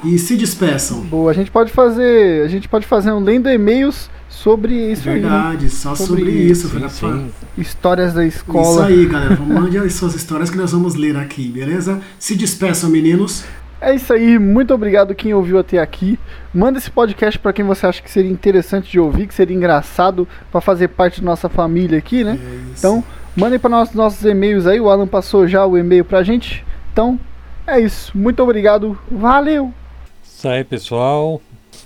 E 0.05 0.19
se 0.19 0.37
despeçam. 0.37 1.01
Boa, 1.01 1.31
a 1.31 1.35
gente 1.35 1.51
pode 1.51 1.73
fazer. 1.73 2.45
A 2.45 2.49
gente 2.49 2.69
pode 2.69 2.87
fazer 2.87 3.11
um 3.13 3.19
lendo 3.21 3.49
e-mails 3.49 4.09
sobre 4.29 4.93
isso 4.93 5.09
aí. 5.09 5.17
né? 5.17 5.21
Verdade, 5.29 5.69
só 5.71 5.95
Sobre 5.95 6.23
sobre, 6.23 6.31
isso, 6.33 6.67
isso. 6.67 6.69
filha. 6.71 6.89
Sim. 6.89 7.31
Histórias 7.57 8.13
da 8.15 8.25
Isso 8.25 8.39
escola. 8.39 8.87
aí, 8.87 9.07
galera. 9.07 9.37
Mande 9.45 9.77
as 9.79 9.95
suas 9.95 10.15
histórias 10.15 10.51
que 10.51 10.57
nós 10.57 10.71
vamos 10.71 10.95
ler 10.95 11.17
aqui, 11.17 11.49
beleza? 11.49 12.01
Se 12.19 12.37
despeçam, 12.37 12.89
meninos. 12.89 13.45
É 13.81 13.95
isso 13.95 14.13
aí, 14.13 14.39
muito 14.41 14.75
obrigado 14.75 15.15
quem 15.15 15.33
ouviu 15.35 15.57
até 15.59 15.79
aqui. 15.79 16.19
Manda 16.53 16.79
esse 16.79 16.91
podcast 16.91 17.39
pra 17.39 17.53
quem 17.53 17.65
você 17.65 17.87
acha 17.87 18.03
que 18.03 18.11
seria 18.11 18.31
interessante 18.31 18.91
de 18.91 18.99
ouvir, 18.99 19.27
que 19.29 19.35
seria 19.35 19.57
engraçado 19.57 20.27
pra 20.51 20.61
fazer 20.61 20.89
parte 20.89 21.21
da 21.21 21.27
nossa 21.27 21.49
família 21.49 21.97
aqui, 21.99 22.25
né? 22.25 22.33
É 22.33 22.55
isso. 22.57 22.73
Então, 22.79 23.05
mandem 23.37 23.57
para 23.59 23.71
nós 23.71 23.93
nossos 23.93 24.25
e-mails 24.25 24.67
aí. 24.67 24.81
O 24.81 24.89
Alan 24.91 25.07
passou 25.07 25.47
já 25.47 25.65
o 25.65 25.79
e-mail 25.79 26.05
pra 26.05 26.25
gente. 26.25 26.65
Então, 26.93 27.19
é 27.67 27.79
isso. 27.81 28.11
Muito 28.19 28.43
obrigado. 28.43 28.99
Valeu! 29.11 29.73
Isso 30.39 30.47
aí, 30.49 30.63
pessoal. 30.63 31.43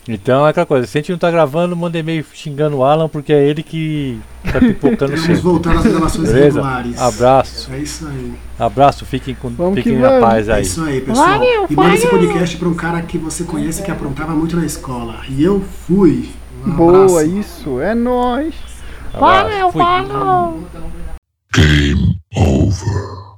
Então 0.07 0.47
é 0.47 0.51
aquela 0.51 0.67
coisa, 0.67 0.87
se 0.87 0.99
a 0.99 1.01
gente 1.01 1.11
não 1.11 1.19
tá 1.19 1.31
gravando, 1.31 1.75
manda 1.75 1.99
e-mail 1.99 2.23
xingando 2.35 2.77
o 2.77 2.85
Alan, 2.85 3.09
porque 3.09 3.33
é 3.33 3.43
ele 3.49 3.63
que 3.63 4.21
tá 4.53 4.59
pipocando 4.61 5.17
Vamos 5.17 5.41
voltar 5.41 5.79
às 5.79 5.85
gravações 5.87 6.29
Beleza? 6.31 6.61
regulares. 6.61 7.01
Abraço. 7.01 7.73
É 7.73 7.79
isso 7.79 8.07
aí. 8.07 8.33
Abraço, 8.59 9.07
fiquem, 9.07 9.35
com, 9.35 9.49
Vamos 9.49 9.77
fiquem 9.77 9.95
que 9.95 9.99
na 9.99 10.09
vamos. 10.11 10.25
paz 10.27 10.49
É 10.51 10.53
aí. 10.55 10.63
isso 10.65 10.85
aí, 10.85 11.01
pessoal. 11.01 11.29
Valeu, 11.29 11.67
e 11.71 11.75
manda 11.75 11.95
esse 11.95 12.07
valeu. 12.07 12.19
podcast 12.21 12.57
pra 12.59 12.69
um 12.69 12.75
cara 12.75 13.01
que 13.01 13.17
você 13.17 13.45
conhece 13.45 13.83
que 13.83 13.91
aprontava 13.91 14.33
muito 14.33 14.55
na 14.55 14.67
escola. 14.67 15.21
E 15.31 15.43
eu 15.43 15.63
fui. 15.87 16.29
Um 16.67 16.73
Boa, 16.73 17.25
isso. 17.25 17.81
É 17.81 17.95
nóis. 17.95 18.55
Valeu, 19.15 19.73
falou! 19.73 20.63
Game 21.55 22.19
over. 22.37 23.32